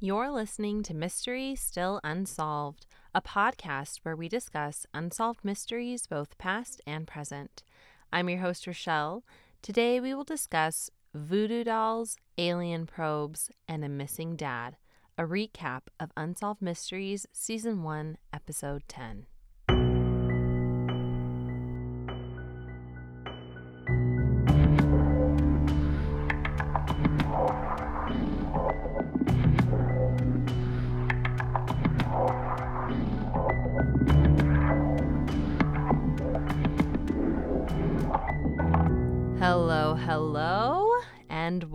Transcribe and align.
You're 0.00 0.30
listening 0.30 0.84
to 0.84 0.94
Mystery 0.94 1.56
Still 1.56 2.00
Unsolved, 2.04 2.86
a 3.12 3.20
podcast 3.20 3.98
where 4.04 4.14
we 4.14 4.28
discuss 4.28 4.86
unsolved 4.94 5.40
mysteries, 5.42 6.06
both 6.06 6.38
past 6.38 6.80
and 6.86 7.04
present. 7.04 7.64
I'm 8.12 8.28
your 8.28 8.38
host, 8.38 8.68
Rochelle. 8.68 9.24
Today 9.60 9.98
we 9.98 10.14
will 10.14 10.22
discuss 10.22 10.88
voodoo 11.12 11.64
dolls, 11.64 12.16
alien 12.38 12.86
probes, 12.86 13.50
and 13.66 13.84
a 13.84 13.88
missing 13.88 14.36
dad, 14.36 14.76
a 15.18 15.24
recap 15.24 15.88
of 15.98 16.12
Unsolved 16.16 16.62
Mysteries, 16.62 17.26
Season 17.32 17.82
1, 17.82 18.18
Episode 18.32 18.84
10. 18.86 19.26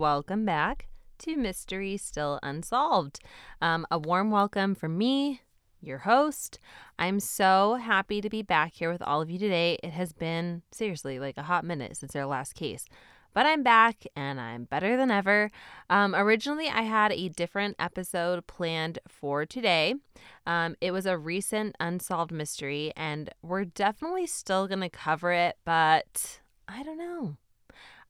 Welcome 0.04 0.44
back 0.44 0.86
to 1.16 1.34
Mystery 1.34 1.96
Still 1.96 2.38
Unsolved. 2.42 3.20
Um, 3.62 3.86
a 3.90 3.98
warm 3.98 4.30
welcome 4.30 4.74
from 4.74 4.98
me, 4.98 5.40
your 5.80 5.96
host. 5.96 6.58
I'm 6.98 7.18
so 7.18 7.76
happy 7.76 8.20
to 8.20 8.28
be 8.28 8.42
back 8.42 8.74
here 8.74 8.92
with 8.92 9.00
all 9.00 9.22
of 9.22 9.30
you 9.30 9.38
today. 9.38 9.78
It 9.82 9.92
has 9.92 10.12
been 10.12 10.60
seriously 10.70 11.18
like 11.18 11.38
a 11.38 11.44
hot 11.44 11.64
minute 11.64 11.96
since 11.96 12.14
our 12.14 12.26
last 12.26 12.54
case. 12.54 12.84
But 13.32 13.46
I'm 13.46 13.62
back 13.62 14.06
and 14.14 14.38
I'm 14.38 14.64
better 14.64 14.98
than 14.98 15.10
ever. 15.10 15.50
Um, 15.88 16.14
originally, 16.14 16.68
I 16.68 16.82
had 16.82 17.10
a 17.10 17.30
different 17.30 17.74
episode 17.78 18.46
planned 18.46 18.98
for 19.08 19.46
today. 19.46 19.94
Um, 20.46 20.76
it 20.82 20.90
was 20.90 21.06
a 21.06 21.16
recent 21.16 21.76
unsolved 21.80 22.30
mystery, 22.30 22.92
and 22.94 23.30
we're 23.40 23.64
definitely 23.64 24.26
still 24.26 24.68
going 24.68 24.82
to 24.82 24.90
cover 24.90 25.32
it, 25.32 25.56
but 25.64 26.40
I 26.68 26.82
don't 26.82 26.98
know. 26.98 27.38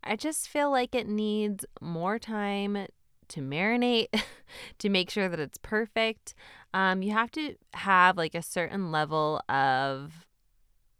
I 0.04 0.16
just 0.16 0.48
feel 0.48 0.70
like 0.70 0.94
it 0.94 1.08
needs 1.08 1.64
more 1.80 2.18
time 2.18 2.86
to 3.28 3.40
marinate 3.40 4.08
to 4.78 4.88
make 4.88 5.10
sure 5.10 5.28
that 5.28 5.40
it's 5.40 5.58
perfect. 5.58 6.34
Um, 6.72 7.02
you 7.02 7.12
have 7.12 7.30
to 7.32 7.54
have 7.74 8.16
like 8.16 8.34
a 8.34 8.42
certain 8.42 8.92
level 8.92 9.40
of 9.48 10.26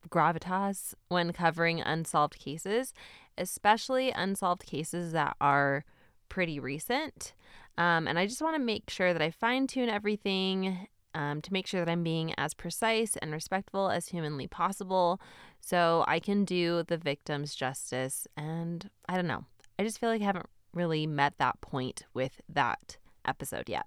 gravitas 0.09 0.95
when 1.09 1.33
covering 1.33 1.81
unsolved 1.81 2.39
cases, 2.39 2.93
especially 3.37 4.11
unsolved 4.11 4.65
cases 4.67 5.13
that 5.13 5.37
are 5.41 5.85
pretty 6.29 6.59
recent. 6.59 7.35
Um, 7.77 8.07
and 8.07 8.19
I 8.19 8.27
just 8.27 8.41
want 8.41 8.55
to 8.55 8.63
make 8.63 8.89
sure 8.89 9.13
that 9.13 9.23
I 9.23 9.31
fine 9.31 9.67
tune 9.67 9.89
everything 9.89 10.87
um, 11.15 11.41
to 11.43 11.53
make 11.53 11.67
sure 11.67 11.85
that 11.85 11.91
I'm 11.91 12.03
being 12.03 12.35
as 12.37 12.55
precise 12.55 13.17
and 13.17 13.33
respectful 13.33 13.91
as 13.91 14.09
humanly 14.09 14.47
possible 14.47 15.21
so 15.61 16.05
I 16.07 16.19
can 16.21 16.45
do 16.45 16.83
the 16.87 16.97
victims 16.97 17.55
justice. 17.55 18.27
And 18.37 18.91
I 19.09 19.17
don't 19.17 19.27
know, 19.27 19.45
I 19.79 19.85
just 19.85 19.99
feel 19.99 20.11
like 20.11 20.23
I 20.23 20.27
haven't 20.27 20.49
really 20.73 21.07
met 21.07 21.35
that 21.39 21.61
point 21.61 22.05
with 22.13 22.41
that 22.49 22.97
episode 23.27 23.69
yet. 23.69 23.87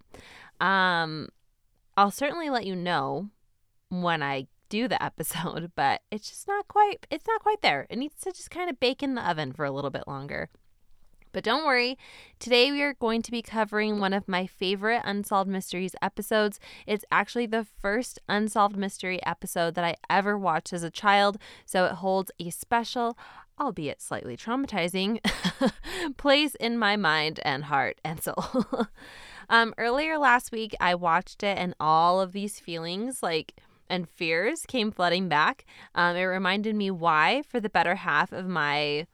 Um, 0.59 1.29
I'll 1.95 2.11
certainly 2.11 2.49
let 2.49 2.65
you 2.65 2.75
know 2.75 3.29
when 3.89 4.23
I 4.23 4.47
do 4.69 4.87
the 4.87 5.01
episode, 5.03 5.71
but 5.75 6.01
it's 6.11 6.29
just 6.29 6.47
not 6.47 6.67
quite 6.67 7.05
it's 7.09 7.27
not 7.27 7.41
quite 7.41 7.61
there. 7.61 7.87
It 7.89 7.97
needs 7.97 8.15
to 8.21 8.31
just 8.31 8.51
kind 8.51 8.69
of 8.69 8.79
bake 8.79 9.03
in 9.03 9.15
the 9.15 9.27
oven 9.29 9.53
for 9.53 9.65
a 9.65 9.71
little 9.71 9.91
bit 9.91 10.07
longer. 10.07 10.49
But 11.31 11.43
don't 11.43 11.65
worry, 11.65 11.97
today 12.39 12.71
we 12.71 12.81
are 12.81 12.93
going 12.93 13.21
to 13.21 13.31
be 13.31 13.41
covering 13.41 13.99
one 13.99 14.13
of 14.13 14.27
my 14.27 14.47
favorite 14.47 15.01
Unsolved 15.05 15.49
Mysteries 15.49 15.95
episodes. 16.01 16.59
It's 16.85 17.05
actually 17.11 17.45
the 17.45 17.65
first 17.81 18.19
Unsolved 18.29 18.75
Mystery 18.75 19.23
episode 19.25 19.75
that 19.75 19.85
I 19.85 19.95
ever 20.09 20.37
watched 20.37 20.73
as 20.73 20.83
a 20.83 20.91
child, 20.91 21.37
so 21.65 21.85
it 21.85 21.93
holds 21.93 22.31
a 22.39 22.49
special, 22.49 23.17
albeit 23.59 24.01
slightly 24.01 24.37
traumatizing, 24.37 25.19
place 26.17 26.55
in 26.55 26.77
my 26.77 26.95
mind 26.95 27.39
and 27.43 27.65
heart 27.65 27.99
and 28.03 28.21
soul. 28.21 28.87
um, 29.49 29.73
earlier 29.77 30.17
last 30.17 30.51
week, 30.51 30.75
I 30.79 30.95
watched 30.95 31.43
it, 31.43 31.57
and 31.57 31.75
all 31.79 32.21
of 32.21 32.31
these 32.31 32.59
feelings, 32.59 33.21
like 33.21 33.55
and 33.89 34.09
fears, 34.09 34.65
came 34.67 34.91
flooding 34.91 35.29
back. 35.29 35.65
Um, 35.95 36.15
it 36.15 36.23
reminded 36.23 36.75
me 36.75 36.91
why, 36.91 37.43
for 37.47 37.59
the 37.59 37.69
better 37.69 37.95
half 37.95 38.31
of 38.31 38.47
my 38.47 39.07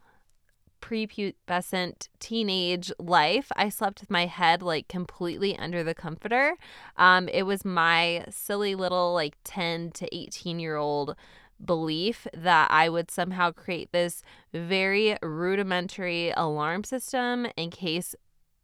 prepubescent 0.84 2.10
teenage 2.20 2.92
life, 3.00 3.54
I 3.56 3.70
slept 3.70 4.02
with 4.02 4.12
my 4.12 4.26
head 4.26 4.62
like 4.62 4.90
completely 4.90 5.58
under 5.58 5.82
the 5.82 5.96
comforter. 5.96 6.56
Um, 6.98 7.30
it 7.30 7.44
was 7.44 7.64
my 7.64 8.26
silly 8.30 8.76
little 8.76 9.14
like 9.14 9.38
10 9.46 9.92
to 9.92 10.14
18 10.14 10.60
year 10.60 10.76
old 10.76 11.16
belief 11.64 12.28
that 12.34 12.70
I 12.70 12.90
would 12.90 13.10
somehow 13.10 13.52
create 13.52 13.94
this 13.94 14.24
very 14.54 15.16
rudimentary 15.22 16.34
alarm 16.36 16.84
system 16.84 17.48
in 17.56 17.70
case 17.70 18.14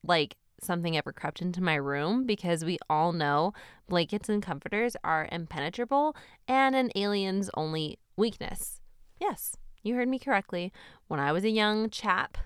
like 0.04 0.36
something 0.62 0.98
ever 0.98 1.14
crept 1.14 1.42
into 1.42 1.64
my 1.64 1.76
room 1.76 2.26
because 2.26 2.66
we 2.66 2.78
all 2.90 3.14
know 3.14 3.54
blankets 3.88 4.28
and 4.28 4.44
comforters 4.44 4.98
are 5.06 5.30
impenetrable 5.32 6.18
and 6.50 6.76
an 6.76 6.92
alien's 6.98 7.50
only 7.54 7.98
weakness. 8.18 8.82
Yes, 9.22 9.56
you 9.84 9.96
heard 9.96 10.10
me 10.10 10.20
correctly. 10.20 10.72
When 11.08 11.20
I 11.20 11.32
was 11.32 11.44
a 11.44 11.50
young 11.50 11.90
chap, 11.90 12.38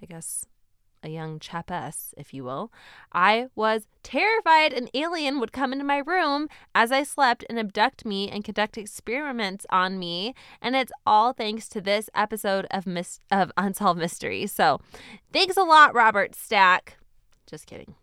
I 0.00 0.06
guess 0.06 0.46
a 1.02 1.08
young 1.08 1.38
chapess, 1.38 2.14
if 2.16 2.34
you 2.34 2.44
will, 2.44 2.72
I 3.12 3.48
was 3.54 3.86
terrified 4.02 4.72
an 4.72 4.88
alien 4.94 5.38
would 5.40 5.52
come 5.52 5.72
into 5.72 5.84
my 5.84 5.98
room 5.98 6.48
as 6.74 6.90
I 6.90 7.02
slept 7.02 7.44
and 7.48 7.58
abduct 7.58 8.04
me 8.04 8.28
and 8.28 8.44
conduct 8.44 8.76
experiments 8.76 9.66
on 9.70 9.98
me. 9.98 10.34
And 10.60 10.74
it's 10.74 10.92
all 11.06 11.32
thanks 11.32 11.68
to 11.70 11.80
this 11.80 12.10
episode 12.14 12.66
of 12.70 12.86
Mis- 12.86 13.20
of 13.30 13.52
Unsolved 13.56 14.00
Mysteries. 14.00 14.52
So 14.52 14.80
thanks 15.32 15.56
a 15.56 15.62
lot, 15.62 15.94
Robert 15.94 16.34
Stack. 16.34 16.98
Just 17.46 17.66
kidding. 17.66 17.94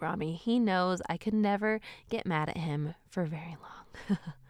Rami, 0.00 0.34
he 0.34 0.58
knows 0.58 1.00
I 1.08 1.16
could 1.16 1.34
never 1.34 1.80
get 2.10 2.26
mad 2.26 2.48
at 2.48 2.58
him 2.58 2.94
for 3.08 3.24
very 3.24 3.56
long. 3.62 4.18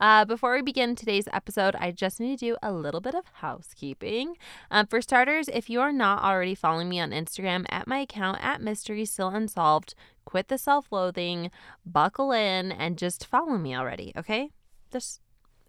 Uh, 0.00 0.24
before 0.24 0.54
we 0.54 0.62
begin 0.62 0.96
today's 0.96 1.28
episode, 1.30 1.76
I 1.76 1.90
just 1.90 2.20
need 2.20 2.38
to 2.38 2.46
do 2.46 2.56
a 2.62 2.72
little 2.72 3.02
bit 3.02 3.14
of 3.14 3.26
housekeeping. 3.34 4.36
Um, 4.70 4.86
for 4.86 5.02
starters, 5.02 5.48
if 5.48 5.68
you 5.68 5.80
are 5.82 5.92
not 5.92 6.22
already 6.24 6.54
following 6.54 6.88
me 6.88 7.00
on 7.00 7.10
Instagram 7.10 7.66
at 7.68 7.86
my 7.86 7.98
account 7.98 8.38
at 8.42 8.62
Mystery 8.62 9.04
Still 9.04 9.28
Unsolved, 9.28 9.94
quit 10.24 10.48
the 10.48 10.56
self 10.56 10.90
loathing, 10.90 11.50
buckle 11.84 12.32
in, 12.32 12.72
and 12.72 12.96
just 12.96 13.26
follow 13.26 13.58
me 13.58 13.76
already, 13.76 14.12
okay? 14.16 14.48
Just, 14.90 15.20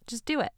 just 0.08 0.24
do 0.24 0.40
it. 0.40 0.54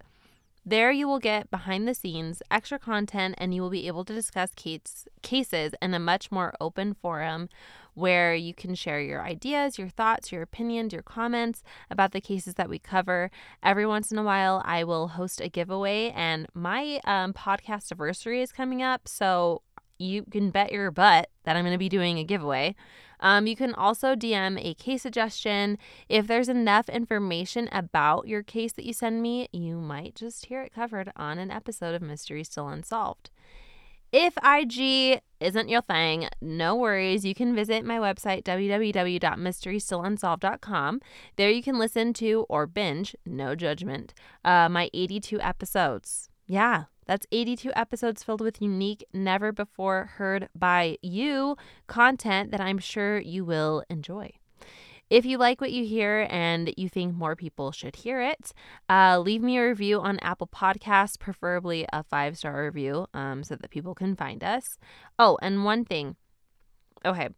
There, 0.66 0.92
you 0.92 1.10
will 1.10 1.20
get 1.20 1.52
behind 1.52 1.88
the 1.88 1.94
scenes, 1.94 2.42
extra 2.50 2.80
content, 2.80 3.36
and 3.38 3.54
you 3.54 3.62
will 3.62 3.70
be 3.70 3.88
able 3.88 4.06
to 4.06 4.14
discuss 4.14 4.52
case, 4.56 5.06
cases 5.22 5.74
in 5.82 5.94
a 5.94 6.00
much 6.00 6.32
more 6.32 6.54
open 6.62 6.94
forum 6.94 7.50
where 7.96 8.34
you 8.34 8.54
can 8.54 8.74
share 8.74 9.02
your 9.02 9.22
ideas, 9.22 9.78
your 9.78 9.90
thoughts, 9.90 10.32
your 10.32 10.42
opinions, 10.42 10.94
your 10.94 11.02
comments 11.02 11.64
about 11.92 12.14
the 12.14 12.22
cases 12.22 12.54
that 12.56 12.70
we 12.70 12.80
cover. 12.80 13.30
Every 13.62 13.86
once 13.86 14.10
in 14.10 14.18
a 14.18 14.24
while, 14.24 14.62
I 14.66 14.86
will 14.86 15.10
host 15.10 15.42
a 15.42 15.50
giveaway, 15.50 16.12
and 16.16 16.48
my 16.54 17.02
um, 17.04 17.34
podcast 17.34 17.92
anniversary 17.92 18.42
is 18.42 18.54
coming 18.54 18.82
up. 18.82 19.08
So 19.08 19.64
you 20.00 20.24
can 20.24 20.50
bet 20.50 20.72
your 20.72 20.92
butt 20.92 21.30
that 21.44 21.56
I'm 21.56 21.64
going 21.64 21.74
to 21.74 21.78
be 21.78 21.90
doing 21.90 22.20
a 22.20 22.24
giveaway. 22.24 22.76
Um, 23.24 23.48
you 23.48 23.56
can 23.56 23.74
also 23.74 24.14
DM 24.16 24.64
a 24.64 24.76
case 24.76 25.02
suggestion. 25.02 25.80
If 26.10 26.28
there's 26.28 26.50
enough 26.50 26.90
information 26.90 27.70
about 27.72 28.28
your 28.28 28.44
case 28.44 28.74
that 28.74 28.86
you 28.86 28.94
send 28.94 29.24
me, 29.24 29.48
you 29.54 29.78
might 29.78 30.16
just 30.16 30.48
hear 30.48 30.62
it 30.62 30.74
covered 30.74 31.14
on 31.16 31.40
an 31.40 31.50
episode 31.50 31.96
of 31.96 32.02
Mystery 32.02 32.44
Still 32.44 32.68
Unsolved. 32.68 33.30
If 34.12 34.36
IG 34.46 35.22
isn't 35.40 35.70
your 35.70 35.82
thing, 35.82 36.28
no 36.40 36.76
worries. 36.76 37.26
You 37.26 37.34
can 37.34 37.56
visit 37.56 37.84
my 37.84 37.98
website, 37.98 38.44
www.mysterystillunsolved.com. 38.44 41.02
There 41.36 41.50
you 41.50 41.64
can 41.64 41.80
listen 41.80 42.14
to 42.14 42.46
or 42.48 42.68
binge, 42.68 43.16
no 43.26 43.56
judgment, 43.56 44.14
uh, 44.46 44.70
my 44.70 44.92
82 44.94 45.42
episodes. 45.42 46.30
Yeah, 46.46 46.86
that's 47.06 47.26
82 47.32 47.72
episodes 47.76 48.24
filled 48.24 48.42
with 48.42 48.62
unique, 48.62 49.04
never 49.14 49.52
before 49.52 50.12
heard 50.16 50.50
by 50.56 50.98
you 51.02 51.58
content 51.88 52.52
that 52.52 52.62
I'm 52.62 52.80
sure 52.80 53.20
you 53.20 53.46
will 53.46 53.84
enjoy. 53.90 54.32
If 55.10 55.26
you 55.26 55.38
like 55.38 55.62
what 55.62 55.72
you 55.72 55.86
hear 55.86 56.28
and 56.30 56.74
you 56.76 56.90
think 56.90 57.14
more 57.14 57.36
people 57.36 57.72
should 57.72 57.98
hear 57.98 58.22
it, 58.22 58.52
uh, 58.90 59.20
leave 59.20 59.44
me 59.44 59.58
a 59.58 59.68
review 59.68 60.00
on 60.00 60.18
Apple 60.20 60.48
Podcasts, 60.48 61.20
preferably 61.20 61.86
a 61.94 62.04
five 62.04 62.38
star 62.38 62.64
review 62.64 63.06
um, 63.14 63.44
so 63.44 63.56
that 63.56 63.70
people 63.70 63.94
can 63.94 64.16
find 64.16 64.44
us. 64.44 64.78
Oh, 65.20 65.38
and 65.42 65.66
one 65.66 65.86
thing. 65.86 66.16
Okay. 67.06 67.30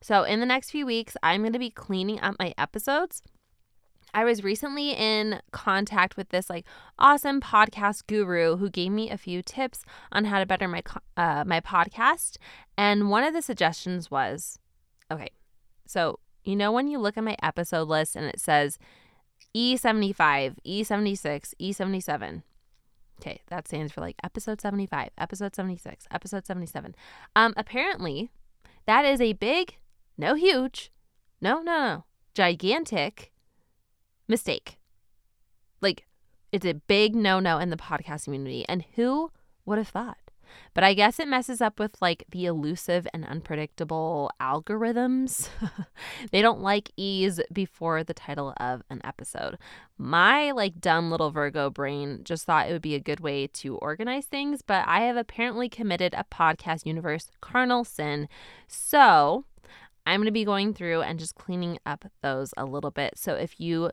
So, 0.00 0.22
in 0.22 0.40
the 0.40 0.46
next 0.46 0.70
few 0.70 0.86
weeks, 0.86 1.14
I'm 1.22 1.42
going 1.42 1.52
to 1.52 1.58
be 1.58 1.68
cleaning 1.68 2.20
up 2.20 2.36
my 2.38 2.54
episodes. 2.56 3.22
I 4.12 4.24
was 4.24 4.42
recently 4.44 4.90
in 4.92 5.40
contact 5.52 6.16
with 6.16 6.30
this 6.30 6.50
like 6.50 6.66
awesome 6.98 7.40
podcast 7.40 8.06
guru 8.06 8.56
who 8.56 8.70
gave 8.70 8.92
me 8.92 9.10
a 9.10 9.16
few 9.18 9.42
tips 9.42 9.84
on 10.12 10.24
how 10.26 10.38
to 10.38 10.46
better 10.46 10.68
my 10.68 10.82
uh, 11.16 11.44
my 11.46 11.60
podcast, 11.60 12.36
and 12.76 13.10
one 13.10 13.24
of 13.24 13.34
the 13.34 13.42
suggestions 13.42 14.10
was, 14.10 14.58
okay, 15.10 15.30
So, 15.86 16.20
you 16.44 16.56
know, 16.56 16.72
when 16.72 16.88
you 16.88 16.98
look 16.98 17.16
at 17.18 17.24
my 17.24 17.36
episode 17.42 17.88
list 17.88 18.16
and 18.16 18.26
it 18.26 18.40
says 18.40 18.78
E75, 19.56 20.56
E76, 20.66 21.54
E77. 21.60 22.42
Okay, 23.20 23.40
that 23.48 23.66
stands 23.68 23.92
for 23.92 24.00
like 24.00 24.16
episode 24.24 24.60
75, 24.60 25.10
episode 25.18 25.54
76, 25.54 26.06
episode 26.10 26.46
77. 26.46 26.94
Um, 27.36 27.52
apparently, 27.56 28.30
that 28.86 29.04
is 29.04 29.20
a 29.20 29.34
big, 29.34 29.76
no 30.16 30.34
huge, 30.34 30.90
no, 31.40 31.60
no, 31.60 31.84
no, 31.84 32.04
gigantic 32.34 33.29
mistake. 34.30 34.78
Like, 35.80 36.06
it's 36.52 36.66
a 36.66 36.74
big 36.74 37.14
no 37.14 37.40
no 37.40 37.58
in 37.58 37.70
the 37.70 37.76
podcast 37.76 38.24
community. 38.24 38.64
And 38.68 38.84
who 38.94 39.30
would 39.66 39.78
have 39.78 39.88
thought? 39.88 40.18
But 40.74 40.84
I 40.84 40.94
guess 40.94 41.18
it 41.18 41.28
messes 41.28 41.60
up 41.60 41.78
with 41.78 42.00
like 42.00 42.24
the 42.30 42.46
elusive 42.46 43.06
and 43.12 43.24
unpredictable 43.24 44.30
algorithms. 44.40 45.48
they 46.32 46.42
don't 46.42 46.60
like 46.60 46.90
ease 46.96 47.40
before 47.52 48.04
the 48.04 48.14
title 48.14 48.54
of 48.58 48.82
an 48.90 49.00
episode. 49.04 49.58
My 49.98 50.50
like 50.50 50.80
dumb 50.80 51.10
little 51.10 51.30
Virgo 51.30 51.70
brain 51.70 52.20
just 52.24 52.44
thought 52.44 52.68
it 52.68 52.72
would 52.72 52.82
be 52.82 52.94
a 52.94 53.00
good 53.00 53.20
way 53.20 53.46
to 53.48 53.76
organize 53.76 54.26
things, 54.26 54.62
but 54.62 54.84
I 54.86 55.02
have 55.02 55.16
apparently 55.16 55.68
committed 55.68 56.14
a 56.14 56.24
podcast 56.24 56.86
universe 56.86 57.30
carnal 57.40 57.84
sin. 57.84 58.28
So 58.66 59.44
I'm 60.06 60.20
going 60.20 60.26
to 60.26 60.32
be 60.32 60.44
going 60.44 60.72
through 60.74 61.02
and 61.02 61.18
just 61.18 61.34
cleaning 61.34 61.78
up 61.84 62.06
those 62.22 62.54
a 62.56 62.64
little 62.64 62.90
bit. 62.90 63.14
So 63.16 63.34
if 63.34 63.60
you 63.60 63.90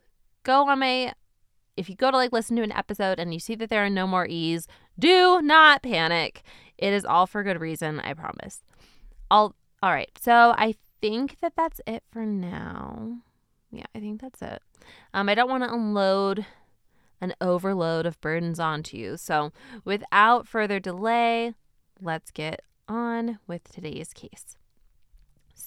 go 0.48 0.68
on 0.70 0.80
my 0.80 1.14
if 1.76 1.90
you 1.90 1.96
go 1.96 2.10
to 2.10 2.18
like 2.18 2.32
listen 2.32 2.56
to 2.56 2.64
an 2.64 2.72
episode 2.72 3.20
and 3.20 3.34
you 3.34 3.40
see 3.40 3.54
that 3.56 3.70
there 3.70 3.86
are 3.86 3.90
no 3.90 4.08
more 4.08 4.26
E's, 4.26 4.68
do 4.98 5.42
not 5.44 5.84
panic. 5.84 6.42
It 6.78 6.92
is 6.92 7.06
all 7.06 7.28
for 7.28 7.44
good 7.44 7.62
reason, 7.62 8.00
I 8.00 8.14
promise. 8.14 8.64
All 9.30 9.56
all 9.84 9.92
right. 9.92 10.10
So 10.20 10.56
I 10.58 10.76
think 11.02 11.40
that 11.42 11.54
that's 11.56 11.82
it 11.86 12.04
for 12.12 12.26
now. 12.26 13.18
Yeah, 13.72 13.86
I 13.94 14.00
think 14.00 14.22
that's 14.22 14.42
it. 14.42 14.62
Um, 15.14 15.30
I 15.30 15.36
don't 15.36 15.50
want 15.50 15.64
to 15.64 15.74
unload 15.74 16.46
an 17.22 17.34
overload 17.42 18.06
of 18.06 18.20
burdens 18.22 18.60
onto 18.60 18.98
you. 18.98 19.18
So 19.18 19.52
without 19.84 20.48
further 20.48 20.80
delay, 20.80 21.54
let's 22.02 22.32
get 22.32 22.62
on 22.88 23.40
with 23.48 23.72
today's 23.72 24.14
case. 24.14 24.57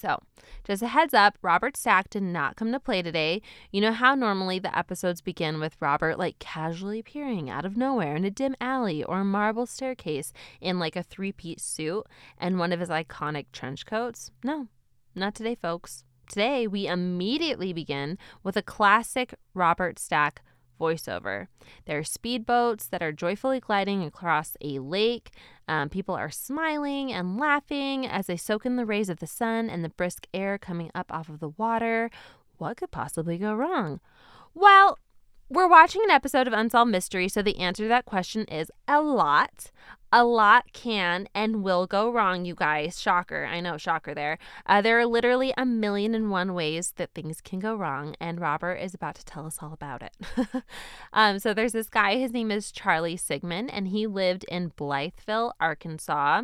So, 0.01 0.17
just 0.63 0.81
a 0.81 0.87
heads 0.87 1.13
up, 1.13 1.37
Robert 1.43 1.77
Stack 1.77 2.09
did 2.09 2.23
not 2.23 2.55
come 2.55 2.71
to 2.71 2.79
play 2.79 3.03
today. 3.03 3.39
You 3.71 3.81
know 3.81 3.91
how 3.91 4.15
normally 4.15 4.57
the 4.57 4.75
episodes 4.75 5.21
begin 5.21 5.59
with 5.59 5.77
Robert 5.79 6.17
like 6.17 6.39
casually 6.39 6.97
appearing 6.97 7.51
out 7.51 7.65
of 7.65 7.77
nowhere 7.77 8.15
in 8.15 8.25
a 8.25 8.31
dim 8.31 8.55
alley 8.59 9.03
or 9.03 9.19
a 9.19 9.23
marble 9.23 9.67
staircase 9.67 10.33
in 10.59 10.79
like 10.79 10.95
a 10.95 11.03
three 11.03 11.31
piece 11.31 11.61
suit 11.61 12.07
and 12.39 12.57
one 12.57 12.71
of 12.71 12.79
his 12.79 12.89
iconic 12.89 13.45
trench 13.51 13.85
coats? 13.85 14.31
No, 14.43 14.69
not 15.13 15.35
today, 15.35 15.53
folks. 15.53 16.03
Today, 16.27 16.65
we 16.65 16.87
immediately 16.87 17.71
begin 17.71 18.17
with 18.41 18.57
a 18.57 18.63
classic 18.63 19.35
Robert 19.53 19.99
Stack 19.99 20.41
voiceover. 20.81 21.47
There 21.85 21.99
are 21.99 22.03
speedboats 22.03 22.89
that 22.89 23.03
are 23.03 23.11
joyfully 23.11 23.59
gliding 23.59 24.03
across 24.03 24.57
a 24.61 24.79
lake. 24.79 25.31
Um, 25.67 25.89
people 25.89 26.15
are 26.15 26.31
smiling 26.31 27.13
and 27.13 27.37
laughing 27.37 28.07
as 28.07 28.25
they 28.27 28.37
soak 28.37 28.65
in 28.65 28.75
the 28.75 28.85
rays 28.85 29.09
of 29.09 29.19
the 29.19 29.27
sun 29.27 29.69
and 29.69 29.83
the 29.83 29.89
brisk 29.89 30.27
air 30.33 30.57
coming 30.57 30.89
up 30.95 31.13
off 31.13 31.29
of 31.29 31.39
the 31.39 31.49
water. 31.49 32.09
What 32.57 32.77
could 32.77 32.91
possibly 32.91 33.37
go 33.37 33.53
wrong? 33.53 33.99
Well, 34.53 34.97
we're 35.49 35.67
watching 35.67 36.01
an 36.03 36.11
episode 36.11 36.47
of 36.47 36.53
Unsolved 36.53 36.91
Mystery, 36.91 37.27
so 37.27 37.41
the 37.41 37.59
answer 37.59 37.83
to 37.83 37.89
that 37.89 38.05
question 38.05 38.45
is 38.45 38.71
a 38.87 39.01
lot. 39.01 39.71
A 40.13 40.25
lot 40.25 40.73
can 40.73 41.27
and 41.33 41.63
will 41.63 41.87
go 41.87 42.11
wrong, 42.11 42.43
you 42.43 42.53
guys. 42.53 42.99
Shocker. 42.99 43.45
I 43.45 43.61
know, 43.61 43.77
shocker 43.77 44.13
there. 44.13 44.37
Uh, 44.65 44.81
there 44.81 44.99
are 44.99 45.05
literally 45.05 45.53
a 45.57 45.65
million 45.65 46.13
and 46.13 46.29
one 46.29 46.53
ways 46.53 46.93
that 46.97 47.13
things 47.13 47.39
can 47.39 47.59
go 47.59 47.75
wrong, 47.75 48.15
and 48.19 48.41
Robert 48.41 48.75
is 48.75 48.93
about 48.93 49.15
to 49.15 49.25
tell 49.25 49.45
us 49.45 49.59
all 49.61 49.71
about 49.71 50.01
it. 50.03 50.63
um, 51.13 51.39
so 51.39 51.53
there's 51.53 51.71
this 51.71 51.89
guy, 51.89 52.17
his 52.17 52.33
name 52.33 52.51
is 52.51 52.73
Charlie 52.73 53.15
Sigmund, 53.15 53.71
and 53.71 53.87
he 53.87 54.05
lived 54.05 54.43
in 54.49 54.71
Blytheville, 54.71 55.53
Arkansas. 55.61 56.43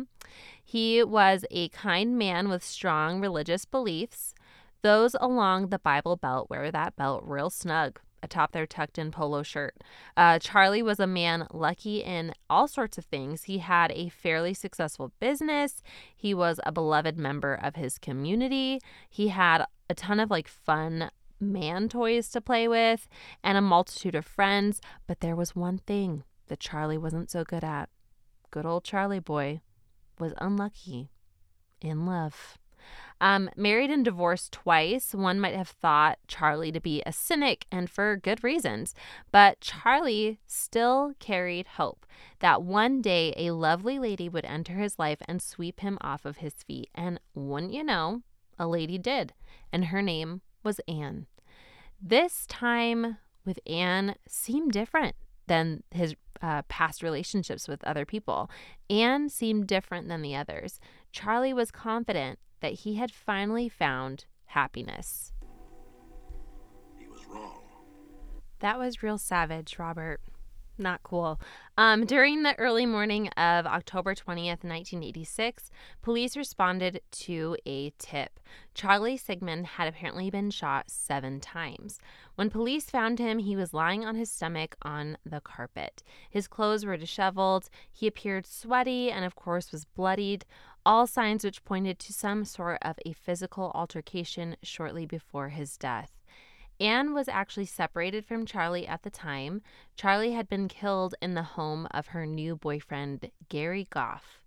He 0.64 1.04
was 1.04 1.44
a 1.50 1.68
kind 1.68 2.16
man 2.16 2.48
with 2.48 2.64
strong 2.64 3.20
religious 3.20 3.66
beliefs. 3.66 4.34
Those 4.80 5.14
along 5.20 5.68
the 5.68 5.78
Bible 5.78 6.16
Belt 6.16 6.48
wear 6.48 6.70
that 6.70 6.96
belt 6.96 7.22
real 7.26 7.50
snug 7.50 8.00
atop 8.28 8.52
their 8.52 8.66
tucked 8.66 8.98
in 8.98 9.10
polo 9.10 9.42
shirt. 9.42 9.74
Uh, 10.16 10.38
Charlie 10.38 10.82
was 10.82 11.00
a 11.00 11.06
man 11.06 11.46
lucky 11.52 11.98
in 12.02 12.34
all 12.50 12.68
sorts 12.68 12.98
of 12.98 13.06
things. 13.06 13.44
He 13.44 13.58
had 13.58 13.90
a 13.92 14.10
fairly 14.10 14.52
successful 14.52 15.12
business, 15.18 15.82
he 16.14 16.34
was 16.34 16.60
a 16.64 16.72
beloved 16.72 17.16
member 17.16 17.54
of 17.54 17.76
his 17.76 17.98
community, 17.98 18.80
he 19.08 19.28
had 19.28 19.64
a 19.88 19.94
ton 19.94 20.20
of 20.20 20.30
like 20.30 20.48
fun 20.48 21.10
man 21.40 21.88
toys 21.88 22.28
to 22.30 22.40
play 22.40 22.68
with, 22.68 23.08
and 23.42 23.56
a 23.56 23.62
multitude 23.62 24.14
of 24.14 24.26
friends. 24.26 24.80
But 25.06 25.20
there 25.20 25.36
was 25.36 25.56
one 25.56 25.78
thing 25.78 26.24
that 26.48 26.60
Charlie 26.60 26.98
wasn't 26.98 27.30
so 27.30 27.44
good 27.44 27.64
at. 27.64 27.88
Good 28.50 28.66
old 28.66 28.84
Charlie 28.84 29.20
boy 29.20 29.60
was 30.18 30.34
unlucky 30.38 31.10
in 31.80 32.04
love. 32.04 32.58
Um, 33.20 33.50
married 33.56 33.90
and 33.90 34.04
divorced 34.04 34.52
twice, 34.52 35.14
one 35.14 35.40
might 35.40 35.54
have 35.54 35.68
thought 35.68 36.18
Charlie 36.28 36.70
to 36.72 36.80
be 36.80 37.02
a 37.04 37.12
cynic 37.12 37.66
and 37.72 37.90
for 37.90 38.16
good 38.16 38.44
reasons. 38.44 38.94
But 39.32 39.60
Charlie 39.60 40.38
still 40.46 41.14
carried 41.18 41.66
hope 41.66 42.06
that 42.40 42.62
one 42.62 43.02
day 43.02 43.34
a 43.36 43.50
lovely 43.50 43.98
lady 43.98 44.28
would 44.28 44.44
enter 44.44 44.74
his 44.74 44.98
life 44.98 45.18
and 45.26 45.42
sweep 45.42 45.80
him 45.80 45.98
off 46.00 46.24
of 46.24 46.38
his 46.38 46.54
feet. 46.54 46.90
And 46.94 47.18
wouldn't 47.34 47.72
you 47.72 47.82
know, 47.82 48.22
a 48.58 48.68
lady 48.68 48.98
did. 48.98 49.32
And 49.72 49.86
her 49.86 50.02
name 50.02 50.42
was 50.62 50.80
Anne. 50.86 51.26
This 52.00 52.46
time 52.46 53.18
with 53.44 53.58
Anne 53.66 54.14
seemed 54.28 54.72
different 54.72 55.16
than 55.48 55.82
his 55.90 56.14
uh, 56.40 56.62
past 56.68 57.02
relationships 57.02 57.66
with 57.66 57.82
other 57.82 58.04
people. 58.04 58.50
Anne 58.88 59.28
seemed 59.28 59.66
different 59.66 60.08
than 60.08 60.22
the 60.22 60.36
others. 60.36 60.78
Charlie 61.10 61.52
was 61.52 61.70
confident 61.70 62.38
that 62.60 62.72
he 62.72 62.94
had 62.96 63.10
finally 63.10 63.68
found 63.68 64.26
happiness. 64.46 65.32
He 66.98 67.06
was 67.08 67.24
wrong. 67.26 67.60
That 68.60 68.78
was 68.78 69.02
real 69.02 69.18
savage, 69.18 69.78
Robert. 69.78 70.20
Not 70.80 71.02
cool. 71.02 71.40
Um, 71.76 72.06
during 72.06 72.44
the 72.44 72.56
early 72.56 72.86
morning 72.86 73.28
of 73.30 73.66
October 73.66 74.14
20th, 74.14 74.62
1986, 74.62 75.70
police 76.02 76.36
responded 76.36 77.00
to 77.10 77.56
a 77.66 77.90
tip. 77.98 78.38
Charlie 78.74 79.16
Sigmund 79.16 79.66
had 79.66 79.88
apparently 79.88 80.30
been 80.30 80.52
shot 80.52 80.88
seven 80.88 81.40
times. 81.40 81.98
When 82.36 82.48
police 82.48 82.88
found 82.88 83.18
him, 83.18 83.40
he 83.40 83.56
was 83.56 83.74
lying 83.74 84.04
on 84.04 84.14
his 84.14 84.30
stomach 84.30 84.76
on 84.82 85.18
the 85.26 85.40
carpet. 85.40 86.04
His 86.30 86.46
clothes 86.46 86.86
were 86.86 86.96
disheveled. 86.96 87.68
He 87.90 88.06
appeared 88.06 88.46
sweaty 88.46 89.10
and, 89.10 89.24
of 89.24 89.34
course, 89.34 89.72
was 89.72 89.84
bloodied 89.84 90.44
all 90.86 91.08
signs 91.08 91.44
which 91.44 91.64
pointed 91.64 91.98
to 91.98 92.12
some 92.12 92.44
sort 92.44 92.78
of 92.82 92.98
a 93.04 93.12
physical 93.12 93.72
altercation 93.74 94.56
shortly 94.62 95.06
before 95.06 95.48
his 95.48 95.76
death. 95.76 96.17
Anne 96.80 97.12
was 97.12 97.28
actually 97.28 97.66
separated 97.66 98.24
from 98.24 98.46
Charlie 98.46 98.86
at 98.86 99.02
the 99.02 99.10
time. 99.10 99.62
Charlie 99.96 100.32
had 100.32 100.48
been 100.48 100.68
killed 100.68 101.14
in 101.20 101.34
the 101.34 101.42
home 101.42 101.88
of 101.90 102.08
her 102.08 102.24
new 102.24 102.54
boyfriend, 102.56 103.30
Gary 103.48 103.88
Goff. 103.90 104.40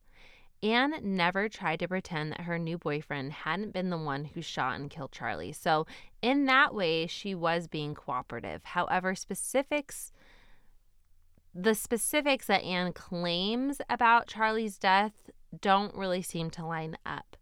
Anne 0.63 0.93
never 1.01 1.49
tried 1.49 1.79
to 1.79 1.87
pretend 1.87 2.31
that 2.31 2.41
her 2.41 2.59
new 2.59 2.77
boyfriend 2.77 3.33
hadn't 3.33 3.73
been 3.73 3.89
the 3.89 3.97
one 3.97 4.25
who 4.25 4.41
shot 4.41 4.79
and 4.79 4.89
killed 4.89 5.11
Charlie. 5.11 5.51
So, 5.51 5.87
in 6.21 6.45
that 6.45 6.73
way, 6.73 7.07
she 7.07 7.33
was 7.33 7.67
being 7.67 7.95
cooperative. 7.95 8.63
However, 8.63 9.15
specifics 9.15 10.11
the 11.53 11.75
specifics 11.75 12.47
that 12.47 12.63
Anne 12.63 12.93
claims 12.93 13.81
about 13.89 14.27
Charlie's 14.27 14.77
death 14.77 15.11
don't 15.59 15.93
really 15.93 16.21
seem 16.21 16.49
to 16.51 16.65
line 16.65 16.97
up. 17.05 17.35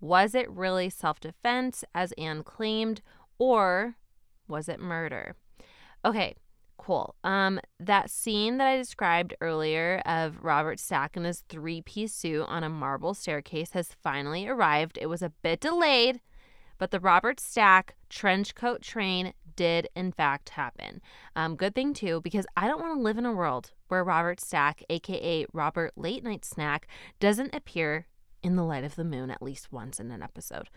Was 0.00 0.36
it 0.36 0.48
really 0.50 0.88
self 0.88 1.18
defense, 1.18 1.82
as 1.94 2.12
Anne 2.12 2.44
claimed, 2.44 3.00
or 3.38 3.96
was 4.48 4.68
it 4.68 4.80
murder? 4.80 5.34
Okay, 6.04 6.34
cool. 6.78 7.14
Um, 7.24 7.60
that 7.80 8.10
scene 8.10 8.58
that 8.58 8.68
I 8.68 8.76
described 8.76 9.34
earlier 9.40 10.02
of 10.06 10.44
Robert 10.44 10.78
Stack 10.78 11.16
in 11.16 11.24
his 11.24 11.42
three 11.48 11.82
piece 11.82 12.14
suit 12.14 12.44
on 12.48 12.62
a 12.62 12.68
marble 12.68 13.14
staircase 13.14 13.72
has 13.72 13.96
finally 14.02 14.46
arrived. 14.46 14.98
It 15.00 15.06
was 15.06 15.22
a 15.22 15.32
bit 15.42 15.60
delayed, 15.60 16.20
but 16.78 16.90
the 16.90 17.00
Robert 17.00 17.40
Stack 17.40 17.96
trench 18.08 18.54
coat 18.54 18.82
train 18.82 19.32
did 19.56 19.88
in 19.96 20.12
fact 20.12 20.50
happen. 20.50 21.00
Um, 21.34 21.56
good 21.56 21.74
thing 21.74 21.94
too, 21.94 22.20
because 22.20 22.46
I 22.56 22.68
don't 22.68 22.80
want 22.80 22.98
to 22.98 23.02
live 23.02 23.18
in 23.18 23.26
a 23.26 23.32
world 23.32 23.72
where 23.88 24.04
Robert 24.04 24.40
Stack, 24.40 24.82
aka 24.90 25.46
Robert 25.52 25.92
Late 25.96 26.22
Night 26.22 26.44
Snack, 26.44 26.86
doesn't 27.18 27.54
appear 27.54 28.06
in 28.42 28.56
the 28.56 28.62
light 28.64 28.84
of 28.84 28.94
the 28.94 29.04
moon 29.04 29.30
at 29.30 29.42
least 29.42 29.72
once 29.72 29.98
in 29.98 30.10
an 30.10 30.22
episode. 30.22 30.68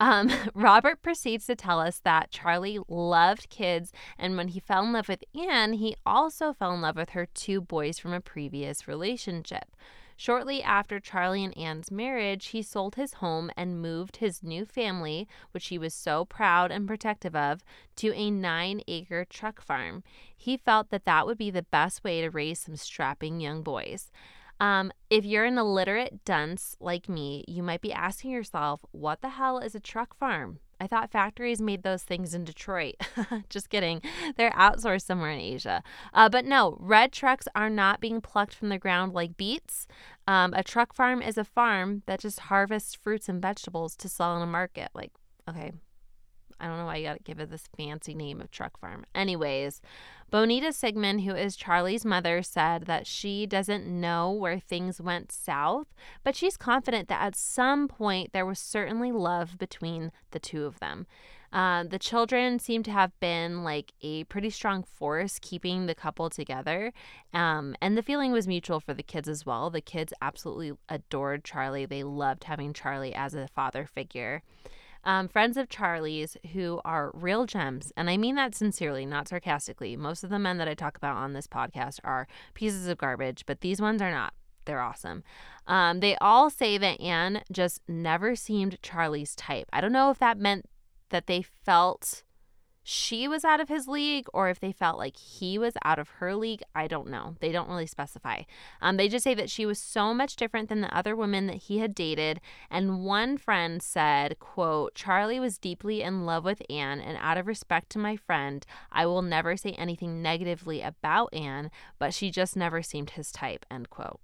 Um, 0.00 0.30
Robert 0.54 1.02
proceeds 1.02 1.46
to 1.46 1.56
tell 1.56 1.80
us 1.80 2.00
that 2.00 2.30
Charlie 2.30 2.80
loved 2.88 3.48
kids, 3.48 3.92
and 4.18 4.36
when 4.36 4.48
he 4.48 4.60
fell 4.60 4.84
in 4.84 4.92
love 4.92 5.08
with 5.08 5.24
Anne, 5.34 5.74
he 5.74 5.96
also 6.04 6.52
fell 6.52 6.72
in 6.72 6.80
love 6.80 6.96
with 6.96 7.10
her 7.10 7.26
two 7.26 7.60
boys 7.60 7.98
from 7.98 8.12
a 8.12 8.20
previous 8.20 8.88
relationship. 8.88 9.76
Shortly 10.16 10.62
after 10.62 11.00
Charlie 11.00 11.44
and 11.44 11.56
Anne's 11.58 11.90
marriage, 11.90 12.46
he 12.46 12.62
sold 12.62 12.94
his 12.94 13.14
home 13.14 13.50
and 13.56 13.82
moved 13.82 14.18
his 14.18 14.44
new 14.44 14.64
family, 14.64 15.26
which 15.50 15.68
he 15.68 15.78
was 15.78 15.92
so 15.92 16.24
proud 16.24 16.70
and 16.70 16.86
protective 16.86 17.34
of, 17.34 17.64
to 17.96 18.14
a 18.14 18.30
nine 18.30 18.80
acre 18.86 19.24
truck 19.24 19.60
farm. 19.60 20.04
He 20.36 20.56
felt 20.56 20.90
that 20.90 21.04
that 21.04 21.26
would 21.26 21.38
be 21.38 21.50
the 21.50 21.62
best 21.64 22.04
way 22.04 22.20
to 22.20 22.30
raise 22.30 22.60
some 22.60 22.76
strapping 22.76 23.40
young 23.40 23.62
boys. 23.62 24.12
Um, 24.60 24.92
if 25.10 25.24
you're 25.24 25.44
an 25.44 25.58
illiterate 25.58 26.24
dunce 26.24 26.76
like 26.80 27.08
me, 27.08 27.44
you 27.48 27.62
might 27.62 27.80
be 27.80 27.92
asking 27.92 28.30
yourself, 28.30 28.84
what 28.92 29.20
the 29.20 29.30
hell 29.30 29.58
is 29.58 29.74
a 29.74 29.80
truck 29.80 30.16
farm? 30.16 30.60
I 30.80 30.86
thought 30.86 31.10
factories 31.10 31.62
made 31.62 31.82
those 31.82 32.02
things 32.02 32.34
in 32.34 32.44
Detroit. 32.44 32.96
Just 33.48 33.70
kidding. 33.70 34.02
They're 34.36 34.50
outsourced 34.50 35.06
somewhere 35.06 35.30
in 35.30 35.40
Asia. 35.40 35.82
Uh, 36.12 36.28
but 36.28 36.44
no, 36.44 36.76
red 36.80 37.12
trucks 37.12 37.48
are 37.54 37.70
not 37.70 38.00
being 38.00 38.20
plucked 38.20 38.54
from 38.54 38.68
the 38.68 38.78
ground 38.78 39.12
like 39.12 39.36
beets. 39.36 39.86
Um, 40.26 40.52
a 40.52 40.62
truck 40.62 40.94
farm 40.94 41.22
is 41.22 41.38
a 41.38 41.44
farm 41.44 42.02
that 42.06 42.20
just 42.20 42.40
harvests 42.40 42.94
fruits 42.94 43.28
and 43.28 43.40
vegetables 43.40 43.96
to 43.96 44.08
sell 44.08 44.36
in 44.36 44.42
a 44.42 44.46
market. 44.46 44.90
Like, 44.94 45.12
okay, 45.48 45.72
I 46.64 46.68
don't 46.68 46.78
know 46.78 46.86
why 46.86 46.96
you 46.96 47.08
got 47.08 47.18
to 47.18 47.22
give 47.22 47.40
it 47.40 47.50
this 47.50 47.68
fancy 47.76 48.14
name 48.14 48.40
of 48.40 48.50
truck 48.50 48.80
farm. 48.80 49.04
Anyways, 49.14 49.82
Bonita 50.30 50.72
Sigmund, 50.72 51.20
who 51.20 51.34
is 51.34 51.56
Charlie's 51.56 52.06
mother, 52.06 52.42
said 52.42 52.86
that 52.86 53.06
she 53.06 53.44
doesn't 53.44 53.86
know 53.86 54.32
where 54.32 54.58
things 54.58 54.98
went 54.98 55.30
south, 55.30 55.88
but 56.22 56.34
she's 56.34 56.56
confident 56.56 57.08
that 57.08 57.20
at 57.20 57.36
some 57.36 57.86
point 57.86 58.32
there 58.32 58.46
was 58.46 58.58
certainly 58.58 59.12
love 59.12 59.58
between 59.58 60.10
the 60.30 60.38
two 60.38 60.64
of 60.64 60.80
them. 60.80 61.06
Uh, 61.52 61.84
the 61.84 61.98
children 61.98 62.58
seem 62.58 62.82
to 62.82 62.90
have 62.90 63.12
been 63.20 63.62
like 63.62 63.92
a 64.00 64.24
pretty 64.24 64.48
strong 64.48 64.82
force 64.82 65.38
keeping 65.42 65.84
the 65.84 65.94
couple 65.94 66.30
together. 66.30 66.94
Um, 67.34 67.76
and 67.82 67.94
the 67.96 68.02
feeling 68.02 68.32
was 68.32 68.48
mutual 68.48 68.80
for 68.80 68.94
the 68.94 69.02
kids 69.02 69.28
as 69.28 69.44
well. 69.44 69.68
The 69.68 69.82
kids 69.82 70.14
absolutely 70.22 70.72
adored 70.88 71.44
Charlie, 71.44 71.84
they 71.84 72.02
loved 72.02 72.44
having 72.44 72.72
Charlie 72.72 73.14
as 73.14 73.34
a 73.34 73.48
father 73.48 73.84
figure 73.86 74.42
um, 75.04 75.28
friends 75.28 75.56
of 75.56 75.68
Charlie's 75.68 76.36
who 76.52 76.80
are 76.84 77.10
real 77.14 77.46
gems. 77.46 77.92
And 77.96 78.10
I 78.10 78.16
mean 78.16 78.34
that 78.34 78.54
sincerely, 78.54 79.06
not 79.06 79.28
sarcastically. 79.28 79.96
Most 79.96 80.24
of 80.24 80.30
the 80.30 80.38
men 80.38 80.58
that 80.58 80.68
I 80.68 80.74
talk 80.74 80.96
about 80.96 81.16
on 81.16 81.32
this 81.32 81.46
podcast 81.46 82.00
are 82.04 82.26
pieces 82.54 82.88
of 82.88 82.98
garbage, 82.98 83.44
but 83.46 83.60
these 83.60 83.80
ones 83.80 84.02
are 84.02 84.10
not. 84.10 84.34
They're 84.64 84.80
awesome. 84.80 85.22
Um, 85.66 86.00
they 86.00 86.16
all 86.16 86.50
say 86.50 86.78
that 86.78 87.00
Anne 87.00 87.42
just 87.52 87.82
never 87.86 88.34
seemed 88.34 88.80
Charlie's 88.82 89.36
type. 89.36 89.68
I 89.72 89.80
don't 89.80 89.92
know 89.92 90.10
if 90.10 90.18
that 90.18 90.38
meant 90.38 90.66
that 91.10 91.26
they 91.26 91.42
felt 91.42 92.23
she 92.86 93.26
was 93.26 93.46
out 93.46 93.60
of 93.60 93.70
his 93.70 93.88
league 93.88 94.26
or 94.34 94.50
if 94.50 94.60
they 94.60 94.70
felt 94.70 94.98
like 94.98 95.16
he 95.16 95.58
was 95.58 95.72
out 95.84 95.98
of 95.98 96.10
her 96.20 96.36
league 96.36 96.62
i 96.74 96.86
don't 96.86 97.08
know. 97.08 97.34
They 97.40 97.50
don't 97.50 97.68
really 97.68 97.86
specify. 97.86 98.42
Um, 98.82 98.98
they 98.98 99.08
just 99.08 99.24
say 99.24 99.32
that 99.34 99.48
she 99.48 99.64
was 99.64 99.78
so 99.78 100.12
much 100.12 100.36
different 100.36 100.68
than 100.68 100.82
the 100.82 100.94
other 100.94 101.16
women 101.16 101.46
that 101.46 101.56
he 101.56 101.78
had 101.78 101.94
dated. 101.94 102.42
And 102.70 103.04
one 103.04 103.38
friend 103.38 103.82
said 103.82 104.38
quote 104.38 104.94
charlie 104.94 105.40
was 105.40 105.56
deeply 105.56 106.02
in 106.02 106.26
love 106.26 106.44
with 106.44 106.60
anne 106.68 107.00
and 107.00 107.16
out 107.20 107.38
of 107.38 107.46
respect 107.46 107.88
to 107.90 107.98
my 107.98 108.16
friend 108.16 108.66
i 108.92 109.06
will 109.06 109.22
never 109.22 109.56
say 109.56 109.70
anything 109.72 110.20
negatively 110.20 110.82
about 110.82 111.32
anne 111.32 111.70
but 111.98 112.12
she 112.12 112.30
just 112.30 112.54
never 112.54 112.82
seemed 112.82 113.10
his 113.10 113.32
type 113.32 113.64
end 113.70 113.88
quote. 113.88 114.20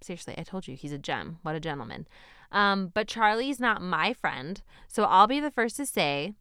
Seriously 0.00 0.34
i 0.36 0.42
told 0.42 0.66
you 0.66 0.74
he's 0.74 0.92
a 0.92 0.98
gem. 0.98 1.38
What 1.42 1.54
a 1.54 1.60
gentleman. 1.60 2.08
Um, 2.50 2.90
but 2.92 3.06
charlie's 3.06 3.60
not 3.60 3.80
my 3.80 4.12
friend 4.12 4.60
so 4.88 5.04
i'll 5.04 5.28
be 5.28 5.38
the 5.38 5.52
first 5.52 5.76
to 5.76 5.86
say 5.86 6.34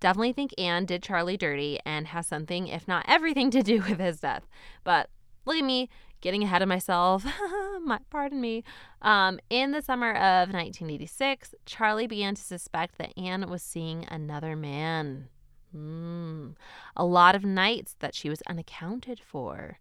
Definitely 0.00 0.32
think 0.32 0.52
Anne 0.58 0.84
did 0.84 1.02
Charlie 1.02 1.36
dirty 1.36 1.78
and 1.84 2.08
has 2.08 2.26
something, 2.26 2.68
if 2.68 2.86
not 2.86 3.04
everything, 3.08 3.50
to 3.50 3.62
do 3.62 3.82
with 3.88 3.98
his 3.98 4.20
death. 4.20 4.46
But 4.84 5.10
look 5.44 5.56
at 5.56 5.64
me 5.64 5.88
getting 6.20 6.42
ahead 6.42 6.62
of 6.62 6.68
myself. 6.68 7.24
My, 7.82 7.98
pardon 8.10 8.40
me. 8.40 8.64
Um, 9.02 9.38
in 9.50 9.72
the 9.72 9.82
summer 9.82 10.10
of 10.10 10.52
1986, 10.52 11.54
Charlie 11.64 12.06
began 12.06 12.34
to 12.34 12.42
suspect 12.42 12.98
that 12.98 13.16
Anne 13.18 13.48
was 13.48 13.62
seeing 13.62 14.04
another 14.08 14.56
man. 14.56 15.28
Mm, 15.74 16.54
a 16.96 17.04
lot 17.04 17.34
of 17.34 17.44
nights 17.44 17.96
that 18.00 18.14
she 18.14 18.28
was 18.28 18.42
unaccounted 18.48 19.20
for. 19.20 19.78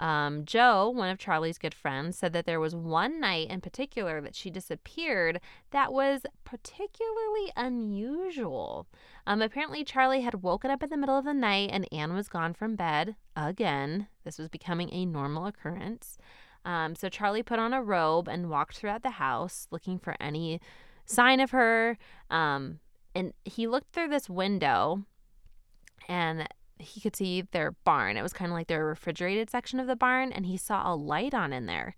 Um, 0.00 0.46
Joe, 0.46 0.88
one 0.88 1.10
of 1.10 1.18
Charlie's 1.18 1.58
good 1.58 1.74
friends, 1.74 2.16
said 2.16 2.32
that 2.32 2.46
there 2.46 2.58
was 2.58 2.74
one 2.74 3.20
night 3.20 3.50
in 3.50 3.60
particular 3.60 4.20
that 4.22 4.34
she 4.34 4.48
disappeared 4.48 5.40
that 5.72 5.92
was 5.92 6.22
particularly 6.42 7.52
unusual. 7.54 8.86
Um, 9.26 9.42
apparently, 9.42 9.84
Charlie 9.84 10.22
had 10.22 10.42
woken 10.42 10.70
up 10.70 10.82
in 10.82 10.88
the 10.88 10.96
middle 10.96 11.18
of 11.18 11.26
the 11.26 11.34
night 11.34 11.68
and 11.70 11.86
Anne 11.92 12.14
was 12.14 12.28
gone 12.28 12.54
from 12.54 12.76
bed 12.76 13.14
again. 13.36 14.08
This 14.24 14.38
was 14.38 14.48
becoming 14.48 14.90
a 14.90 15.04
normal 15.04 15.44
occurrence. 15.44 16.16
Um, 16.64 16.94
so 16.94 17.10
Charlie 17.10 17.42
put 17.42 17.58
on 17.58 17.74
a 17.74 17.82
robe 17.82 18.26
and 18.26 18.48
walked 18.48 18.78
throughout 18.78 19.02
the 19.02 19.10
house 19.10 19.66
looking 19.70 19.98
for 19.98 20.16
any 20.18 20.62
sign 21.04 21.40
of 21.40 21.50
her. 21.50 21.98
Um, 22.30 22.80
and 23.14 23.34
he 23.44 23.66
looked 23.66 23.92
through 23.92 24.08
this 24.08 24.30
window 24.30 25.04
and 26.08 26.48
he 26.80 27.00
could 27.00 27.16
see 27.16 27.42
their 27.42 27.72
barn. 27.84 28.16
It 28.16 28.22
was 28.22 28.32
kind 28.32 28.50
of 28.50 28.54
like 28.54 28.66
their 28.66 28.84
refrigerated 28.84 29.50
section 29.50 29.80
of 29.80 29.86
the 29.86 29.96
barn, 29.96 30.32
and 30.32 30.46
he 30.46 30.56
saw 30.56 30.92
a 30.92 30.96
light 30.96 31.34
on 31.34 31.52
in 31.52 31.66
there. 31.66 31.94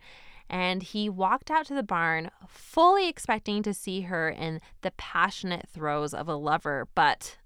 And 0.51 0.83
he 0.83 1.09
walked 1.09 1.51
out 1.51 1.67
to 1.67 1.75
the 1.75 1.83
barn, 1.83 2.31
fully 2.47 3.09
expecting 3.09 3.63
to 3.63 3.73
see 3.73 4.03
her 4.03 4.29
in 4.29 4.61
the 4.83 4.91
passionate 4.93 5.69
throes 5.73 6.13
of 6.13 6.29
a 6.29 6.35
lover. 6.35 6.89
But 6.95 7.39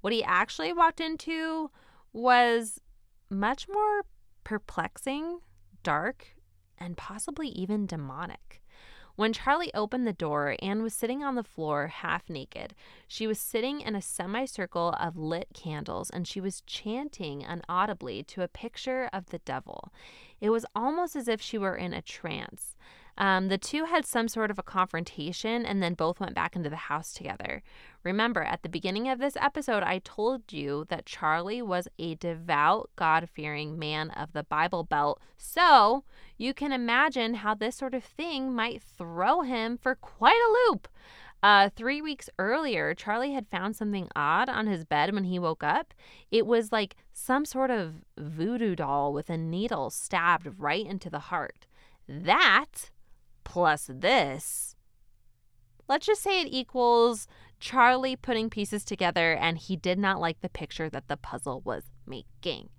what 0.00 0.12
he 0.12 0.24
actually 0.24 0.72
walked 0.72 1.00
into 1.00 1.70
was 2.12 2.80
much 3.28 3.68
more 3.68 4.04
perplexing, 4.44 5.40
dark, 5.82 6.34
and 6.78 6.96
possibly 6.96 7.48
even 7.48 7.86
demonic. 7.86 8.61
When 9.22 9.32
Charlie 9.32 9.72
opened 9.72 10.04
the 10.04 10.12
door, 10.12 10.56
Anne 10.60 10.82
was 10.82 10.94
sitting 10.94 11.22
on 11.22 11.36
the 11.36 11.44
floor, 11.44 11.86
half 11.86 12.28
naked. 12.28 12.74
She 13.06 13.28
was 13.28 13.38
sitting 13.38 13.80
in 13.80 13.94
a 13.94 14.02
semicircle 14.02 14.96
of 14.98 15.16
lit 15.16 15.46
candles 15.54 16.10
and 16.10 16.26
she 16.26 16.40
was 16.40 16.62
chanting 16.62 17.46
unaudibly 17.46 18.24
to 18.24 18.42
a 18.42 18.48
picture 18.48 19.08
of 19.12 19.26
the 19.26 19.38
devil. 19.38 19.92
It 20.40 20.50
was 20.50 20.66
almost 20.74 21.14
as 21.14 21.28
if 21.28 21.40
she 21.40 21.56
were 21.56 21.76
in 21.76 21.94
a 21.94 22.02
trance. 22.02 22.74
Um, 23.18 23.48
the 23.48 23.58
two 23.58 23.84
had 23.84 24.06
some 24.06 24.26
sort 24.28 24.50
of 24.50 24.58
a 24.58 24.62
confrontation 24.62 25.66
and 25.66 25.82
then 25.82 25.94
both 25.94 26.18
went 26.18 26.34
back 26.34 26.56
into 26.56 26.70
the 26.70 26.76
house 26.76 27.12
together. 27.12 27.62
Remember, 28.04 28.42
at 28.42 28.62
the 28.62 28.68
beginning 28.68 29.08
of 29.08 29.18
this 29.18 29.36
episode, 29.36 29.82
I 29.82 30.00
told 30.02 30.52
you 30.52 30.86
that 30.88 31.06
Charlie 31.06 31.62
was 31.62 31.88
a 31.98 32.14
devout, 32.14 32.90
God 32.96 33.28
fearing 33.32 33.78
man 33.78 34.10
of 34.10 34.32
the 34.32 34.44
Bible 34.44 34.82
Belt. 34.82 35.20
So 35.36 36.04
you 36.38 36.54
can 36.54 36.72
imagine 36.72 37.34
how 37.34 37.54
this 37.54 37.76
sort 37.76 37.94
of 37.94 38.02
thing 38.02 38.52
might 38.52 38.82
throw 38.82 39.42
him 39.42 39.76
for 39.76 39.94
quite 39.94 40.40
a 40.40 40.70
loop. 40.70 40.88
Uh, 41.42 41.68
three 41.74 42.00
weeks 42.00 42.30
earlier, 42.38 42.94
Charlie 42.94 43.32
had 43.32 43.48
found 43.48 43.74
something 43.74 44.08
odd 44.14 44.48
on 44.48 44.68
his 44.68 44.84
bed 44.84 45.12
when 45.12 45.24
he 45.24 45.40
woke 45.40 45.64
up. 45.64 45.92
It 46.30 46.46
was 46.46 46.70
like 46.70 46.94
some 47.12 47.44
sort 47.44 47.70
of 47.70 48.04
voodoo 48.16 48.76
doll 48.76 49.12
with 49.12 49.28
a 49.28 49.36
needle 49.36 49.90
stabbed 49.90 50.48
right 50.56 50.86
into 50.86 51.10
the 51.10 51.18
heart. 51.18 51.66
That 52.08 52.90
plus 53.44 53.90
this, 53.92 54.76
let's 55.88 56.06
just 56.06 56.22
say 56.22 56.40
it 56.40 56.48
equals 56.50 57.26
Charlie 57.60 58.16
putting 58.16 58.50
pieces 58.50 58.84
together 58.84 59.34
and 59.34 59.58
he 59.58 59.76
did 59.76 59.98
not 59.98 60.20
like 60.20 60.40
the 60.40 60.48
picture 60.48 60.88
that 60.90 61.08
the 61.08 61.16
puzzle 61.16 61.60
was 61.64 61.84
making. 62.06 62.70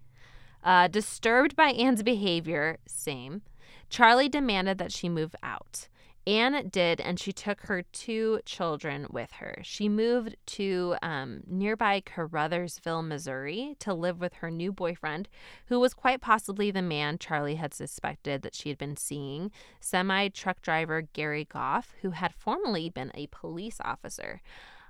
Uh, 0.63 0.87
disturbed 0.87 1.55
by 1.55 1.69
Anne's 1.69 2.03
behavior, 2.03 2.79
same, 2.87 3.41
Charlie 3.89 4.29
demanded 4.29 4.77
that 4.77 4.91
she 4.91 5.09
move 5.09 5.35
out. 5.43 5.87
Anne 6.25 6.69
did, 6.69 7.01
and 7.01 7.19
she 7.19 7.33
took 7.33 7.61
her 7.61 7.81
two 7.81 8.39
children 8.45 9.07
with 9.09 9.33
her. 9.33 9.57
She 9.63 9.89
moved 9.89 10.37
to 10.47 10.95
um, 11.01 11.41
nearby 11.45 11.99
Caruthersville, 12.01 13.05
Missouri, 13.05 13.75
to 13.79 13.93
live 13.93 14.21
with 14.21 14.35
her 14.35 14.49
new 14.49 14.71
boyfriend, 14.71 15.27
who 15.65 15.81
was 15.81 15.93
quite 15.93 16.21
possibly 16.21 16.71
the 16.71 16.81
man 16.81 17.17
Charlie 17.17 17.55
had 17.55 17.73
suspected 17.73 18.41
that 18.41 18.55
she 18.55 18.69
had 18.69 18.77
been 18.77 18.95
seeing 18.95 19.51
semi 19.81 20.29
truck 20.29 20.61
driver 20.61 21.01
Gary 21.01 21.43
Goff, 21.43 21.93
who 22.01 22.11
had 22.11 22.33
formerly 22.33 22.89
been 22.89 23.11
a 23.13 23.27
police 23.27 23.77
officer. 23.83 24.41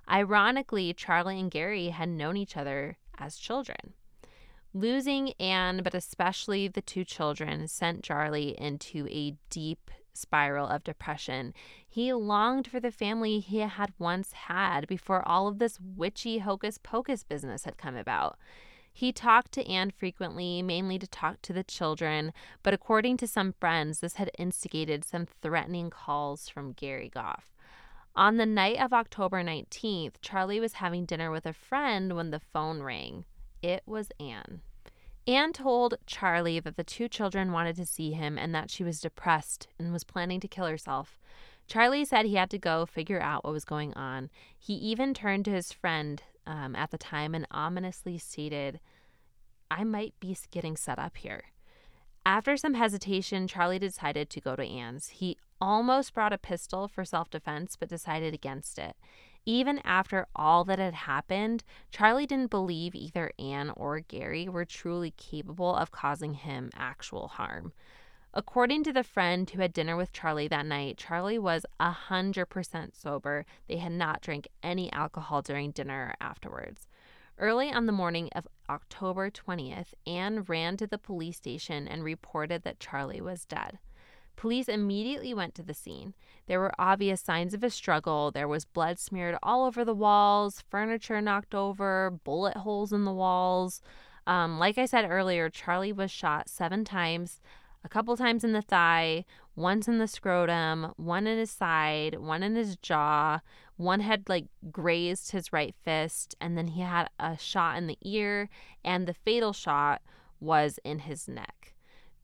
Ironically, 0.08 0.94
Charlie 0.94 1.40
and 1.40 1.50
Gary 1.50 1.90
had 1.90 2.10
known 2.10 2.38
each 2.38 2.56
other 2.56 2.98
as 3.18 3.38
children. 3.38 3.94
Losing 4.76 5.34
Anne, 5.40 5.82
but 5.84 5.94
especially 5.96 6.68
the 6.68 6.82
two 6.82 7.04
children, 7.04 7.68
sent 7.68 8.04
Charlie 8.04 8.56
into 8.60 9.08
a 9.10 9.36
deep 9.50 9.90
spiral 10.14 10.68
of 10.68 10.84
depression. 10.84 11.54
He 11.88 12.14
longed 12.14 12.68
for 12.68 12.80
the 12.80 12.92
family 12.92 13.40
he 13.40 13.60
had 13.60 13.94
once 13.98 14.32
had 14.34 14.88
before 14.88 15.28
all 15.28 15.48
of 15.48 15.60
this 15.60 15.80
witchy 15.80 16.40
hocus 16.40 16.78
pocus 16.78 17.24
business 17.24 17.66
had 17.66 17.78
come 17.78 17.96
about. 17.96 18.38
He 18.96 19.12
talked 19.12 19.52
to 19.54 19.68
Anne 19.68 19.90
frequently, 19.90 20.62
mainly 20.62 21.00
to 21.00 21.08
talk 21.08 21.42
to 21.42 21.54
the 21.54 21.64
children, 21.64 22.32
but 22.62 22.76
according 22.76 23.18
to 23.18 23.28
some 23.28 23.54
friends, 23.54 24.00
this 24.00 24.16
had 24.16 24.30
instigated 24.38 25.04
some 25.04 25.26
threatening 25.42 25.90
calls 25.90 26.48
from 26.48 26.74
Gary 26.74 27.10
Goff. 27.10 27.52
On 28.16 28.38
the 28.38 28.46
night 28.46 28.80
of 28.80 28.94
October 28.94 29.44
19th, 29.44 30.14
Charlie 30.22 30.60
was 30.60 30.74
having 30.74 31.06
dinner 31.06 31.32
with 31.32 31.48
a 31.48 31.54
friend 31.54 32.16
when 32.16 32.30
the 32.30 32.40
phone 32.40 32.84
rang. 32.84 33.26
It 33.64 33.82
was 33.88 34.12
Anne. 34.20 34.62
Anne 35.26 35.54
told 35.54 35.96
Charlie 36.06 36.60
that 36.60 36.76
the 36.76 36.84
two 36.84 37.08
children 37.08 37.52
wanted 37.52 37.76
to 37.78 37.86
see 37.86 38.12
him 38.12 38.38
and 38.38 38.54
that 38.54 38.70
she 38.70 38.84
was 38.84 39.00
depressed 39.00 39.68
and 39.80 39.94
was 39.94 40.04
planning 40.04 40.40
to 40.42 40.48
kill 40.48 40.66
herself. 40.66 41.18
Charlie 41.66 42.04
said 42.04 42.26
he 42.26 42.36
had 42.36 42.50
to 42.50 42.58
go 42.58 42.86
figure 42.86 43.22
out 43.22 43.44
what 43.44 43.54
was 43.54 43.64
going 43.64 43.94
on. 43.94 44.30
He 44.58 44.74
even 44.74 45.14
turned 45.14 45.46
to 45.46 45.52
his 45.52 45.72
friend 45.72 46.22
um, 46.46 46.76
at 46.76 46.92
the 46.92 46.98
time 46.98 47.34
and 47.34 47.48
ominously 47.52 48.18
stated, 48.18 48.82
I 49.72 49.86
might 49.86 50.14
be 50.20 50.36
getting 50.52 50.76
set 50.76 51.00
up 51.00 51.18
here. 51.18 51.46
After 52.26 52.56
some 52.58 52.74
hesitation, 52.74 53.48
Charlie 53.48 53.80
decided 53.80 54.30
to 54.30 54.42
go 54.42 54.56
to 54.56 54.64
Anne's. 54.64 55.10
He 55.10 55.38
almost 55.60 56.14
brought 56.14 56.34
a 56.34 56.38
pistol 56.38 56.88
for 56.88 57.04
self 57.04 57.30
defense, 57.30 57.76
but 57.78 57.90
decided 57.90 58.34
against 58.34 58.78
it. 58.78 58.96
Even 59.46 59.80
after 59.80 60.28
all 60.36 60.64
that 60.64 60.80
had 60.80 60.94
happened, 60.94 61.64
Charlie 61.92 62.26
didn't 62.26 62.50
believe 62.50 62.96
either 62.96 63.32
Anne 63.38 63.72
or 63.76 64.00
Gary 64.00 64.48
were 64.48 64.66
truly 64.66 65.12
capable 65.12 65.76
of 65.76 65.92
causing 65.92 66.34
him 66.34 66.70
actual 66.76 67.28
harm. 67.28 67.74
According 68.34 68.84
to 68.86 68.94
the 68.94 69.04
friend 69.04 69.48
who 69.50 69.62
had 69.62 69.74
dinner 69.74 69.96
with 69.96 70.14
Charlie 70.14 70.48
that 70.48 70.66
night, 70.66 70.98
Charlie 70.98 71.38
was 71.38 71.66
100% 71.80 72.96
sober. 72.96 73.46
They 73.68 73.78
had 73.78 73.92
not 73.92 74.22
drank 74.22 74.48
any 74.64 74.92
alcohol 74.92 75.42
during 75.42 75.72
dinner 75.72 76.08
or 76.08 76.26
afterwards. 76.26 76.88
Early 77.38 77.72
on 77.72 77.86
the 77.86 77.92
morning 77.92 78.30
of 78.34 78.48
October 78.70 79.30
20th, 79.30 79.94
Anne 80.08 80.44
ran 80.44 80.78
to 80.78 80.88
the 80.88 80.98
police 80.98 81.38
station 81.38 81.88
and 81.88 82.04
reported 82.04 82.64
that 82.64 82.80
Charlie 82.80 83.22
was 83.22 83.46
dead. 83.46 83.78
Police 84.36 84.68
immediately 84.68 85.34
went 85.34 85.56
to 85.56 85.64
the 85.64 85.74
scene. 85.74 86.14
There 86.48 86.60
were 86.60 86.74
obvious 86.78 87.22
signs 87.22 87.54
of 87.54 87.64
a 87.64 87.70
struggle. 87.70 88.32
There 88.32 88.48
was 88.48 88.66
blood 88.66 89.00
smeared 89.00 89.38
all 89.42 89.66
over 89.66 89.86
the 89.86 89.94
walls, 89.94 90.64
furniture 90.70 91.22
knocked 91.22 91.56
over, 91.56 92.12
bullet 92.24 92.58
holes 92.58 92.92
in 92.92 93.06
the 93.06 93.14
walls. 93.14 93.82
Um, 94.28 94.60
like 94.60 94.78
I 94.78 94.86
said 94.86 95.10
earlier, 95.10 95.50
Charlie 95.50 95.94
was 95.94 96.12
shot 96.12 96.50
seven 96.50 96.84
times 96.84 97.42
a 97.84 97.90
couple 97.90 98.16
times 98.16 98.44
in 98.44 98.54
the 98.54 98.62
thigh, 98.62 99.26
once 99.56 99.88
in 99.88 99.98
the 99.98 100.08
scrotum, 100.08 100.94
one 100.96 101.28
in 101.28 101.38
his 101.38 101.52
side, 101.52 102.18
one 102.20 102.42
in 102.42 102.56
his 102.56 102.78
jaw. 102.78 103.42
One 103.76 104.00
had 104.00 104.30
like 104.30 104.46
grazed 104.72 105.32
his 105.32 105.52
right 105.52 105.76
fist, 105.84 106.36
and 106.40 106.58
then 106.58 106.68
he 106.68 106.82
had 106.82 107.10
a 107.20 107.38
shot 107.38 107.78
in 107.78 107.88
the 107.88 107.98
ear, 108.02 108.50
and 108.84 109.08
the 109.08 109.14
fatal 109.14 109.52
shot 109.52 110.02
was 110.40 110.80
in 110.84 111.00
his 111.00 111.28
neck. 111.28 111.63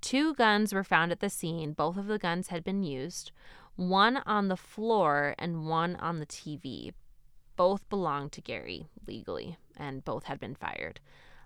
Two 0.02 0.34
guns 0.34 0.74
were 0.74 0.84
found 0.84 1.12
at 1.12 1.20
the 1.20 1.30
scene. 1.30 1.74
Both 1.74 1.98
of 1.98 2.08
the 2.08 2.20
guns 2.20 2.48
had 2.48 2.64
been 2.64 2.84
used, 2.84 3.32
one 3.76 4.18
on 4.26 4.48
the 4.48 4.58
floor 4.58 5.36
and 5.38 5.68
one 5.68 5.96
on 5.98 6.20
the 6.20 6.26
TV. 6.26 6.94
Both 7.56 7.88
belonged 7.90 8.32
to 8.34 8.42
Gary 8.42 8.88
legally, 9.06 9.58
and 9.76 10.06
both 10.06 10.26
had 10.26 10.40
been 10.40 10.56
fired. 10.56 11.00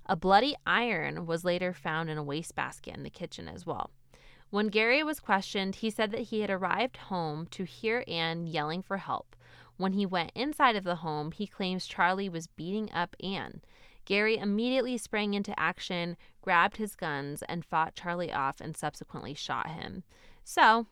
A 0.06 0.16
bloody 0.16 0.56
iron 0.66 1.26
was 1.26 1.46
later 1.46 1.74
found 1.74 2.10
in 2.10 2.18
a 2.18 2.24
wastebasket 2.24 2.96
in 2.96 3.04
the 3.04 3.10
kitchen 3.10 3.48
as 3.48 3.66
well. 3.66 3.90
When 4.50 4.68
Gary 4.68 5.02
was 5.02 5.20
questioned, 5.20 5.76
he 5.76 5.90
said 5.90 6.12
that 6.12 6.28
he 6.28 6.42
had 6.42 6.52
arrived 6.52 6.98
home 6.98 7.48
to 7.52 7.64
hear 7.64 8.04
Anne 8.08 8.46
yelling 8.46 8.84
for 8.84 8.98
help. 8.98 9.36
When 9.78 9.94
he 9.94 10.06
went 10.06 10.32
inside 10.36 10.76
of 10.76 10.84
the 10.84 10.98
home, 10.98 11.32
he 11.32 11.48
claims 11.48 11.88
Charlie 11.88 12.30
was 12.30 12.46
beating 12.46 12.92
up 12.92 13.16
Anne. 13.24 13.62
Gary 14.06 14.38
immediately 14.38 14.98
sprang 14.98 15.34
into 15.34 15.58
action, 15.60 16.18
grabbed 16.42 16.78
his 16.78 16.96
guns, 16.96 17.44
and 17.44 17.66
fought 17.66 17.96
Charlie 17.96 18.32
off 18.32 18.60
and 18.62 18.76
subsequently 18.76 19.34
shot 19.34 19.70
him. 19.70 20.04
So, 20.44 20.88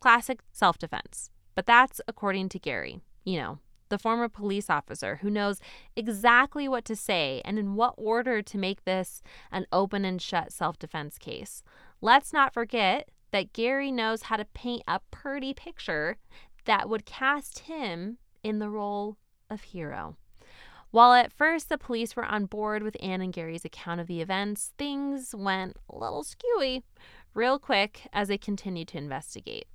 classic 0.00 0.40
self 0.52 0.78
defense. 0.78 1.30
But 1.54 1.66
that's 1.66 2.00
according 2.08 2.48
to 2.50 2.58
Gary, 2.58 3.00
you 3.24 3.38
know, 3.38 3.58
the 3.88 3.98
former 3.98 4.28
police 4.28 4.70
officer 4.70 5.16
who 5.16 5.28
knows 5.28 5.60
exactly 5.94 6.66
what 6.66 6.84
to 6.86 6.96
say 6.96 7.42
and 7.44 7.58
in 7.58 7.74
what 7.74 7.94
order 7.98 8.40
to 8.40 8.58
make 8.58 8.84
this 8.84 9.22
an 9.50 9.66
open 9.70 10.04
and 10.04 10.20
shut 10.20 10.52
self 10.52 10.78
defense 10.78 11.18
case. 11.18 11.62
Let's 12.00 12.32
not 12.32 12.54
forget 12.54 13.10
that 13.32 13.52
Gary 13.52 13.92
knows 13.92 14.22
how 14.22 14.36
to 14.36 14.44
paint 14.46 14.82
a 14.88 15.00
pretty 15.10 15.52
picture 15.52 16.16
that 16.64 16.88
would 16.88 17.04
cast 17.04 17.60
him 17.60 18.18
in 18.42 18.58
the 18.60 18.70
role 18.70 19.18
of 19.50 19.62
hero. 19.62 20.16
While 20.92 21.14
at 21.14 21.32
first 21.32 21.70
the 21.70 21.78
police 21.78 22.14
were 22.14 22.24
on 22.26 22.44
board 22.44 22.82
with 22.82 22.98
Anne 23.00 23.22
and 23.22 23.32
Gary's 23.32 23.64
account 23.64 24.02
of 24.02 24.08
the 24.08 24.20
events, 24.20 24.72
things 24.76 25.34
went 25.34 25.78
a 25.88 25.98
little 25.98 26.22
skewy 26.22 26.82
real 27.32 27.58
quick 27.58 28.08
as 28.12 28.28
they 28.28 28.36
continued 28.36 28.88
to 28.88 28.98
investigate. 28.98 29.66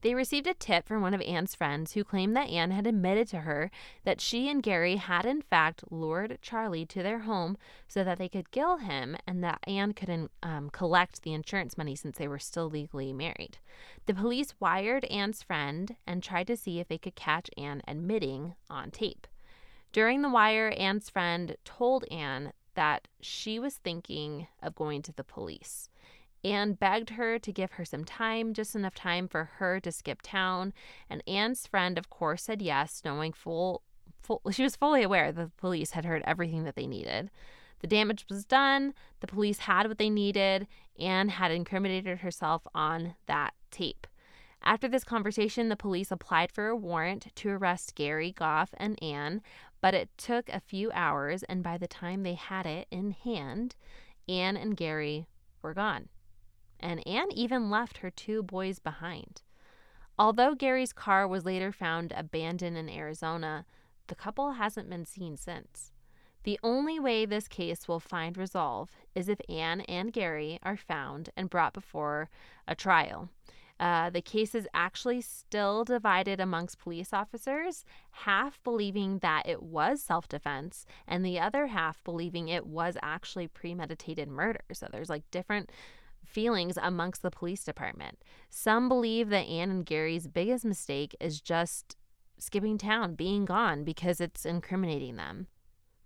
They 0.00 0.14
received 0.14 0.46
a 0.46 0.54
tip 0.54 0.88
from 0.88 1.02
one 1.02 1.12
of 1.12 1.20
Anne's 1.20 1.54
friends 1.54 1.92
who 1.92 2.04
claimed 2.04 2.34
that 2.36 2.48
Anne 2.48 2.70
had 2.70 2.86
admitted 2.86 3.28
to 3.28 3.40
her 3.40 3.70
that 4.04 4.22
she 4.22 4.48
and 4.48 4.62
Gary 4.62 4.96
had 4.96 5.26
in 5.26 5.42
fact 5.42 5.84
lured 5.90 6.38
Charlie 6.40 6.86
to 6.86 7.02
their 7.02 7.20
home 7.20 7.58
so 7.86 8.02
that 8.02 8.16
they 8.16 8.30
could 8.30 8.50
kill 8.50 8.78
him 8.78 9.14
and 9.26 9.44
that 9.44 9.60
Anne 9.66 9.92
could 9.92 10.30
um, 10.42 10.70
collect 10.70 11.22
the 11.22 11.34
insurance 11.34 11.76
money 11.76 11.94
since 11.94 12.16
they 12.16 12.26
were 12.26 12.38
still 12.38 12.70
legally 12.70 13.12
married. 13.12 13.58
The 14.06 14.14
police 14.14 14.54
wired 14.58 15.04
Anne's 15.04 15.42
friend 15.42 15.96
and 16.06 16.22
tried 16.22 16.46
to 16.46 16.56
see 16.56 16.80
if 16.80 16.88
they 16.88 16.98
could 16.98 17.14
catch 17.14 17.50
Anne 17.58 17.82
admitting 17.86 18.54
on 18.70 18.90
tape. 18.90 19.26
During 19.92 20.22
the 20.22 20.30
wire, 20.30 20.72
Anne's 20.78 21.10
friend 21.10 21.56
told 21.64 22.04
Anne 22.10 22.52
that 22.74 23.08
she 23.20 23.58
was 23.58 23.76
thinking 23.76 24.46
of 24.62 24.74
going 24.74 25.02
to 25.02 25.12
the 25.12 25.24
police. 25.24 25.90
Anne 26.44 26.72
begged 26.72 27.10
her 27.10 27.38
to 27.38 27.52
give 27.52 27.72
her 27.72 27.84
some 27.84 28.04
time, 28.04 28.54
just 28.54 28.74
enough 28.74 28.94
time 28.94 29.28
for 29.28 29.44
her 29.56 29.78
to 29.80 29.92
skip 29.92 30.20
town. 30.22 30.72
And 31.08 31.22
Anne's 31.26 31.66
friend, 31.66 31.98
of 31.98 32.10
course, 32.10 32.42
said 32.42 32.62
yes, 32.62 33.02
knowing 33.04 33.32
full, 33.32 33.82
full 34.22 34.40
she 34.50 34.62
was 34.62 34.76
fully 34.76 35.02
aware 35.02 35.30
that 35.30 35.40
the 35.40 35.52
police 35.56 35.92
had 35.92 36.04
heard 36.04 36.22
everything 36.26 36.64
that 36.64 36.74
they 36.74 36.86
needed. 36.86 37.30
The 37.80 37.86
damage 37.86 38.24
was 38.28 38.44
done, 38.44 38.94
the 39.20 39.26
police 39.26 39.58
had 39.58 39.88
what 39.88 39.98
they 39.98 40.10
needed, 40.10 40.68
Anne 40.98 41.28
had 41.30 41.50
incriminated 41.50 42.18
herself 42.18 42.66
on 42.74 43.16
that 43.26 43.54
tape. 43.70 44.06
After 44.64 44.86
this 44.86 45.02
conversation, 45.02 45.68
the 45.68 45.76
police 45.76 46.12
applied 46.12 46.52
for 46.52 46.68
a 46.68 46.76
warrant 46.76 47.34
to 47.34 47.48
arrest 47.50 47.96
Gary 47.96 48.30
Goff 48.30 48.72
and 48.76 49.02
Anne, 49.02 49.42
but 49.82 49.92
it 49.92 50.08
took 50.16 50.48
a 50.48 50.60
few 50.60 50.90
hours, 50.92 51.42
and 51.42 51.62
by 51.62 51.76
the 51.76 51.86
time 51.86 52.22
they 52.22 52.34
had 52.34 52.64
it 52.64 52.88
in 52.90 53.10
hand, 53.10 53.76
Anne 54.26 54.56
and 54.56 54.74
Gary 54.74 55.26
were 55.60 55.74
gone 55.74 56.08
and 56.82 57.06
Anne 57.06 57.30
even 57.32 57.70
left 57.70 57.98
her 57.98 58.10
two 58.10 58.42
boys 58.42 58.78
behind. 58.78 59.40
Although 60.18 60.54
Gary's 60.54 60.92
car 60.92 61.26
was 61.26 61.44
later 61.44 61.72
found 61.72 62.12
abandoned 62.14 62.76
in 62.76 62.90
Arizona, 62.90 63.64
the 64.08 64.14
couple 64.14 64.52
hasn't 64.52 64.90
been 64.90 65.06
seen 65.06 65.36
since. 65.36 65.92
The 66.44 66.58
only 66.62 66.98
way 66.98 67.24
this 67.24 67.46
case 67.46 67.86
will 67.86 68.00
find 68.00 68.36
resolve 68.36 68.90
is 69.14 69.28
if 69.28 69.40
Anne 69.48 69.82
and 69.82 70.12
Gary 70.12 70.58
are 70.64 70.76
found 70.76 71.30
and 71.36 71.48
brought 71.48 71.72
before 71.72 72.28
a 72.66 72.74
trial. 72.74 73.30
Uh, 73.82 74.10
the 74.10 74.22
case 74.22 74.54
is 74.54 74.68
actually 74.72 75.20
still 75.20 75.82
divided 75.82 76.38
amongst 76.38 76.78
police 76.78 77.12
officers, 77.12 77.84
half 78.12 78.62
believing 78.62 79.18
that 79.18 79.42
it 79.44 79.60
was 79.60 80.00
self 80.00 80.28
defense, 80.28 80.86
and 81.08 81.24
the 81.24 81.40
other 81.40 81.66
half 81.66 82.00
believing 82.04 82.46
it 82.46 82.64
was 82.64 82.96
actually 83.02 83.48
premeditated 83.48 84.28
murder. 84.28 84.60
So 84.72 84.86
there's 84.92 85.10
like 85.10 85.28
different 85.32 85.72
feelings 86.24 86.78
amongst 86.80 87.22
the 87.22 87.30
police 87.32 87.64
department. 87.64 88.22
Some 88.48 88.88
believe 88.88 89.30
that 89.30 89.48
Anne 89.48 89.72
and 89.72 89.84
Gary's 89.84 90.28
biggest 90.28 90.64
mistake 90.64 91.16
is 91.18 91.40
just 91.40 91.96
skipping 92.38 92.78
town, 92.78 93.16
being 93.16 93.44
gone 93.44 93.82
because 93.82 94.20
it's 94.20 94.46
incriminating 94.46 95.16
them. 95.16 95.48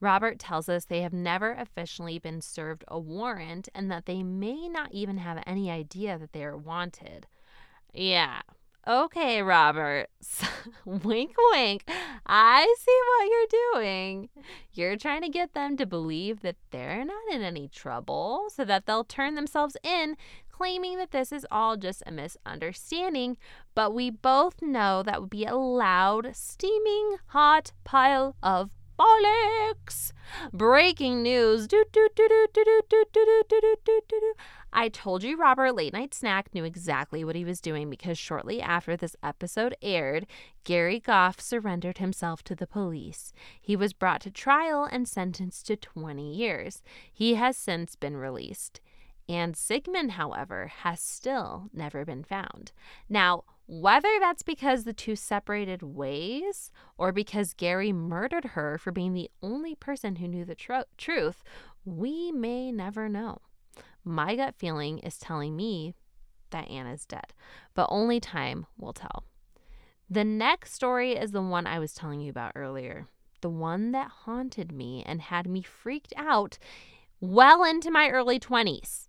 Robert 0.01 0.39
tells 0.39 0.71
us 0.71 0.87
they 0.87 1.03
have 1.03 1.13
never 1.13 1.53
officially 1.53 2.19
been 2.19 2.41
served 2.41 2.85
a 2.89 2.99
warrant 2.99 3.69
and 3.75 3.91
that 3.91 4.07
they 4.07 4.23
may 4.23 4.67
not 4.67 4.93
even 4.93 5.19
have 5.19 5.43
any 5.47 5.71
idea 5.71 6.19
that 6.19 6.33
they 6.33 6.43
are 6.43 6.57
wanted. 6.57 7.27
Yeah, 7.93 8.43
Okay, 8.89 9.43
Robert. 9.43 10.07
wink, 10.85 11.35
wink. 11.53 11.91
I 12.25 12.73
see 12.79 13.01
what 13.09 13.29
you're 13.29 13.83
doing. 13.83 14.29
You're 14.75 14.97
trying 14.97 15.23
to 15.23 15.29
get 15.29 15.55
them 15.55 15.77
to 15.77 15.87
believe 15.87 16.41
that 16.43 16.55
they're 16.71 17.05
not 17.05 17.33
in 17.33 17.43
any 17.43 17.67
trouble 17.67 18.47
so 18.49 18.65
that 18.65 18.87
they'll 18.87 19.03
turn 19.03 19.35
themselves 19.35 19.77
in, 19.83 20.17
claiming 20.49 20.99
that 20.99 21.11
this 21.11 21.33
is 21.33 21.45
all 21.51 21.77
just 21.77 22.05
a 22.07 22.13
misunderstanding. 22.13 23.37
But 23.75 23.93
we 23.93 24.09
both 24.09 24.63
know 24.63 25.03
that 25.03 25.21
would 25.21 25.31
be 25.31 25.47
a 25.47 25.57
loud, 25.57 26.31
steaming 26.37 27.17
hot 27.29 27.73
pile 27.83 28.37
of 28.41 28.71
bollocks. 28.97 30.13
Breaking 30.53 31.25
news. 31.25 31.67
I 34.79 34.91
told 34.91 35.23
you 35.23 35.39
Robert 35.39 35.75
Late 35.75 35.95
Night 35.95 36.13
Snack 36.13 36.53
knew 36.53 36.63
exactly 36.63 37.25
what 37.25 37.35
he 37.35 37.47
was 37.47 37.63
doing 37.63 37.89
because 37.89 38.19
shortly 38.19 38.61
after 38.61 38.95
this 38.95 39.17
episode 39.23 39.75
aired, 39.81 40.27
Gary 40.65 41.01
Goff 41.01 41.41
surrendered 41.41 41.97
himself 41.97 42.45
to 42.45 42.55
the 42.55 42.67
police. 42.67 43.33
He 43.59 43.75
was 43.75 43.95
brought 43.95 44.21
to 44.21 44.31
trial 44.31 44.85
and 44.85 45.09
sentenced 45.09 45.67
to 45.69 45.77
20 45.77 46.31
years. 46.31 46.83
He 47.11 47.37
has 47.37 47.57
since 47.57 47.97
been 47.97 48.19
released. 48.19 48.83
And 49.27 49.57
Sigmund, 49.57 50.13
however, 50.13 50.67
has 50.67 51.01
still 51.01 51.71
never 51.73 52.05
been 52.05 52.23
found. 52.23 52.73
Now, 53.09 53.45
whether 53.65 54.21
that's 54.21 54.43
because 54.43 54.85
the 54.85 54.93
two 54.93 55.17
separated 55.17 55.83
ways 55.83 56.71
or 56.99 57.13
because 57.13 57.55
Gary 57.55 57.95
murdered 57.95 58.45
her 58.45 58.77
for 58.77 58.93
being 58.93 59.15
the 59.15 59.31
only 59.43 59.75
person 59.75 60.17
who 60.17 60.29
knew 60.29 60.45
the 60.45 60.55
tr- 60.55 60.81
truth, 60.99 61.43
we 61.87 62.31
may 62.31 62.71
never 62.71 63.09
know. 63.09 63.39
My 64.09 64.37
gut 64.37 64.55
feeling 64.57 65.01
is 65.01 65.19
telling 65.19 65.57
me 65.57 65.93
that 66.51 66.71
Anna's 66.71 67.05
dead, 67.05 67.35
but 67.75 67.89
only 67.91 68.21
time 68.21 68.67
will 68.79 68.93
tell. 68.93 69.25
The 70.09 70.23
next 70.23 70.75
story 70.75 71.17
is 71.17 71.33
the 71.33 71.43
one 71.43 71.67
I 71.67 71.81
was 71.81 71.93
telling 71.93 72.21
you 72.21 72.31
about 72.31 72.53
earlier, 72.55 73.09
the 73.41 73.51
one 73.51 73.91
that 73.91 74.13
haunted 74.25 74.71
me 74.71 75.03
and 75.05 75.21
had 75.21 75.49
me 75.49 75.61
freaked 75.61 76.15
out 76.17 76.57
well 77.21 77.65
into 77.65 77.91
my 77.91 78.09
early 78.09 78.39
20s. 78.39 79.09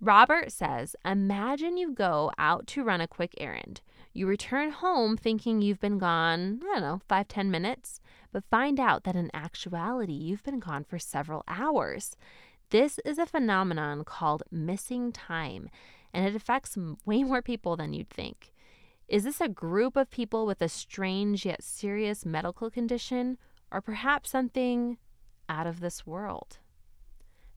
Robert 0.00 0.52
says, 0.52 0.94
Imagine 1.04 1.76
you 1.76 1.92
go 1.92 2.30
out 2.38 2.68
to 2.68 2.84
run 2.84 3.00
a 3.00 3.08
quick 3.08 3.34
errand. 3.38 3.80
You 4.12 4.28
return 4.28 4.70
home 4.70 5.16
thinking 5.16 5.60
you've 5.60 5.80
been 5.80 5.98
gone, 5.98 6.60
I 6.62 6.74
don't 6.74 6.82
know, 6.82 7.00
five, 7.08 7.26
ten 7.26 7.50
minutes, 7.50 8.00
but 8.30 8.44
find 8.48 8.78
out 8.78 9.02
that 9.04 9.16
in 9.16 9.28
actuality 9.34 10.12
you've 10.12 10.44
been 10.44 10.60
gone 10.60 10.84
for 10.84 11.00
several 11.00 11.42
hours. 11.48 12.16
This 12.70 12.98
is 13.04 13.18
a 13.18 13.26
phenomenon 13.26 14.02
called 14.04 14.42
missing 14.50 15.12
time, 15.12 15.70
and 16.12 16.26
it 16.26 16.34
affects 16.34 16.76
way 17.06 17.22
more 17.22 17.42
people 17.42 17.76
than 17.76 17.92
you'd 17.92 18.10
think. 18.10 18.52
Is 19.08 19.22
this 19.22 19.40
a 19.40 19.48
group 19.48 19.96
of 19.96 20.10
people 20.10 20.46
with 20.46 20.60
a 20.60 20.68
strange 20.68 21.46
yet 21.46 21.62
serious 21.62 22.26
medical 22.26 22.70
condition, 22.70 23.38
or 23.70 23.80
perhaps 23.80 24.30
something 24.30 24.98
out 25.48 25.68
of 25.68 25.78
this 25.78 26.04
world? 26.04 26.58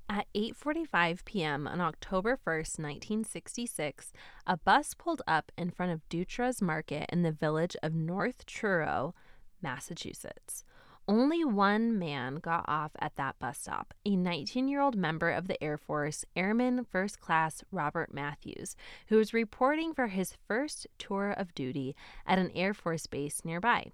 At 0.07 0.27
8:45 0.35 1.25
p.m. 1.25 1.67
on 1.67 1.81
October 1.81 2.35
1st, 2.35 2.79
1966, 2.79 4.13
a 4.45 4.57
bus 4.57 4.93
pulled 4.93 5.23
up 5.27 5.51
in 5.57 5.71
front 5.71 5.91
of 5.91 6.07
Dutra's 6.09 6.61
Market 6.61 7.07
in 7.11 7.23
the 7.23 7.31
village 7.31 7.75
of 7.81 7.95
North 7.95 8.45
Truro, 8.45 9.15
Massachusetts. 9.61 10.63
Only 11.09 11.43
one 11.43 11.97
man 11.97 12.35
got 12.35 12.65
off 12.67 12.91
at 12.99 13.15
that 13.15 13.39
bus 13.39 13.57
stop, 13.57 13.95
a 14.05 14.11
19-year-old 14.11 14.95
member 14.95 15.31
of 15.31 15.47
the 15.47 15.61
Air 15.63 15.75
Force, 15.75 16.23
Airman 16.35 16.85
First 16.85 17.19
Class 17.19 17.63
Robert 17.71 18.13
Matthews, 18.13 18.75
who 19.07 19.17
was 19.17 19.33
reporting 19.33 19.95
for 19.95 20.05
his 20.05 20.37
first 20.47 20.85
tour 20.99 21.31
of 21.31 21.55
duty 21.55 21.95
at 22.27 22.37
an 22.37 22.51
Air 22.53 22.75
Force 22.75 23.07
base 23.07 23.43
nearby. 23.43 23.91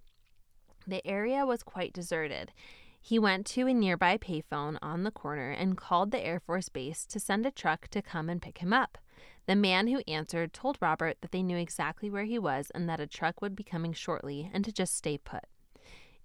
The 0.86 1.08
area 1.08 1.46
was 1.46 1.64
quite 1.64 1.94
deserted. 1.94 2.52
He 3.00 3.18
went 3.18 3.46
to 3.46 3.66
a 3.66 3.74
nearby 3.74 4.18
payphone 4.18 4.78
on 4.82 5.04
the 5.04 5.10
corner 5.12 5.52
and 5.52 5.78
called 5.78 6.12
the 6.12 6.20
Air 6.20 6.42
Force 6.42 6.68
Base 6.68 7.06
to 7.06 7.18
send 7.22 7.46
a 7.46 7.52
truck 7.52 7.88
to 7.92 8.02
come 8.02 8.28
and 8.28 8.42
pick 8.42 8.58
him 8.58 8.74
up. 8.74 8.98
The 9.46 9.56
man 9.56 9.88
who 9.88 10.04
answered 10.06 10.52
told 10.52 10.78
Robert 10.82 11.20
that 11.22 11.32
they 11.32 11.44
knew 11.44 11.56
exactly 11.56 12.10
where 12.10 12.26
he 12.26 12.38
was 12.38 12.74
and 12.76 12.90
that 12.90 13.00
a 13.00 13.08
truck 13.08 13.42
would 13.42 13.56
be 13.56 13.64
coming 13.64 13.94
shortly 13.94 14.52
and 14.54 14.66
to 14.66 14.74
just 14.74 14.98
stay 14.98 15.18
put. 15.18 15.46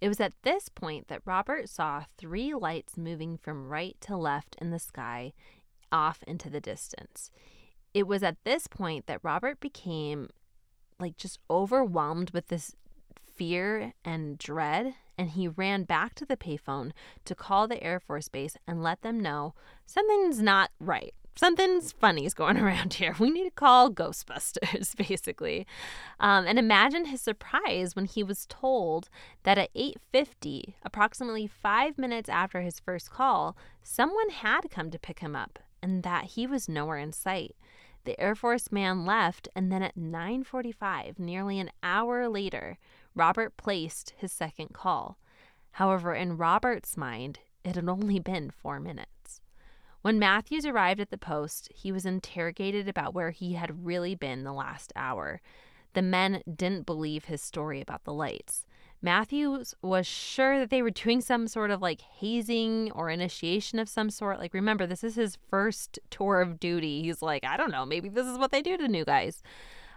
It 0.01 0.09
was 0.09 0.19
at 0.19 0.33
this 0.41 0.67
point 0.67 1.07
that 1.07 1.21
Robert 1.25 1.69
saw 1.69 2.05
three 2.17 2.55
lights 2.55 2.97
moving 2.97 3.37
from 3.37 3.69
right 3.69 3.95
to 4.01 4.17
left 4.17 4.55
in 4.59 4.71
the 4.71 4.79
sky 4.79 5.31
off 5.91 6.23
into 6.23 6.49
the 6.49 6.59
distance. 6.59 7.29
It 7.93 8.07
was 8.07 8.23
at 8.23 8.43
this 8.43 8.65
point 8.65 9.05
that 9.05 9.23
Robert 9.23 9.59
became 9.59 10.29
like 10.99 11.17
just 11.17 11.39
overwhelmed 11.49 12.31
with 12.31 12.47
this 12.47 12.75
fear 13.35 13.93
and 14.03 14.37
dread, 14.37 14.95
and 15.17 15.31
he 15.31 15.47
ran 15.47 15.83
back 15.83 16.15
to 16.15 16.25
the 16.25 16.37
payphone 16.37 16.91
to 17.25 17.35
call 17.35 17.67
the 17.67 17.83
Air 17.83 17.99
Force 17.99 18.27
Base 18.27 18.57
and 18.67 18.81
let 18.81 19.01
them 19.01 19.19
know 19.19 19.53
something's 19.85 20.41
not 20.41 20.71
right. 20.79 21.13
Something's 21.35 21.91
funny 21.91 22.25
is 22.25 22.33
going 22.33 22.57
around 22.61 22.95
here. 22.95 23.15
We 23.17 23.29
need 23.29 23.45
to 23.45 23.51
call 23.51 23.89
Ghostbusters, 23.89 24.95
basically. 25.09 25.65
Um, 26.19 26.45
and 26.45 26.59
imagine 26.59 27.05
his 27.05 27.21
surprise 27.21 27.95
when 27.95 28.05
he 28.05 28.23
was 28.23 28.45
told 28.47 29.09
that 29.43 29.57
at 29.57 29.73
8:50, 29.73 30.73
approximately 30.83 31.47
five 31.47 31.97
minutes 31.97 32.29
after 32.29 32.61
his 32.61 32.79
first 32.79 33.11
call, 33.11 33.55
someone 33.81 34.29
had 34.29 34.69
come 34.69 34.91
to 34.91 34.99
pick 34.99 35.19
him 35.19 35.35
up, 35.35 35.59
and 35.81 36.03
that 36.03 36.25
he 36.25 36.45
was 36.45 36.69
nowhere 36.69 36.97
in 36.97 37.13
sight. 37.13 37.55
The 38.03 38.19
Air 38.19 38.35
Force 38.35 38.71
man 38.71 39.05
left, 39.05 39.47
and 39.55 39.71
then 39.71 39.83
at 39.83 39.95
9:45, 39.95 41.19
nearly 41.19 41.59
an 41.59 41.71
hour 41.83 42.27
later, 42.27 42.77
Robert 43.15 43.57
placed 43.57 44.13
his 44.17 44.31
second 44.31 44.73
call. 44.73 45.17
However, 45.73 46.13
in 46.13 46.37
Robert's 46.37 46.97
mind, 46.97 47.39
it 47.63 47.75
had 47.75 47.87
only 47.87 48.19
been 48.19 48.49
four 48.49 48.79
minutes. 48.79 49.20
When 50.01 50.17
Matthews 50.17 50.65
arrived 50.65 50.99
at 50.99 51.11
the 51.11 51.17
post, 51.17 51.69
he 51.73 51.91
was 51.91 52.05
interrogated 52.05 52.87
about 52.87 53.13
where 53.13 53.31
he 53.31 53.53
had 53.53 53.85
really 53.85 54.15
been 54.15 54.43
the 54.43 54.53
last 54.53 54.91
hour. 54.95 55.41
The 55.93 56.01
men 56.01 56.41
didn't 56.53 56.85
believe 56.85 57.25
his 57.25 57.41
story 57.41 57.81
about 57.81 58.03
the 58.03 58.13
lights. 58.13 58.65
Matthews 59.03 59.73
was 59.81 60.05
sure 60.05 60.59
that 60.59 60.69
they 60.69 60.81
were 60.81 60.91
doing 60.91 61.21
some 61.21 61.47
sort 61.47 61.71
of 61.71 61.81
like 61.81 62.01
hazing 62.01 62.91
or 62.91 63.09
initiation 63.09 63.79
of 63.79 63.89
some 63.89 64.09
sort. 64.09 64.39
Like, 64.39 64.53
remember, 64.53 64.85
this 64.85 65.03
is 65.03 65.15
his 65.15 65.37
first 65.49 65.99
tour 66.09 66.41
of 66.41 66.59
duty. 66.59 67.03
He's 67.03 67.21
like, 67.21 67.43
I 67.43 67.57
don't 67.57 67.71
know, 67.71 67.85
maybe 67.85 68.09
this 68.09 68.27
is 68.27 68.37
what 68.37 68.51
they 68.51 68.61
do 68.61 68.77
to 68.77 68.87
new 68.87 69.05
guys. 69.05 69.41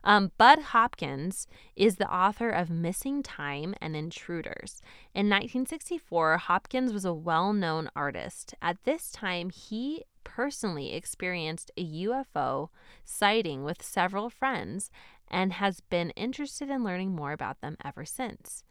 Um, 0.05 0.33
Bud 0.37 0.59
Hopkins 0.61 1.47
is 1.75 1.97
the 1.97 2.13
author 2.13 2.51
of 2.51 2.69
Missing 2.69 3.23
Time 3.23 3.75
and 3.81 3.97
Intruders. 3.97 4.83
In 5.15 5.31
1964, 5.31 6.37
Hopkins 6.37 6.93
was 6.93 7.07
a 7.07 7.15
well 7.15 7.55
known 7.55 7.89
artist. 7.97 8.55
At 8.61 8.85
this 8.85 9.11
time, 9.11 9.49
he 9.49 10.05
personally 10.23 10.95
experienced 10.95 11.71
a 11.79 11.85
UFO 12.05 12.69
sighting 13.05 13.65
with 13.65 13.83
several 13.83 14.29
friends 14.29 14.91
and 15.29 15.55
has 15.55 15.81
been 15.81 16.11
interested 16.11 16.69
in 16.69 16.85
learning 16.85 17.15
more 17.15 17.33
about 17.33 17.63
them 17.63 17.79
ever 17.83 18.05
since. 18.05 18.63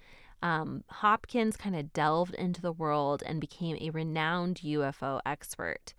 Um, 0.43 0.83
Hopkins 0.89 1.57
kind 1.57 1.75
of 1.75 1.93
delved 1.93 2.35
into 2.35 2.61
the 2.61 2.73
world 2.73 3.23
and 3.25 3.41
became 3.41 3.77
a 3.79 3.89
renowned 3.89 4.61
UFO 4.63 5.19
expert. 5.25 5.93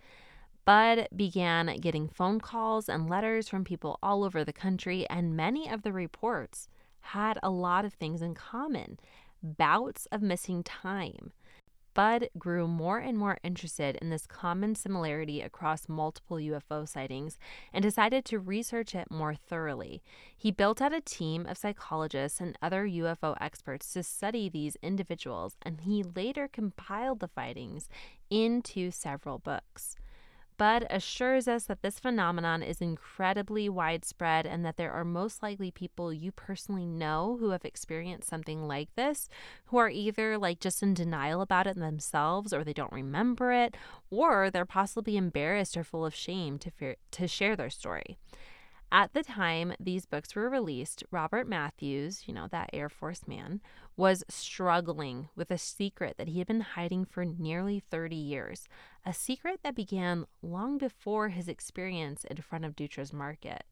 Bud 0.64 1.08
began 1.14 1.76
getting 1.80 2.08
phone 2.08 2.40
calls 2.40 2.88
and 2.88 3.08
letters 3.08 3.48
from 3.48 3.64
people 3.64 3.98
all 4.02 4.24
over 4.24 4.44
the 4.44 4.52
country, 4.52 5.06
and 5.10 5.36
many 5.36 5.68
of 5.68 5.82
the 5.82 5.92
reports 5.92 6.68
had 7.00 7.38
a 7.42 7.50
lot 7.50 7.84
of 7.84 7.92
things 7.92 8.22
in 8.22 8.34
common 8.34 8.98
bouts 9.42 10.06
of 10.10 10.22
missing 10.22 10.62
time. 10.62 11.32
Bud 11.92 12.28
grew 12.38 12.66
more 12.66 12.98
and 12.98 13.16
more 13.16 13.38
interested 13.44 13.96
in 13.96 14.10
this 14.10 14.26
common 14.26 14.74
similarity 14.74 15.42
across 15.42 15.88
multiple 15.88 16.38
UFO 16.38 16.88
sightings 16.88 17.38
and 17.72 17.82
decided 17.82 18.24
to 18.24 18.40
research 18.40 18.94
it 18.96 19.10
more 19.10 19.34
thoroughly. 19.34 20.02
He 20.36 20.50
built 20.50 20.82
out 20.82 20.92
a 20.92 21.00
team 21.00 21.46
of 21.46 21.58
psychologists 21.58 22.40
and 22.40 22.58
other 22.60 22.84
UFO 22.84 23.36
experts 23.40 23.92
to 23.92 24.02
study 24.02 24.48
these 24.48 24.76
individuals, 24.82 25.56
and 25.62 25.82
he 25.82 26.02
later 26.02 26.48
compiled 26.48 27.20
the 27.20 27.28
findings 27.28 27.88
into 28.28 28.90
several 28.90 29.38
books. 29.38 29.94
Bud 30.56 30.86
assures 30.88 31.48
us 31.48 31.64
that 31.64 31.82
this 31.82 31.98
phenomenon 31.98 32.62
is 32.62 32.80
incredibly 32.80 33.68
widespread 33.68 34.46
and 34.46 34.64
that 34.64 34.76
there 34.76 34.92
are 34.92 35.04
most 35.04 35.42
likely 35.42 35.70
people 35.70 36.12
you 36.12 36.30
personally 36.30 36.86
know 36.86 37.36
who 37.40 37.50
have 37.50 37.64
experienced 37.64 38.28
something 38.28 38.68
like 38.68 38.94
this, 38.94 39.28
who 39.66 39.78
are 39.78 39.88
either 39.88 40.38
like 40.38 40.60
just 40.60 40.82
in 40.82 40.94
denial 40.94 41.40
about 41.40 41.66
it 41.66 41.76
themselves 41.76 42.52
or 42.52 42.62
they 42.62 42.72
don't 42.72 42.92
remember 42.92 43.52
it, 43.52 43.76
or 44.10 44.50
they're 44.50 44.64
possibly 44.64 45.16
embarrassed 45.16 45.76
or 45.76 45.82
full 45.82 46.06
of 46.06 46.14
shame 46.14 46.58
to, 46.58 46.70
fear, 46.70 46.96
to 47.10 47.26
share 47.26 47.56
their 47.56 47.70
story. 47.70 48.16
At 48.94 49.12
the 49.12 49.24
time 49.24 49.74
these 49.80 50.06
books 50.06 50.36
were 50.36 50.48
released, 50.48 51.02
Robert 51.10 51.48
Matthews, 51.48 52.28
you 52.28 52.32
know, 52.32 52.46
that 52.52 52.70
Air 52.72 52.88
Force 52.88 53.26
man, 53.26 53.60
was 53.96 54.22
struggling 54.28 55.30
with 55.34 55.50
a 55.50 55.58
secret 55.58 56.16
that 56.16 56.28
he 56.28 56.38
had 56.38 56.46
been 56.46 56.60
hiding 56.60 57.04
for 57.04 57.24
nearly 57.24 57.80
30 57.80 58.14
years, 58.14 58.68
a 59.04 59.12
secret 59.12 59.58
that 59.64 59.74
began 59.74 60.26
long 60.42 60.78
before 60.78 61.30
his 61.30 61.48
experience 61.48 62.22
in 62.22 62.36
front 62.36 62.64
of 62.64 62.76
Dutra's 62.76 63.12
market. 63.12 63.64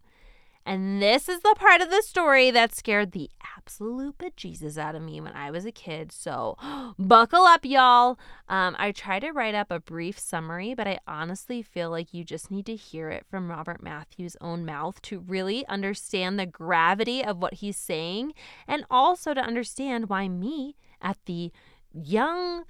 And 0.65 1.03
this 1.03 1.29
is 1.29 1.41
the 1.41 1.55
part 1.59 1.81
of 1.81 1.91
the 1.91 2.03
story 2.03 2.51
that 2.53 2.75
scared 2.75 3.13
the 3.13 3.31
absolute 3.57 4.17
bejesus 4.19 4.79
out 4.79 4.95
of 4.95 5.03
me 5.03 5.21
when 5.21 5.33
I 5.33 5.51
was 5.51 5.65
a 5.65 5.73
kid. 5.73 6.13
So 6.13 6.57
buckle 6.99 7.43
up, 7.43 7.65
y'all. 7.65 8.19
Um, 8.49 8.77
I 8.79 8.93
tried 8.93 9.21
to 9.21 9.33
write 9.33 9.55
up 9.55 9.71
a 9.71 9.81
brief 9.81 10.19
summary, 10.19 10.75
but 10.75 10.87
I 10.87 10.99
honestly 11.07 11.63
feel 11.63 11.91
like 11.91 12.15
you 12.15 12.23
just 12.23 12.51
need 12.51 12.67
to 12.67 12.77
hear 12.77 13.11
it 13.11 13.27
from 13.29 13.51
Robert 13.51 13.83
Matthews' 13.83 14.37
own 14.41 14.65
mouth 14.65 15.03
to 15.03 15.21
really 15.21 15.67
understand 15.67 16.39
the 16.39 16.47
gravity 16.47 17.25
of 17.25 17.39
what 17.39 17.55
he's 17.55 17.77
saying 17.77 18.33
and 18.69 18.85
also 18.91 19.35
to 19.35 19.41
understand 19.41 20.09
why 20.09 20.29
me, 20.29 20.77
at 21.01 21.19
the 21.27 21.51
young 21.93 22.65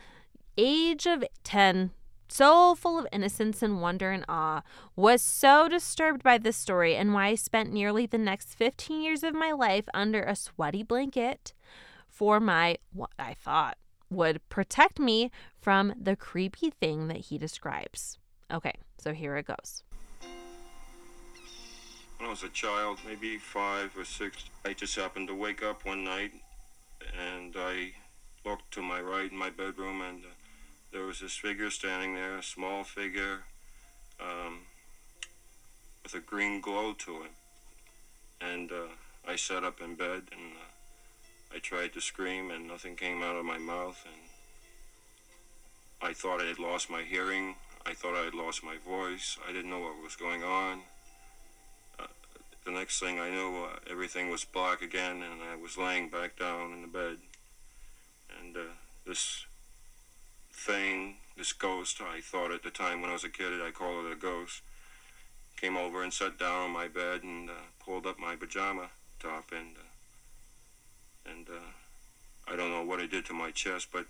age 0.57 1.07
of 1.07 1.25
10, 1.45 1.91
so 2.33 2.75
full 2.75 2.99
of 2.99 3.07
innocence 3.13 3.63
and 3.63 3.81
wonder 3.81 4.11
and 4.11 4.25
awe, 4.29 4.63
was 4.97 5.21
so 5.23 5.69
disturbed 5.69 6.23
by 6.23 6.39
this 6.39 6.57
story 6.57 6.97
and 6.97 7.13
why 7.13 7.29
I 7.29 7.35
spent 7.35 7.73
nearly 7.73 8.07
the 8.07 8.19
next 8.19 8.55
15 8.55 9.03
years 9.03 9.23
of 9.23 9.35
my 9.35 9.53
life 9.53 9.85
under 9.93 10.23
a 10.23 10.35
sweaty 10.35 10.83
blanket 10.83 11.53
for 12.09 12.41
my, 12.41 12.79
what 12.93 13.11
I 13.19 13.35
thought 13.35 13.77
would 14.11 14.47
protect 14.49 14.99
me 14.99 15.31
from 15.61 15.95
the 16.01 16.17
creepy 16.17 16.71
thing 16.71 17.09
that 17.09 17.19
he 17.19 17.39
describes. 17.39 18.19
Okay, 18.53 18.75
so 18.99 19.13
here 19.13 19.37
it 19.37 19.47
goes. 19.47 19.83
When 22.19 22.29
I 22.29 22.31
was 22.31 22.43
a 22.43 22.49
child, 22.51 22.99
maybe 23.07 23.37
five 23.39 23.97
or 23.97 24.05
six, 24.05 24.45
I 24.65 24.75
just 24.75 24.95
happened 24.97 25.29
to 25.29 25.35
wake 25.35 25.63
up 25.63 25.85
one 25.85 26.05
night 26.05 26.33
and 27.19 27.55
I 27.57 27.93
looked 28.45 28.71
to 28.73 28.83
my 28.83 29.01
right 29.01 29.31
in 29.31 29.37
my 29.37 29.51
bedroom 29.51 30.03
and 30.03 30.25
uh, 30.25 30.29
there 30.93 31.05
was 31.05 31.21
this 31.21 31.37
figure 31.37 31.71
standing 31.71 32.15
there, 32.15 32.37
a 32.37 32.43
small 32.43 32.85
figure. 32.85 33.45
Um, 34.21 34.61
with 36.03 36.15
a 36.15 36.21
green 36.21 36.61
glow 36.61 36.93
to 36.93 37.23
it. 37.23 37.31
And 38.41 38.73
uh, 38.73 38.89
I 39.27 39.37
sat 39.37 39.65
up 39.65 39.81
in 39.81 39.95
bed 39.95 40.23
and 40.33 40.57
uh, 40.57 41.55
I 41.55 41.59
tried 41.59 41.93
to 41.95 42.01
scream 42.01 42.51
and 42.51 42.67
nothing 42.67 42.97
came 42.97 43.23
out 43.23 43.37
of 43.37 43.45
my 43.45 43.59
mouth. 43.59 44.05
And 44.05 46.11
I 46.11 46.13
thought 46.13 46.41
I 46.41 46.47
had 46.47 46.59
lost 46.59 46.91
my 46.91 47.03
hearing. 47.03 47.55
I 47.87 47.95
thought 47.95 48.15
I 48.15 48.25
had 48.25 48.35
lost 48.35 48.65
my 48.65 48.77
voice. 48.79 49.39
I 49.49 49.53
didn't 49.53 49.71
know 49.71 49.81
what 49.81 50.03
was 50.03 50.17
going 50.17 50.43
on. 50.43 50.81
Uh, 51.99 52.07
the 52.65 52.73
next 52.73 53.01
thing 53.01 53.21
I 53.21 53.31
knew, 53.31 53.65
uh, 53.65 53.79
everything 53.91 54.31
was 54.31 54.45
black 54.45 54.83
again, 54.83 55.23
and 55.23 55.43
I 55.43 55.57
was 55.57 55.77
laying 55.77 56.09
back 56.09 56.39
down 56.39 56.73
in 56.73 56.83
the 56.83 56.89
bed. 56.89 57.19
And 58.41 58.57
uh, 58.57 58.61
this 59.07 59.47
thing, 60.63 61.17
this 61.37 61.53
ghost, 61.53 62.01
I 62.01 62.21
thought 62.21 62.53
at 62.53 62.63
the 62.63 62.71
time 62.71 63.01
when 63.01 63.11
I 63.11 63.15
was 63.15 63.25
a 63.25 63.29
kid, 63.29 63.61
I 63.61 63.71
called 63.73 64.07
it 64.07 64.13
a 64.13 64.17
ghost, 64.17 64.63
came 65.61 65.77
over 65.77 66.03
and 66.03 66.13
sat 66.13 66.39
down 66.39 66.63
on 66.63 66.71
my 66.71 66.89
bed 66.89 67.25
and 67.25 67.51
uh, 67.51 67.55
pulled 67.85 68.07
up 68.07 68.19
my 68.19 68.37
pajama 68.37 68.89
top, 69.19 69.51
and 69.53 69.77
uh, 69.77 71.31
and 71.31 71.49
uh, 71.49 72.53
I 72.53 72.57
don't 72.57 72.71
know 72.71 72.85
what 72.85 73.01
it 73.01 73.11
did 73.11 73.25
to 73.27 73.33
my 73.33 73.51
chest, 73.51 73.89
but 73.93 74.07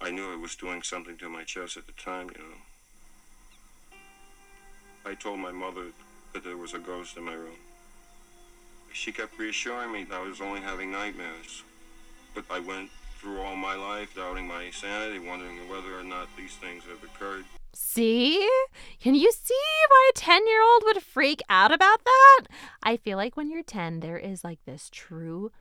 I 0.00 0.10
knew 0.10 0.32
it 0.32 0.40
was 0.40 0.56
doing 0.56 0.82
something 0.82 1.16
to 1.18 1.28
my 1.28 1.44
chest 1.44 1.76
at 1.76 1.86
the 1.86 1.92
time, 1.92 2.28
you 2.34 2.42
know. 2.42 4.00
I 5.04 5.14
told 5.14 5.38
my 5.38 5.52
mother 5.52 5.86
that 6.32 6.44
there 6.44 6.56
was 6.56 6.74
a 6.74 6.78
ghost 6.78 7.16
in 7.16 7.24
my 7.24 7.34
room. 7.34 7.58
She 8.92 9.12
kept 9.12 9.38
reassuring 9.38 9.92
me 9.92 10.04
that 10.04 10.14
I 10.14 10.28
was 10.28 10.40
only 10.40 10.60
having 10.60 10.90
nightmares. 10.90 11.62
But 12.34 12.44
I 12.50 12.58
went 12.58 12.90
through 13.16 13.40
all 13.40 13.56
my 13.56 13.74
life 13.74 14.14
doubting 14.14 14.46
my 14.46 14.70
sanity, 14.70 15.18
wondering 15.18 15.68
whether 15.68 15.98
or 15.98 16.04
not 16.04 16.28
these 16.36 16.54
things 16.56 16.84
have 16.84 17.02
occurred. 17.02 17.44
See? 17.72 18.48
Can 19.00 19.14
you 19.14 19.30
see 19.32 19.54
why 19.88 20.10
a 20.10 20.18
10 20.18 20.46
year 20.46 20.62
old 20.62 20.82
would 20.84 21.02
freak 21.02 21.42
out 21.48 21.72
about 21.72 22.04
that? 22.04 22.40
I 22.82 22.96
feel 22.96 23.16
like 23.16 23.36
when 23.36 23.50
you're 23.50 23.62
10, 23.62 24.00
there 24.00 24.18
is 24.18 24.44
like 24.44 24.64
this 24.64 24.88
true 24.92 25.52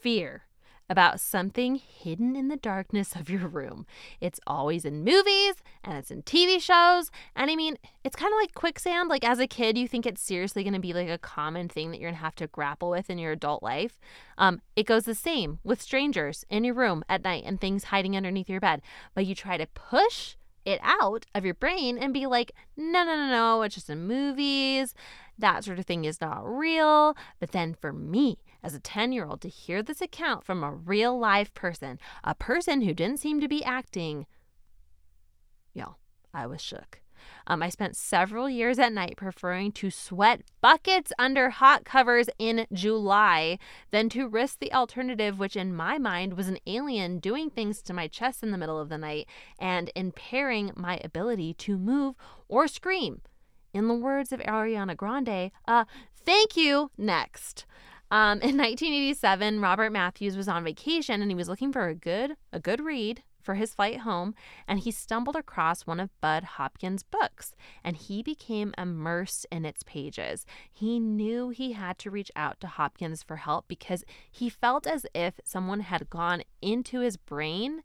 fear 0.00 0.44
about 0.90 1.20
something 1.20 1.76
hidden 1.76 2.34
in 2.34 2.48
the 2.48 2.56
darkness 2.56 3.14
of 3.14 3.30
your 3.30 3.46
room. 3.46 3.86
It's 4.20 4.40
always 4.46 4.84
in 4.84 5.04
movies 5.04 5.54
and 5.84 5.96
it's 5.96 6.10
in 6.10 6.24
TV 6.24 6.60
shows. 6.60 7.10
And 7.36 7.48
I 7.48 7.54
mean, 7.56 7.78
it's 8.02 8.16
kind 8.16 8.32
of 8.32 8.38
like 8.38 8.54
quicksand. 8.54 9.08
Like 9.08 9.24
as 9.24 9.38
a 9.38 9.46
kid, 9.46 9.78
you 9.78 9.86
think 9.86 10.04
it's 10.04 10.20
seriously 10.20 10.64
going 10.64 10.74
to 10.74 10.80
be 10.80 10.92
like 10.92 11.08
a 11.08 11.16
common 11.16 11.68
thing 11.68 11.92
that 11.92 12.00
you're 12.00 12.10
going 12.10 12.18
to 12.18 12.24
have 12.24 12.34
to 12.36 12.48
grapple 12.48 12.90
with 12.90 13.08
in 13.08 13.18
your 13.18 13.32
adult 13.32 13.62
life. 13.62 14.00
Um, 14.36 14.60
it 14.74 14.84
goes 14.84 15.04
the 15.04 15.14
same 15.14 15.60
with 15.62 15.80
strangers 15.80 16.44
in 16.50 16.64
your 16.64 16.74
room 16.74 17.04
at 17.08 17.22
night 17.22 17.44
and 17.46 17.60
things 17.60 17.84
hiding 17.84 18.16
underneath 18.16 18.50
your 18.50 18.60
bed. 18.60 18.82
But 19.14 19.26
you 19.26 19.36
try 19.36 19.56
to 19.56 19.66
push 19.66 20.34
it 20.64 20.80
out 20.82 21.24
of 21.34 21.44
your 21.44 21.54
brain 21.54 21.98
and 21.98 22.12
be 22.12 22.26
like, 22.26 22.52
no, 22.76 23.04
no, 23.04 23.16
no, 23.16 23.28
no, 23.28 23.62
it's 23.62 23.76
just 23.76 23.88
in 23.90 24.06
movies. 24.06 24.94
That 25.38 25.64
sort 25.64 25.78
of 25.78 25.86
thing 25.86 26.04
is 26.04 26.20
not 26.20 26.42
real. 26.44 27.16
But 27.38 27.52
then 27.52 27.74
for 27.74 27.92
me, 27.92 28.38
as 28.62 28.74
a 28.74 28.80
10 28.80 29.12
year 29.12 29.26
old 29.26 29.40
to 29.42 29.48
hear 29.48 29.82
this 29.82 30.00
account 30.00 30.44
from 30.44 30.62
a 30.62 30.72
real 30.72 31.18
live 31.18 31.52
person, 31.54 31.98
a 32.24 32.34
person 32.34 32.82
who 32.82 32.94
didn't 32.94 33.20
seem 33.20 33.40
to 33.40 33.48
be 33.48 33.64
acting, 33.64 34.26
y'all, 35.74 35.96
I 36.32 36.46
was 36.46 36.60
shook. 36.60 37.00
Um, 37.46 37.62
I 37.62 37.68
spent 37.68 37.96
several 37.96 38.48
years 38.48 38.78
at 38.78 38.92
night 38.92 39.16
preferring 39.16 39.72
to 39.72 39.90
sweat 39.90 40.42
buckets 40.60 41.12
under 41.18 41.50
hot 41.50 41.84
covers 41.84 42.28
in 42.38 42.66
July 42.72 43.58
than 43.90 44.08
to 44.10 44.28
risk 44.28 44.58
the 44.58 44.72
alternative, 44.72 45.38
which 45.38 45.56
in 45.56 45.74
my 45.74 45.98
mind 45.98 46.34
was 46.34 46.48
an 46.48 46.58
alien 46.66 47.18
doing 47.18 47.50
things 47.50 47.82
to 47.82 47.92
my 47.92 48.08
chest 48.08 48.42
in 48.42 48.50
the 48.50 48.58
middle 48.58 48.78
of 48.78 48.88
the 48.88 48.98
night 48.98 49.26
and 49.58 49.90
impairing 49.94 50.72
my 50.76 51.00
ability 51.04 51.54
to 51.54 51.76
move 51.76 52.14
or 52.48 52.68
scream. 52.68 53.20
In 53.72 53.86
the 53.86 53.94
words 53.94 54.32
of 54.32 54.40
Ariana 54.40 54.96
Grande, 54.96 55.52
uh, 55.68 55.84
thank 56.24 56.56
you, 56.56 56.90
next. 56.98 57.66
Um, 58.10 58.40
in 58.40 58.56
1987, 58.58 59.60
Robert 59.60 59.90
Matthews 59.90 60.36
was 60.36 60.48
on 60.48 60.64
vacation 60.64 61.22
and 61.22 61.30
he 61.30 61.34
was 61.34 61.48
looking 61.48 61.72
for 61.72 61.88
a 61.88 61.94
good 61.94 62.36
a 62.52 62.60
good 62.60 62.80
read 62.80 63.22
for 63.42 63.54
his 63.54 63.74
flight 63.74 64.00
home, 64.00 64.34
and 64.68 64.80
he 64.80 64.90
stumbled 64.90 65.36
across 65.36 65.86
one 65.86 65.98
of 65.98 66.10
Bud 66.20 66.44
Hopkins' 66.44 67.02
books, 67.02 67.54
and 67.82 67.96
he 67.96 68.22
became 68.22 68.74
immersed 68.76 69.46
in 69.50 69.64
its 69.64 69.82
pages. 69.82 70.44
He 70.70 71.00
knew 71.00 71.48
he 71.48 71.72
had 71.72 71.98
to 72.00 72.10
reach 72.10 72.30
out 72.36 72.60
to 72.60 72.66
Hopkins 72.66 73.22
for 73.22 73.36
help 73.36 73.66
because 73.66 74.04
he 74.30 74.48
felt 74.48 74.86
as 74.86 75.06
if 75.14 75.40
someone 75.42 75.80
had 75.80 76.10
gone 76.10 76.42
into 76.60 77.00
his 77.00 77.16
brain 77.16 77.82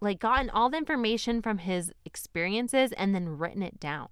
like 0.00 0.20
gotten 0.20 0.48
all 0.48 0.70
the 0.70 0.78
information 0.78 1.42
from 1.42 1.58
his 1.58 1.92
experiences 2.04 2.92
and 2.92 3.14
then 3.14 3.36
written 3.36 3.62
it 3.62 3.78
down. 3.78 4.08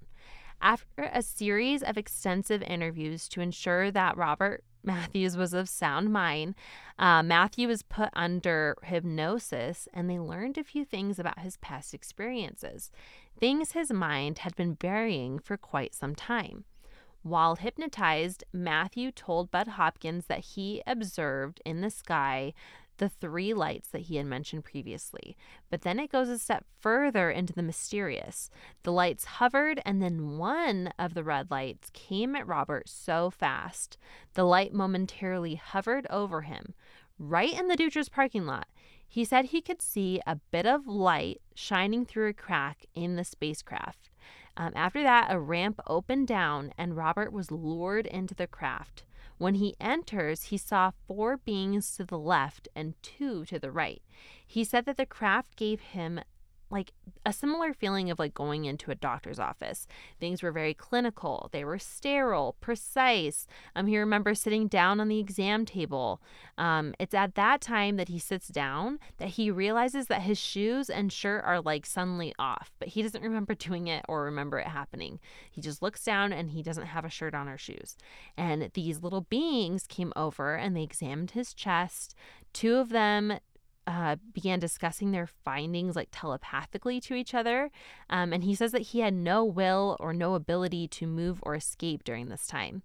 After 0.62 1.10
a 1.12 1.22
series 1.22 1.82
of 1.82 1.98
extensive 1.98 2.62
interviews 2.62 3.28
to 3.30 3.40
ensure 3.40 3.90
that 3.90 4.16
Robert 4.16 4.62
Matthews 4.84 5.36
was 5.36 5.52
of 5.52 5.68
sound 5.68 6.12
mind, 6.12 6.54
uh, 7.00 7.24
Matthew 7.24 7.66
was 7.66 7.82
put 7.82 8.10
under 8.14 8.76
hypnosis 8.84 9.88
and 9.92 10.08
they 10.08 10.20
learned 10.20 10.58
a 10.58 10.64
few 10.64 10.84
things 10.84 11.18
about 11.18 11.40
his 11.40 11.56
past 11.56 11.94
experiences, 11.94 12.92
things 13.38 13.72
his 13.72 13.92
mind 13.92 14.38
had 14.38 14.54
been 14.54 14.74
burying 14.74 15.40
for 15.40 15.56
quite 15.56 15.96
some 15.96 16.14
time. 16.14 16.64
While 17.24 17.56
hypnotized, 17.56 18.44
Matthew 18.52 19.10
told 19.10 19.50
Bud 19.50 19.68
Hopkins 19.68 20.26
that 20.26 20.40
he 20.40 20.82
observed 20.86 21.60
in 21.64 21.80
the 21.80 21.90
sky 21.90 22.52
the 23.02 23.08
three 23.08 23.52
lights 23.52 23.88
that 23.88 24.02
he 24.02 24.14
had 24.14 24.26
mentioned 24.26 24.62
previously. 24.62 25.36
But 25.70 25.82
then 25.82 25.98
it 25.98 26.12
goes 26.12 26.28
a 26.28 26.38
step 26.38 26.64
further 26.78 27.32
into 27.32 27.52
the 27.52 27.60
mysterious. 27.60 28.48
The 28.84 28.92
lights 28.92 29.24
hovered, 29.24 29.82
and 29.84 30.00
then 30.00 30.38
one 30.38 30.92
of 31.00 31.14
the 31.14 31.24
red 31.24 31.50
lights 31.50 31.90
came 31.92 32.36
at 32.36 32.46
Robert 32.46 32.88
so 32.88 33.28
fast. 33.28 33.98
The 34.34 34.44
light 34.44 34.72
momentarily 34.72 35.56
hovered 35.56 36.06
over 36.10 36.42
him, 36.42 36.74
right 37.18 37.52
in 37.52 37.66
the 37.66 37.74
Dutra's 37.74 38.08
parking 38.08 38.46
lot. 38.46 38.68
He 39.08 39.24
said 39.24 39.46
he 39.46 39.60
could 39.60 39.82
see 39.82 40.20
a 40.24 40.36
bit 40.52 40.64
of 40.64 40.86
light 40.86 41.40
shining 41.56 42.06
through 42.06 42.28
a 42.28 42.32
crack 42.32 42.86
in 42.94 43.16
the 43.16 43.24
spacecraft. 43.24 44.10
Um, 44.56 44.70
after 44.76 45.02
that, 45.02 45.26
a 45.28 45.40
ramp 45.40 45.80
opened 45.88 46.28
down, 46.28 46.72
and 46.78 46.96
Robert 46.96 47.32
was 47.32 47.50
lured 47.50 48.06
into 48.06 48.36
the 48.36 48.46
craft. 48.46 49.02
When 49.42 49.56
he 49.56 49.74
enters, 49.80 50.44
he 50.44 50.56
saw 50.56 50.92
four 51.08 51.36
beings 51.36 51.96
to 51.96 52.04
the 52.04 52.16
left 52.16 52.68
and 52.76 52.94
two 53.02 53.44
to 53.46 53.58
the 53.58 53.72
right. 53.72 54.00
He 54.46 54.62
said 54.62 54.84
that 54.84 54.96
the 54.96 55.04
craft 55.04 55.56
gave 55.56 55.80
him 55.80 56.20
like 56.72 56.92
a 57.24 57.32
similar 57.32 57.72
feeling 57.72 58.10
of 58.10 58.18
like 58.18 58.34
going 58.34 58.64
into 58.64 58.90
a 58.90 58.94
doctor's 58.94 59.38
office. 59.38 59.86
Things 60.18 60.42
were 60.42 60.50
very 60.50 60.74
clinical, 60.74 61.48
they 61.52 61.64
were 61.64 61.78
sterile, 61.78 62.56
precise. 62.60 63.46
Um, 63.76 63.86
he 63.86 63.98
remembers 63.98 64.40
sitting 64.40 64.66
down 64.66 65.00
on 65.00 65.08
the 65.08 65.20
exam 65.20 65.64
table. 65.64 66.20
Um, 66.58 66.94
it's 66.98 67.14
at 67.14 67.34
that 67.36 67.60
time 67.60 67.96
that 67.96 68.08
he 68.08 68.18
sits 68.18 68.48
down 68.48 68.98
that 69.18 69.30
he 69.30 69.50
realizes 69.50 70.06
that 70.06 70.22
his 70.22 70.38
shoes 70.38 70.90
and 70.90 71.12
shirt 71.12 71.44
are 71.44 71.60
like 71.60 71.86
suddenly 71.86 72.34
off, 72.38 72.72
but 72.78 72.88
he 72.88 73.02
doesn't 73.02 73.22
remember 73.22 73.54
doing 73.54 73.86
it 73.86 74.04
or 74.08 74.24
remember 74.24 74.58
it 74.58 74.66
happening. 74.66 75.20
He 75.50 75.60
just 75.60 75.82
looks 75.82 76.02
down 76.02 76.32
and 76.32 76.50
he 76.50 76.62
doesn't 76.62 76.86
have 76.86 77.04
a 77.04 77.10
shirt 77.10 77.34
on 77.34 77.48
or 77.48 77.58
shoes. 77.58 77.96
And 78.36 78.70
these 78.74 79.02
little 79.02 79.22
beings 79.22 79.86
came 79.86 80.12
over 80.16 80.54
and 80.54 80.76
they 80.76 80.82
examined 80.82 81.32
his 81.32 81.54
chest. 81.54 82.14
Two 82.52 82.76
of 82.76 82.88
them 82.88 83.38
uh, 83.86 84.16
began 84.32 84.58
discussing 84.58 85.10
their 85.10 85.26
findings 85.26 85.96
like 85.96 86.08
telepathically 86.12 87.00
to 87.00 87.14
each 87.14 87.34
other. 87.34 87.70
Um, 88.08 88.32
and 88.32 88.44
he 88.44 88.54
says 88.54 88.72
that 88.72 88.82
he 88.82 89.00
had 89.00 89.14
no 89.14 89.44
will 89.44 89.96
or 90.00 90.12
no 90.12 90.34
ability 90.34 90.88
to 90.88 91.06
move 91.06 91.40
or 91.42 91.54
escape 91.54 92.04
during 92.04 92.28
this 92.28 92.46
time. 92.46 92.82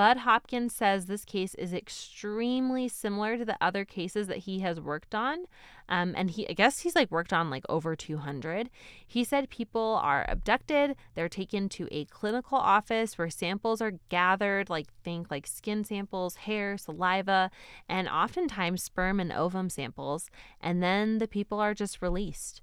Bud 0.00 0.16
Hopkins 0.16 0.74
says 0.74 1.04
this 1.04 1.26
case 1.26 1.54
is 1.56 1.74
extremely 1.74 2.88
similar 2.88 3.36
to 3.36 3.44
the 3.44 3.58
other 3.60 3.84
cases 3.84 4.28
that 4.28 4.38
he 4.38 4.60
has 4.60 4.80
worked 4.80 5.14
on. 5.14 5.44
Um, 5.90 6.14
and 6.16 6.30
he, 6.30 6.48
I 6.48 6.54
guess 6.54 6.78
he's 6.78 6.94
like 6.94 7.10
worked 7.10 7.34
on 7.34 7.50
like 7.50 7.66
over 7.68 7.94
200. 7.94 8.70
He 9.06 9.24
said 9.24 9.50
people 9.50 10.00
are 10.02 10.24
abducted, 10.26 10.96
they're 11.14 11.28
taken 11.28 11.68
to 11.68 11.86
a 11.90 12.06
clinical 12.06 12.56
office 12.56 13.18
where 13.18 13.28
samples 13.28 13.82
are 13.82 13.98
gathered, 14.08 14.70
like 14.70 14.86
think 15.04 15.30
like 15.30 15.46
skin 15.46 15.84
samples, 15.84 16.36
hair, 16.36 16.78
saliva, 16.78 17.50
and 17.86 18.08
oftentimes 18.08 18.82
sperm 18.82 19.20
and 19.20 19.30
ovum 19.30 19.68
samples. 19.68 20.30
And 20.62 20.82
then 20.82 21.18
the 21.18 21.28
people 21.28 21.60
are 21.60 21.74
just 21.74 22.00
released. 22.00 22.62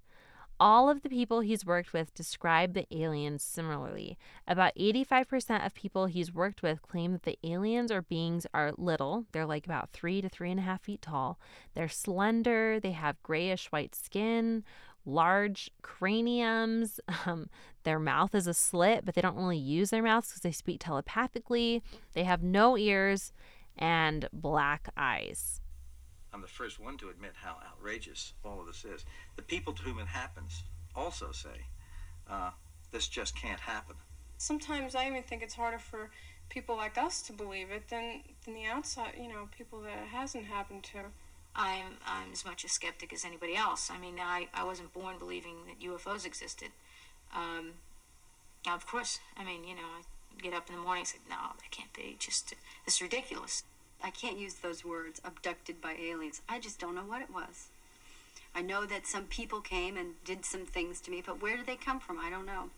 All 0.60 0.90
of 0.90 1.04
the 1.04 1.10
people 1.10 1.42
he's 1.42 1.66
worked 1.66 1.94
with 1.94 2.14
describe 2.16 2.74
the 2.74 2.88
aliens 2.92 3.44
similarly. 3.44 4.18
About 4.48 4.76
85% 4.76 5.66
of 5.66 5.76
people 5.76 6.08
he's 6.08 6.34
worked 6.34 6.64
with 6.64 6.82
claim 6.82 7.12
that 7.12 7.24
the 7.24 7.38
aliens 7.44 7.92
or 7.92 8.02
beings 8.02 8.48
are 8.54 8.74
little. 8.76 9.26
They're 9.32 9.46
like 9.46 9.66
about 9.66 9.92
three 9.92 10.20
to 10.22 10.30
three 10.30 10.50
and 10.50 10.60
a 10.60 10.64
half 10.64 10.82
feet 10.82 11.04
tall. 11.04 11.40
They're 11.76 11.88
slender. 11.88 12.80
They 12.80 12.94
have 12.94 13.22
grayish 13.22 13.68
white 13.68 13.94
skin, 13.94 14.64
large 15.06 15.72
craniums. 15.82 17.00
Um, 17.26 17.50
their 17.84 18.00
mouth 18.00 18.34
is 18.34 18.48
a 18.48 18.54
slit, 18.54 19.04
but 19.04 19.16
they 19.16 19.22
don't 19.22 19.36
really 19.36 19.58
use 19.58 19.90
their 19.90 20.04
mouths 20.04 20.30
because 20.30 20.42
they 20.42 20.52
speak 20.52 20.80
telepathically. 20.80 21.84
They 22.14 22.24
have 22.24 22.42
no 22.42 22.78
ears 22.78 23.34
and 23.78 24.30
black 24.32 24.90
eyes. 24.96 25.62
I'm 26.34 26.42
the 26.42 26.48
first 26.48 26.80
one 26.80 26.98
to 26.98 27.10
admit 27.10 27.34
how 27.36 27.58
outrageous 27.66 28.34
all 28.44 28.60
of 28.60 28.68
this 28.68 28.84
is. 28.86 29.06
The 29.36 29.42
people 29.42 29.74
to 29.74 29.82
whom 29.84 30.00
it 30.00 30.08
happens 30.08 30.64
also 30.96 31.32
say, 31.32 31.66
uh, 32.30 32.52
this 32.92 33.08
just 33.08 33.36
can't 33.36 33.60
happen. 33.60 33.96
sometimes 34.38 34.96
I 34.96 35.08
even 35.08 35.24
think 35.24 35.42
it's 35.42 35.56
harder 35.56 35.80
for 35.80 36.10
people 36.50 36.76
like 36.78 36.98
us 36.98 37.22
to 37.24 37.34
believe 37.34 37.72
it 37.72 37.90
than 37.90 38.22
than 38.46 38.54
the 38.54 38.66
outside, 38.66 39.14
you 39.20 39.28
know, 39.28 39.50
people 39.58 39.82
that 39.82 39.98
it 40.04 40.08
hasn't 40.12 40.46
happened 40.46 40.84
to. 40.86 41.00
I'm 41.56 41.98
I'm 42.06 42.32
as 42.32 42.46
much 42.46 42.64
a 42.64 42.70
skeptic 42.70 43.12
as 43.14 43.26
anybody 43.26 43.56
else. 43.56 43.90
I 43.92 43.98
mean, 43.98 44.20
I, 44.20 44.48
I 44.54 44.64
wasn't 44.64 44.94
born 44.94 45.18
believing 45.18 45.56
that 45.68 45.80
UFOs 45.80 46.26
existed. 46.26 46.70
Um, 47.36 47.74
now, 48.66 48.76
of 48.76 48.86
course, 48.86 49.20
I 49.36 49.44
mean, 49.44 49.64
you 49.64 49.76
know, 49.76 49.82
I 49.82 50.42
get 50.42 50.54
up 50.54 50.70
in 50.70 50.76
the 50.76 50.82
morning 50.82 51.02
and 51.02 51.08
say, 51.08 51.18
no, 51.30 51.36
that 51.58 51.72
can't 51.72 51.92
be. 51.94 52.16
Just 52.20 52.54
it's 52.86 53.02
ridiculous. 53.02 53.64
I 54.04 54.10
can't 54.12 54.38
use 54.38 54.56
those 54.56 54.86
words, 54.86 55.22
abducted 55.24 55.82
by 55.82 55.96
aliens. 56.00 56.42
I 56.48 56.60
just 56.60 56.80
don't 56.80 56.96
know 56.96 57.02
what 57.02 57.22
it 57.22 57.34
was. 57.34 57.68
I 58.56 58.62
know 58.62 58.86
that 58.86 59.06
some 59.06 59.26
people 59.26 59.62
came 59.62 59.98
and 59.98 60.24
did 60.24 60.46
some 60.46 60.66
things 60.66 61.00
to 61.02 61.12
me, 61.12 61.22
but 61.26 61.42
where 61.42 61.58
did 61.58 61.66
they 61.66 61.76
come 61.76 62.00
from? 62.00 62.20
I 62.20 62.30
don't 62.30 62.46
know. 62.46 62.70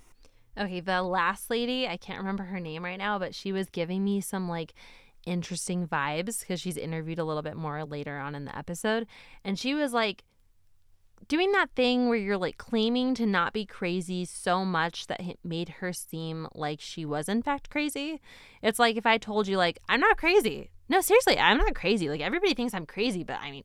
Okay, 0.58 0.80
the 0.80 1.02
last 1.02 1.50
lady, 1.50 1.88
I 1.88 1.98
can't 1.98 2.20
remember 2.20 2.44
her 2.44 2.60
name 2.60 2.84
right 2.84 2.98
now, 2.98 3.18
but 3.18 3.34
she 3.34 3.52
was 3.52 3.70
giving 3.70 4.04
me 4.04 4.20
some 4.20 4.50
like 4.50 4.74
interesting 5.26 5.88
vibes 5.88 6.42
because 6.42 6.60
she's 6.60 6.78
interviewed 6.78 7.20
a 7.20 7.24
little 7.24 7.44
bit 7.44 7.56
more 7.56 7.86
later 7.86 8.18
on 8.18 8.36
in 8.36 8.46
the 8.46 8.58
episode. 8.58 9.08
And 9.44 9.58
she 9.58 9.74
was 9.74 9.94
like 9.94 10.24
doing 11.28 11.52
that 11.52 11.70
thing 11.76 12.10
where 12.10 12.18
you're 12.18 12.38
like 12.38 12.58
claiming 12.58 13.14
to 13.16 13.26
not 13.26 13.54
be 13.54 13.66
crazy 13.66 14.26
so 14.26 14.66
much 14.66 15.08
that 15.08 15.22
it 15.22 15.40
made 15.44 15.70
her 15.80 15.94
seem 15.94 16.48
like 16.56 16.82
she 16.82 17.06
was 17.06 17.30
in 17.30 17.42
fact 17.42 17.70
crazy. 17.70 18.20
It's 18.62 18.80
like 18.80 18.98
if 18.98 19.06
I 19.06 19.18
told 19.18 19.48
you, 19.48 19.58
like, 19.58 19.80
I'm 19.88 20.00
not 20.00 20.18
crazy. 20.18 20.72
No, 20.90 21.02
seriously, 21.02 21.40
I'm 21.40 21.58
not 21.58 21.76
crazy. 21.76 22.10
Like, 22.10 22.22
everybody 22.22 22.54
thinks 22.54 22.74
I'm 22.74 22.86
crazy, 22.86 23.24
but 23.24 23.40
I 23.40 23.52
mean, 23.52 23.64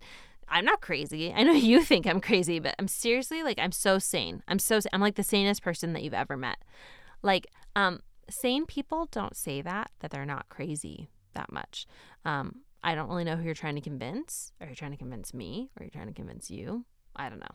I'm 0.49 0.65
not 0.65 0.81
crazy. 0.81 1.33
I 1.37 1.43
know 1.43 1.53
you 1.53 1.83
think 1.83 2.07
I'm 2.07 2.21
crazy, 2.21 2.59
but 2.59 2.75
I'm 2.79 2.89
seriously 2.89 3.43
like 3.43 3.59
I'm 3.59 3.73
so 3.73 3.99
sane. 3.99 4.43
I'm 4.49 4.59
so 4.59 4.81
I'm 4.93 5.01
like 5.01 5.17
the 5.17 5.23
sanest 5.23 5.63
person 5.63 5.93
that 5.95 6.03
you've 6.03 6.15
ever 6.15 6.37
met. 6.37 6.59
Like 7.23 7.47
um 7.77 8.01
sane 8.29 8.67
people 8.67 9.09
don't 9.11 9.37
say 9.37 9.63
that 9.63 9.91
that 10.01 10.11
they're 10.11 10.25
not 10.27 10.49
crazy 10.49 11.11
that 11.35 11.53
much. 11.53 11.87
Um 12.25 12.61
I 12.83 12.95
don't 12.95 13.09
really 13.09 13.25
know 13.25 13.37
who 13.37 13.45
you're 13.45 13.55
trying 13.55 13.77
to 13.77 13.81
convince. 13.81 14.53
Are 14.61 14.69
you 14.69 14.75
trying 14.75 14.91
to 14.91 14.99
convince 14.99 15.33
me? 15.33 15.71
Or 15.77 15.83
are 15.83 15.85
you 15.85 15.91
trying 15.91 16.09
to 16.09 16.13
convince 16.13 16.51
you? 16.51 16.85
I 17.17 17.31
don't 17.31 17.41
know. 17.41 17.47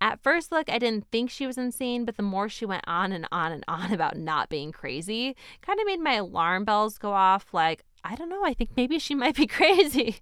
At 0.00 0.22
first 0.22 0.52
look, 0.52 0.70
I 0.70 0.78
didn't 0.78 1.06
think 1.10 1.30
she 1.30 1.46
was 1.46 1.58
insane, 1.58 2.04
but 2.04 2.16
the 2.16 2.22
more 2.22 2.48
she 2.48 2.66
went 2.66 2.84
on 2.86 3.10
and 3.10 3.26
on 3.32 3.52
and 3.52 3.64
on 3.66 3.92
about 3.92 4.16
not 4.16 4.48
being 4.48 4.70
crazy, 4.70 5.34
kind 5.62 5.80
of 5.80 5.86
made 5.86 6.00
my 6.00 6.14
alarm 6.14 6.64
bells 6.64 6.98
go 6.98 7.12
off 7.12 7.52
like, 7.52 7.84
I 8.04 8.14
don't 8.16 8.28
know, 8.28 8.44
I 8.44 8.54
think 8.54 8.70
maybe 8.76 8.98
she 8.98 9.14
might 9.14 9.34
be 9.34 9.46
crazy. 9.48 10.16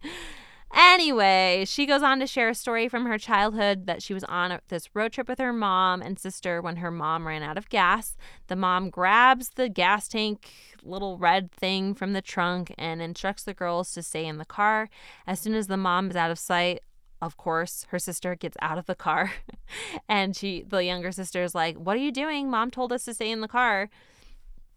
Anyway, 0.74 1.64
she 1.66 1.84
goes 1.84 2.02
on 2.02 2.18
to 2.20 2.26
share 2.26 2.48
a 2.48 2.54
story 2.54 2.88
from 2.88 3.04
her 3.04 3.18
childhood 3.18 3.86
that 3.86 4.02
she 4.02 4.14
was 4.14 4.24
on 4.24 4.58
this 4.68 4.88
road 4.94 5.12
trip 5.12 5.28
with 5.28 5.38
her 5.38 5.52
mom 5.52 6.00
and 6.00 6.18
sister 6.18 6.62
when 6.62 6.76
her 6.76 6.90
mom 6.90 7.26
ran 7.26 7.42
out 7.42 7.58
of 7.58 7.68
gas. 7.68 8.16
The 8.46 8.56
mom 8.56 8.88
grabs 8.88 9.50
the 9.50 9.68
gas 9.68 10.08
tank 10.08 10.50
little 10.82 11.18
red 11.18 11.52
thing 11.52 11.94
from 11.94 12.14
the 12.14 12.22
trunk 12.22 12.72
and 12.78 13.02
instructs 13.02 13.44
the 13.44 13.52
girls 13.52 13.92
to 13.92 14.02
stay 14.02 14.24
in 14.24 14.38
the 14.38 14.46
car. 14.46 14.88
As 15.26 15.40
soon 15.40 15.54
as 15.54 15.66
the 15.66 15.76
mom 15.76 16.08
is 16.08 16.16
out 16.16 16.30
of 16.30 16.38
sight, 16.38 16.80
of 17.20 17.36
course, 17.36 17.86
her 17.90 17.98
sister 17.98 18.34
gets 18.34 18.56
out 18.62 18.78
of 18.78 18.86
the 18.86 18.94
car 18.94 19.32
and 20.08 20.34
she 20.34 20.64
the 20.66 20.84
younger 20.84 21.12
sister 21.12 21.42
is 21.42 21.54
like, 21.54 21.76
"What 21.76 21.96
are 21.96 22.00
you 22.00 22.12
doing? 22.12 22.50
Mom 22.50 22.70
told 22.70 22.92
us 22.92 23.04
to 23.04 23.14
stay 23.14 23.30
in 23.30 23.42
the 23.42 23.48
car." 23.48 23.90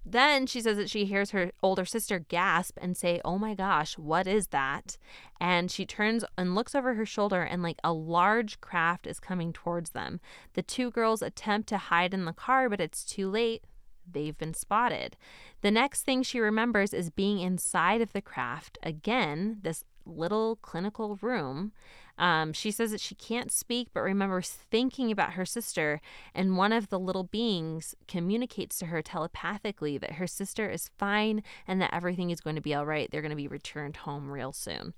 Then 0.06 0.46
she 0.46 0.62
says 0.62 0.78
that 0.78 0.89
she 0.89 1.06
hears 1.06 1.32
her 1.32 1.52
older 1.63 1.84
sister 1.84 2.20
gasp 2.20 2.78
and 2.80 2.96
say, 2.96 3.20
Oh 3.26 3.39
my 3.39 3.56
gosh, 3.56 3.98
what 3.98 4.28
is 4.28 4.48
that? 4.48 4.98
And 5.41 5.72
she 5.72 5.86
turns 5.86 6.24
and 6.38 6.54
looks 6.54 6.76
over 6.76 6.94
her 6.94 7.06
shoulder, 7.06 7.41
and 7.41 7.63
like 7.63 7.80
a 7.84 7.91
large 7.91 8.62
craft 8.62 9.08
is 9.08 9.20
coming 9.20 9.52
towards 9.52 9.91
them. 9.91 10.20
The 10.54 10.62
two 10.62 10.91
girls 10.91 11.24
attempt 11.24 11.70
to 11.70 11.78
hide 11.78 12.13
in 12.13 12.26
the 12.26 12.34
car, 12.34 12.70
but 12.70 12.80
it's 12.80 13.04
too 13.04 13.30
late. 13.30 13.63
They've 14.10 14.38
been 14.38 14.54
spotted. 14.54 15.18
The 15.62 15.72
next 15.72 16.04
thing 16.04 16.22
she 16.22 16.39
remembers 16.39 16.94
is 16.94 17.10
being 17.10 17.39
inside 17.39 18.02
of 18.02 18.13
the 18.13 18.22
craft. 18.22 18.78
Again, 18.84 19.58
this 19.63 19.84
little 20.06 20.58
clinical 20.58 21.18
room. 21.22 21.72
Um, 22.18 22.54
she 22.54 22.72
says 22.72 22.91
that 22.91 23.02
she 23.02 23.15
can't 23.15 23.52
speak, 23.52 23.89
but 23.94 24.02
remembers 24.02 24.50
thinking 24.50 25.12
about 25.12 25.34
her 25.34 25.46
sister, 25.46 26.00
and 26.34 26.58
one 26.58 26.72
of 26.72 26.89
the 26.89 27.00
little 27.00 27.26
beings 27.26 27.94
communicates 28.08 28.80
to 28.80 28.86
her 28.86 29.02
telepathically 29.02 29.98
that 29.98 30.13
her 30.13 30.28
sister 30.28 30.70
is 30.70 30.91
fine 30.98 31.44
and 31.68 31.82
that 31.82 31.94
everything 31.94 32.30
is 32.30 32.39
going 32.39 32.56
to 32.56 32.62
be 32.62 32.74
all 32.74 32.86
right. 32.86 33.10
They're 33.12 33.22
going 33.22 33.32
to 33.32 33.36
be 33.36 33.48
returned 33.48 33.98
home 33.98 34.30
real 34.30 34.54
soon. 34.54 34.94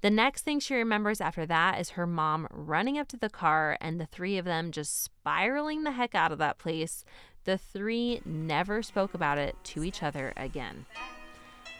The 0.00 0.10
next 0.10 0.42
thing 0.42 0.58
she 0.58 0.74
remembers 0.74 1.20
after 1.20 1.46
that 1.46 1.78
is 1.78 1.90
her 1.90 2.08
mom 2.08 2.48
running 2.50 2.98
up 2.98 3.06
to 3.08 3.16
the 3.16 3.30
car 3.30 3.76
and 3.80 4.00
the 4.00 4.06
three 4.06 4.36
of 4.36 4.44
them 4.44 4.72
just 4.72 5.04
spiraling 5.04 5.84
the 5.84 5.92
heck 5.92 6.14
out 6.14 6.32
of 6.32 6.38
that 6.38 6.58
place. 6.58 7.04
The 7.44 7.56
three 7.56 8.20
never 8.24 8.82
spoke 8.82 9.14
about 9.14 9.38
it 9.38 9.56
to 9.64 9.84
each 9.84 10.02
other 10.02 10.32
again. 10.36 10.86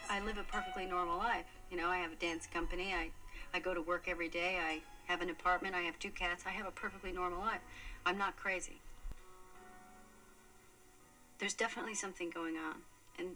I 0.09 0.21
live 0.21 0.37
a 0.37 0.43
perfectly 0.43 0.85
normal 0.85 1.17
life. 1.17 1.45
You 1.73 1.81
know, 1.81 1.89
I 1.89 1.97
have 1.97 2.11
a 2.11 2.15
dance 2.15 2.45
company. 2.45 2.93
I, 2.93 3.09
I 3.51 3.59
go 3.59 3.73
to 3.73 3.81
work 3.81 4.05
every 4.07 4.29
day. 4.29 4.59
I 4.61 4.81
have 5.11 5.21
an 5.23 5.31
apartment. 5.31 5.73
I 5.73 5.81
have 5.81 5.97
two 5.97 6.11
cats. 6.11 6.43
I 6.45 6.51
have 6.51 6.67
a 6.67 6.71
perfectly 6.71 7.11
normal 7.11 7.39
life. 7.39 7.61
I'm 8.05 8.15
not 8.15 8.35
crazy. 8.37 8.77
There's 11.39 11.55
definitely 11.55 11.95
something 11.95 12.29
going 12.29 12.57
on. 12.57 12.75
And 13.17 13.29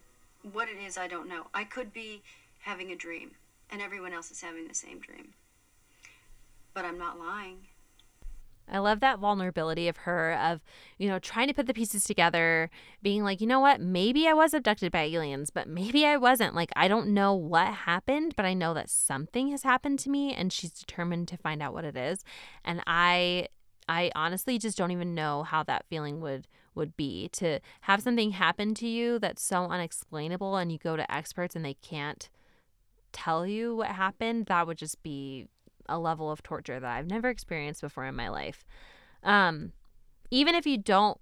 what 0.53 0.69
it 0.69 0.77
is, 0.77 0.99
I 0.99 1.07
don't 1.07 1.27
know. 1.27 1.47
I 1.51 1.63
could 1.63 1.91
be 1.91 2.21
having 2.59 2.91
a 2.91 2.95
dream, 2.95 3.31
and 3.71 3.81
everyone 3.81 4.13
else 4.13 4.29
is 4.29 4.41
having 4.41 4.67
the 4.67 4.75
same 4.75 4.99
dream. 4.99 5.29
But 6.75 6.85
I'm 6.85 6.99
not 6.99 7.17
lying. 7.17 7.57
I 8.69 8.79
love 8.79 8.99
that 8.99 9.19
vulnerability 9.19 9.87
of 9.87 9.97
her 9.97 10.33
of, 10.33 10.61
you 10.97 11.07
know, 11.07 11.19
trying 11.19 11.47
to 11.47 11.53
put 11.53 11.67
the 11.67 11.73
pieces 11.73 12.03
together, 12.03 12.69
being 13.01 13.23
like, 13.23 13.41
you 13.41 13.47
know 13.47 13.59
what, 13.59 13.79
maybe 13.79 14.27
I 14.27 14.33
was 14.33 14.53
abducted 14.53 14.91
by 14.91 15.03
aliens, 15.03 15.49
but 15.49 15.67
maybe 15.67 16.05
I 16.05 16.17
wasn't. 16.17 16.55
Like 16.55 16.71
I 16.75 16.87
don't 16.87 17.09
know 17.09 17.33
what 17.33 17.67
happened, 17.67 18.33
but 18.35 18.45
I 18.45 18.53
know 18.53 18.73
that 18.73 18.89
something 18.89 19.49
has 19.49 19.63
happened 19.63 19.99
to 19.99 20.09
me 20.09 20.33
and 20.33 20.51
she's 20.51 20.71
determined 20.71 21.27
to 21.29 21.37
find 21.37 21.61
out 21.61 21.73
what 21.73 21.85
it 21.85 21.95
is. 21.95 22.23
And 22.65 22.81
I 22.85 23.47
I 23.89 24.11
honestly 24.15 24.57
just 24.57 24.77
don't 24.77 24.91
even 24.91 25.15
know 25.15 25.43
how 25.43 25.63
that 25.63 25.85
feeling 25.89 26.19
would 26.21 26.47
would 26.75 26.95
be 26.95 27.27
to 27.29 27.59
have 27.81 28.01
something 28.03 28.31
happen 28.31 28.73
to 28.75 28.87
you 28.87 29.17
that's 29.17 29.41
so 29.43 29.63
unexplainable 29.63 30.57
and 30.57 30.71
you 30.71 30.77
go 30.77 30.95
to 30.95 31.11
experts 31.11 31.55
and 31.55 31.65
they 31.65 31.73
can't 31.75 32.29
tell 33.11 33.47
you 33.47 33.75
what 33.75 33.87
happened. 33.87 34.45
That 34.45 34.67
would 34.67 34.77
just 34.77 35.01
be 35.01 35.47
a 35.89 35.99
level 35.99 36.31
of 36.31 36.43
torture 36.43 36.79
that 36.79 36.97
I've 36.97 37.09
never 37.09 37.29
experienced 37.29 37.81
before 37.81 38.05
in 38.05 38.15
my 38.15 38.29
life. 38.29 38.65
Um, 39.23 39.73
even 40.31 40.55
if 40.55 40.65
you 40.65 40.77
don't 40.77 41.19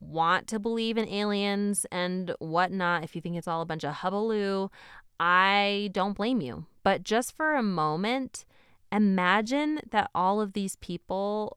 want 0.00 0.46
to 0.48 0.58
believe 0.58 0.98
in 0.98 1.08
aliens 1.08 1.86
and 1.90 2.34
whatnot, 2.38 3.04
if 3.04 3.14
you 3.14 3.20
think 3.20 3.36
it's 3.36 3.48
all 3.48 3.62
a 3.62 3.66
bunch 3.66 3.84
of 3.84 3.94
hubbaloo, 3.96 4.70
I 5.18 5.90
don't 5.92 6.16
blame 6.16 6.40
you. 6.40 6.66
But 6.82 7.02
just 7.02 7.34
for 7.34 7.56
a 7.56 7.62
moment, 7.62 8.44
imagine 8.92 9.80
that 9.90 10.10
all 10.14 10.40
of 10.40 10.52
these 10.52 10.76
people, 10.76 11.56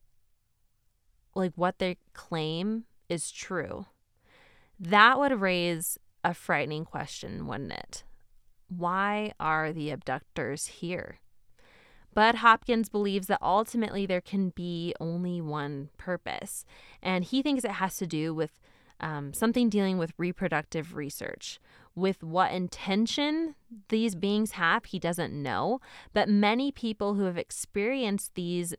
like 1.35 1.53
what 1.55 1.79
they 1.79 1.97
claim, 2.13 2.85
is 3.09 3.31
true. 3.31 3.85
That 4.79 5.19
would 5.19 5.41
raise 5.41 5.97
a 6.23 6.33
frightening 6.33 6.85
question, 6.85 7.47
wouldn't 7.47 7.73
it? 7.73 8.03
Why 8.69 9.33
are 9.39 9.73
the 9.73 9.89
abductors 9.89 10.67
here? 10.67 11.19
But 12.13 12.35
Hopkins 12.35 12.89
believes 12.89 13.27
that 13.27 13.41
ultimately 13.41 14.05
there 14.05 14.21
can 14.21 14.49
be 14.49 14.93
only 14.99 15.41
one 15.41 15.89
purpose. 15.97 16.65
And 17.01 17.23
he 17.23 17.41
thinks 17.41 17.63
it 17.63 17.71
has 17.71 17.97
to 17.97 18.07
do 18.07 18.33
with 18.33 18.51
um, 18.99 19.33
something 19.33 19.69
dealing 19.69 19.97
with 19.97 20.13
reproductive 20.17 20.95
research. 20.95 21.59
With 21.95 22.23
what 22.23 22.51
intention 22.51 23.55
these 23.89 24.15
beings 24.15 24.51
have, 24.51 24.85
he 24.85 24.99
doesn't 24.99 25.33
know. 25.33 25.79
But 26.13 26.29
many 26.29 26.71
people 26.71 27.13
who 27.13 27.23
have 27.23 27.37
experienced 27.37 28.35
these 28.35 28.73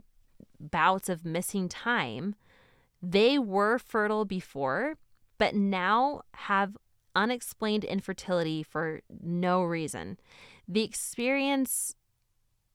bouts 0.58 1.08
of 1.08 1.24
missing 1.24 1.68
time, 1.68 2.34
they 3.02 3.38
were 3.38 3.78
fertile 3.78 4.24
before, 4.24 4.96
but 5.38 5.54
now 5.54 6.22
have 6.34 6.76
unexplained 7.16 7.84
infertility 7.84 8.62
for 8.62 9.00
no 9.22 9.62
reason. 9.62 10.18
The 10.68 10.84
experience 10.84 11.96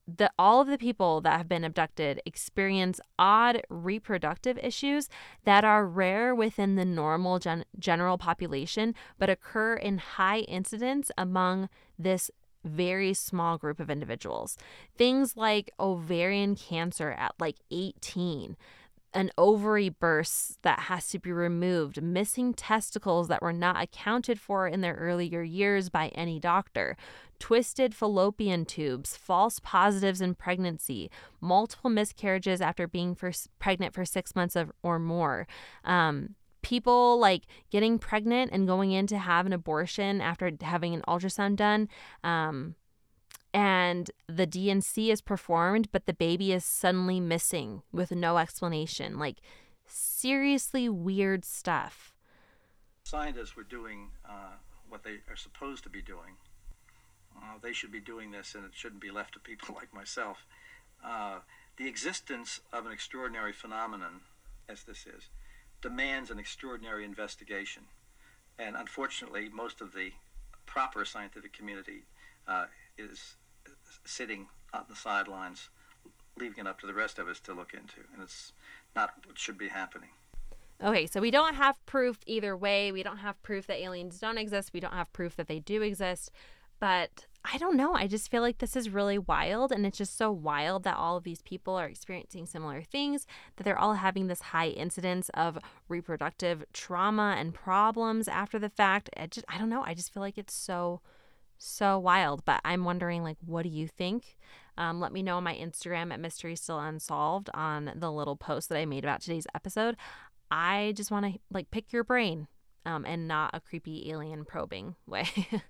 that 0.08 0.32
all 0.38 0.60
of 0.60 0.68
the 0.68 0.78
people 0.78 1.20
that 1.20 1.36
have 1.36 1.48
been 1.48 1.64
abducted 1.64 2.20
experience 2.24 3.00
odd 3.18 3.62
reproductive 3.68 4.58
issues 4.58 5.08
that 5.44 5.64
are 5.64 5.86
rare 5.86 6.34
within 6.34 6.76
the 6.76 6.84
normal 6.84 7.38
gen- 7.38 7.64
general 7.78 8.16
population 8.16 8.94
but 9.18 9.30
occur 9.30 9.74
in 9.74 9.98
high 9.98 10.40
incidence 10.40 11.10
among 11.18 11.68
this 11.98 12.30
very 12.64 13.14
small 13.14 13.58
group 13.58 13.80
of 13.80 13.90
individuals. 13.90 14.58
Things 14.96 15.36
like 15.36 15.70
ovarian 15.78 16.56
cancer 16.56 17.12
at 17.12 17.34
like 17.38 17.56
18, 17.70 18.56
an 19.14 19.30
ovary 19.38 19.88
burst 19.88 20.60
that 20.62 20.80
has 20.80 21.08
to 21.08 21.18
be 21.18 21.32
removed, 21.32 22.02
missing 22.02 22.52
testicles 22.52 23.28
that 23.28 23.40
were 23.40 23.52
not 23.52 23.82
accounted 23.82 24.38
for 24.38 24.68
in 24.68 24.82
their 24.82 24.94
earlier 24.94 25.42
years 25.42 25.88
by 25.88 26.08
any 26.08 26.38
doctor, 26.38 26.96
twisted 27.38 27.94
fallopian 27.94 28.64
tubes, 28.64 29.16
false 29.16 29.58
positives 29.60 30.20
in 30.20 30.34
pregnancy, 30.34 31.10
multiple 31.40 31.90
miscarriages 31.90 32.60
after 32.60 32.86
being 32.86 33.14
for, 33.14 33.32
pregnant 33.58 33.94
for 33.94 34.04
six 34.04 34.34
months 34.34 34.56
of, 34.56 34.72
or 34.82 34.98
more. 34.98 35.46
Um, 35.84 36.34
people 36.62 37.18
like 37.18 37.44
getting 37.70 37.98
pregnant 37.98 38.50
and 38.52 38.66
going 38.66 38.92
in 38.92 39.06
to 39.06 39.18
have 39.18 39.46
an 39.46 39.52
abortion 39.52 40.20
after 40.20 40.50
having 40.62 40.94
an 40.94 41.02
ultrasound 41.06 41.56
done. 41.56 41.88
Um, 42.24 42.74
and 43.54 44.10
the 44.28 44.46
D&C 44.46 45.10
is 45.10 45.20
performed, 45.20 45.88
but 45.92 46.06
the 46.06 46.12
baby 46.12 46.52
is 46.52 46.64
suddenly 46.64 47.20
missing 47.20 47.82
with 47.92 48.10
no 48.10 48.36
explanation. 48.38 49.18
Like, 49.18 49.38
seriously 49.86 50.88
weird 50.88 51.44
stuff. 51.44 52.12
Scientists 53.04 53.56
were 53.56 53.62
doing 53.62 54.10
uh, 54.28 54.56
what 54.88 55.04
they 55.04 55.18
are 55.28 55.36
supposed 55.36 55.84
to 55.84 55.88
be 55.88 56.02
doing. 56.02 56.36
Uh, 57.36 57.58
they 57.62 57.72
should 57.72 57.92
be 57.92 58.00
doing 58.00 58.30
this, 58.30 58.54
and 58.54 58.64
it 58.64 58.72
shouldn't 58.74 59.00
be 59.00 59.10
left 59.10 59.34
to 59.34 59.40
people 59.40 59.74
like 59.76 59.92
myself. 59.94 60.46
Uh, 61.04 61.38
the 61.76 61.86
existence 61.86 62.60
of 62.72 62.86
an 62.86 62.92
extraordinary 62.92 63.52
phenomenon, 63.52 64.20
as 64.68 64.84
this 64.84 65.06
is, 65.06 65.28
demands 65.82 66.30
an 66.30 66.38
extraordinary 66.38 67.04
investigation. 67.04 67.84
And 68.58 68.76
unfortunately, 68.76 69.50
most 69.50 69.80
of 69.80 69.92
the 69.92 70.12
proper 70.64 71.04
scientific 71.04 71.52
community 71.52 72.04
uh, 72.48 72.66
is 72.96 73.36
sitting 74.04 74.46
on 74.72 74.84
the 74.88 74.96
sidelines, 74.96 75.68
leaving 76.38 76.58
it 76.58 76.66
up 76.66 76.80
to 76.80 76.86
the 76.86 76.94
rest 76.94 77.18
of 77.18 77.28
us 77.28 77.40
to 77.40 77.52
look 77.52 77.74
into. 77.74 78.00
And 78.14 78.22
it's 78.22 78.52
not 78.94 79.12
what 79.26 79.38
should 79.38 79.58
be 79.58 79.68
happening. 79.68 80.10
Okay, 80.82 81.06
so 81.06 81.20
we 81.20 81.30
don't 81.30 81.54
have 81.54 81.84
proof 81.86 82.18
either 82.26 82.56
way. 82.56 82.92
We 82.92 83.02
don't 83.02 83.18
have 83.18 83.42
proof 83.42 83.66
that 83.66 83.80
aliens 83.80 84.18
don't 84.18 84.36
exist. 84.36 84.72
We 84.74 84.80
don't 84.80 84.92
have 84.92 85.10
proof 85.12 85.36
that 85.36 85.48
they 85.48 85.58
do 85.58 85.80
exist. 85.82 86.30
But 86.78 87.26
I 87.44 87.58
don't 87.58 87.76
know. 87.76 87.94
I 87.94 88.06
just 88.06 88.30
feel 88.30 88.42
like 88.42 88.58
this 88.58 88.74
is 88.76 88.90
really 88.90 89.18
wild. 89.18 89.70
And 89.72 89.86
it's 89.86 89.98
just 89.98 90.16
so 90.16 90.32
wild 90.32 90.82
that 90.84 90.96
all 90.96 91.16
of 91.16 91.24
these 91.24 91.42
people 91.42 91.74
are 91.76 91.86
experiencing 91.86 92.46
similar 92.46 92.82
things, 92.82 93.26
that 93.56 93.64
they're 93.64 93.78
all 93.78 93.94
having 93.94 94.26
this 94.26 94.40
high 94.40 94.68
incidence 94.68 95.30
of 95.34 95.58
reproductive 95.88 96.64
trauma 96.72 97.36
and 97.38 97.54
problems 97.54 98.28
after 98.28 98.58
the 98.58 98.68
fact. 98.68 99.10
I 99.16 99.26
just, 99.26 99.46
I 99.48 99.58
don't 99.58 99.70
know. 99.70 99.84
I 99.84 99.94
just 99.94 100.12
feel 100.12 100.22
like 100.22 100.38
it's 100.38 100.54
so 100.54 101.00
so 101.58 101.98
wild. 101.98 102.44
But 102.44 102.60
I'm 102.64 102.84
wondering, 102.84 103.22
like, 103.22 103.38
what 103.44 103.62
do 103.62 103.68
you 103.68 103.88
think? 103.88 104.36
Um, 104.78 105.00
let 105.00 105.12
me 105.12 105.22
know 105.22 105.38
on 105.38 105.44
my 105.44 105.54
Instagram 105.54 106.12
at 106.12 106.20
Mystery 106.20 106.54
Still 106.56 106.78
Unsolved 106.78 107.48
on 107.54 107.92
the 107.96 108.12
little 108.12 108.36
post 108.36 108.68
that 108.68 108.78
I 108.78 108.84
made 108.84 109.04
about 109.04 109.22
today's 109.22 109.46
episode. 109.54 109.96
I 110.50 110.92
just 110.96 111.10
want 111.10 111.26
to 111.26 111.40
like 111.50 111.70
pick 111.70 111.92
your 111.92 112.04
brain 112.04 112.46
um, 112.84 113.04
and 113.04 113.26
not 113.26 113.50
a 113.54 113.60
creepy 113.60 114.10
alien 114.10 114.44
probing 114.44 114.96
way. 115.06 115.28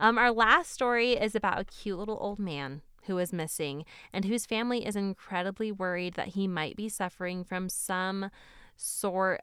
um, 0.00 0.18
our 0.18 0.30
last 0.30 0.72
story 0.72 1.12
is 1.12 1.34
about 1.34 1.60
a 1.60 1.64
cute 1.64 1.98
little 1.98 2.18
old 2.20 2.38
man 2.38 2.82
who 3.06 3.18
is 3.18 3.32
missing 3.32 3.84
and 4.12 4.24
whose 4.24 4.46
family 4.46 4.84
is 4.84 4.96
incredibly 4.96 5.72
worried 5.72 6.14
that 6.14 6.28
he 6.28 6.46
might 6.46 6.76
be 6.76 6.88
suffering 6.88 7.44
from 7.44 7.68
some 7.68 8.30
sort 8.76 9.40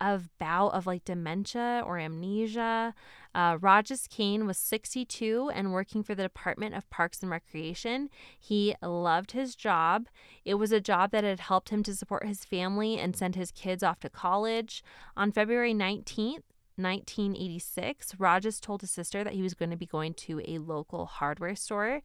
of 0.00 0.28
bout 0.38 0.68
of 0.74 0.86
like 0.86 1.04
dementia 1.04 1.82
or 1.84 1.98
amnesia. 1.98 2.94
Uh, 3.34 3.56
Rajesh 3.56 4.08
Kane 4.08 4.46
was 4.46 4.56
62 4.56 5.50
and 5.52 5.72
working 5.72 6.02
for 6.02 6.14
the 6.14 6.22
Department 6.22 6.74
of 6.74 6.88
Parks 6.90 7.20
and 7.20 7.30
Recreation. 7.30 8.08
He 8.38 8.74
loved 8.82 9.32
his 9.32 9.56
job. 9.56 10.06
It 10.44 10.54
was 10.54 10.72
a 10.72 10.80
job 10.80 11.10
that 11.10 11.24
had 11.24 11.40
helped 11.40 11.70
him 11.70 11.82
to 11.84 11.94
support 11.94 12.26
his 12.26 12.44
family 12.44 12.98
and 12.98 13.16
send 13.16 13.34
his 13.34 13.50
kids 13.50 13.82
off 13.82 14.00
to 14.00 14.08
college. 14.08 14.82
On 15.16 15.32
February 15.32 15.74
19th, 15.74 16.42
1986, 16.78 18.12
Rajesh 18.12 18.60
told 18.60 18.80
his 18.80 18.90
sister 18.90 19.24
that 19.24 19.34
he 19.34 19.42
was 19.42 19.54
going 19.54 19.70
to 19.70 19.76
be 19.76 19.86
going 19.86 20.14
to 20.14 20.40
a 20.46 20.58
local 20.58 21.06
hardware 21.06 21.56
store. 21.56 22.02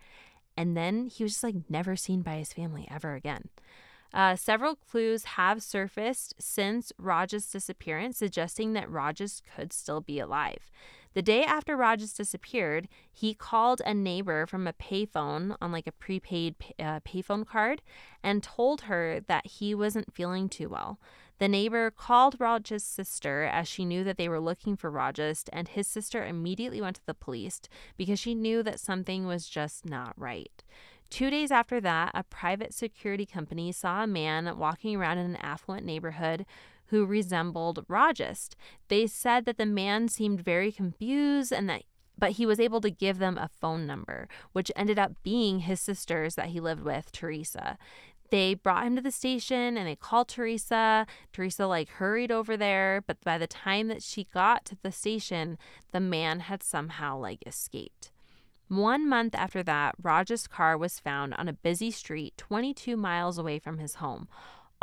And 0.57 0.75
then 0.75 1.07
he 1.07 1.23
was 1.23 1.33
just 1.33 1.43
like 1.43 1.55
never 1.69 1.95
seen 1.95 2.21
by 2.21 2.35
his 2.35 2.53
family 2.53 2.87
ever 2.91 3.15
again. 3.15 3.49
Uh, 4.13 4.35
several 4.35 4.75
clues 4.75 5.23
have 5.23 5.63
surfaced 5.63 6.35
since 6.37 6.91
Raj's 6.99 7.49
disappearance, 7.49 8.17
suggesting 8.17 8.73
that 8.73 8.89
Rajesh 8.89 9.41
could 9.55 9.73
still 9.73 10.01
be 10.01 10.19
alive. 10.19 10.69
The 11.13 11.21
day 11.21 11.43
after 11.43 11.77
Rogers 11.77 12.13
disappeared, 12.13 12.87
he 13.11 13.33
called 13.33 13.81
a 13.85 13.93
neighbor 13.93 14.47
from 14.47 14.65
a 14.65 14.73
payphone 14.73 15.55
on 15.61 15.71
like 15.71 15.85
a 15.85 15.91
prepaid 15.91 16.55
uh, 16.79 17.01
payphone 17.01 17.45
card 17.45 17.81
and 18.23 18.41
told 18.41 18.81
her 18.81 19.19
that 19.27 19.45
he 19.45 19.75
wasn't 19.75 20.13
feeling 20.13 20.49
too 20.49 20.69
well. 20.69 20.99
The 21.39 21.47
neighbor 21.47 21.91
called 21.91 22.39
Raj's 22.39 22.83
sister 22.83 23.43
as 23.43 23.67
she 23.67 23.85
knew 23.85 24.03
that 24.03 24.17
they 24.17 24.29
were 24.29 24.39
looking 24.39 24.75
for 24.75 24.91
Rajesh, 24.91 25.49
and 25.51 25.67
his 25.67 25.87
sister 25.87 26.25
immediately 26.25 26.79
went 26.79 26.95
to 26.97 27.05
the 27.05 27.13
police 27.13 27.61
because 27.97 28.19
she 28.19 28.33
knew 28.33 28.63
that 28.63 28.79
something 28.79 29.25
was 29.25 29.47
just 29.47 29.85
not 29.85 30.13
right. 30.17 30.63
Two 31.09 31.29
days 31.29 31.51
after 31.51 31.79
that, 31.81 32.11
a 32.15 32.23
private 32.23 32.73
security 32.73 33.25
company 33.25 33.71
saw 33.71 34.03
a 34.03 34.07
man 34.07 34.57
walking 34.57 34.95
around 34.95 35.19
in 35.19 35.27
an 35.27 35.35
affluent 35.35 35.85
neighborhood 35.85 36.45
who 36.93 37.07
resembled 37.07 37.83
Rajesh. 37.87 38.49
They 38.87 39.07
said 39.07 39.45
that 39.45 39.57
the 39.57 39.65
man 39.65 40.09
seemed 40.09 40.41
very 40.41 40.71
confused 40.71 41.51
and 41.51 41.67
that 41.67 41.81
but 42.15 42.33
he 42.33 42.45
was 42.45 42.59
able 42.59 42.79
to 42.79 42.91
give 42.91 43.17
them 43.17 43.39
a 43.39 43.49
phone 43.59 43.87
number, 43.87 44.29
which 44.51 44.71
ended 44.75 44.99
up 44.99 45.13
being 45.23 45.61
his 45.61 45.81
sister's 45.81 46.35
that 46.35 46.49
he 46.49 46.59
lived 46.59 46.83
with, 46.83 47.11
Teresa. 47.11 47.79
They 48.29 48.53
brought 48.53 48.85
him 48.85 48.95
to 48.95 49.01
the 49.01 49.11
station 49.11 49.75
and 49.75 49.87
they 49.87 49.95
called 49.95 50.27
Teresa. 50.27 51.07
Teresa 51.33 51.65
like 51.65 51.89
hurried 51.89 52.31
over 52.31 52.55
there, 52.55 53.03
but 53.07 53.19
by 53.21 53.39
the 53.39 53.47
time 53.47 53.87
that 53.87 54.03
she 54.03 54.27
got 54.31 54.63
to 54.65 54.77
the 54.83 54.91
station, 54.91 55.57
the 55.91 55.99
man 55.99 56.41
had 56.41 56.61
somehow 56.61 57.17
like 57.17 57.41
escaped. 57.47 58.11
One 58.67 59.09
month 59.09 59.33
after 59.33 59.63
that, 59.63 59.95
Raj's 59.99 60.45
car 60.45 60.77
was 60.77 60.99
found 60.99 61.33
on 61.33 61.47
a 61.47 61.53
busy 61.53 61.89
street 61.89 62.35
22 62.37 62.95
miles 62.95 63.39
away 63.39 63.57
from 63.57 63.79
his 63.79 63.95
home. 63.95 64.27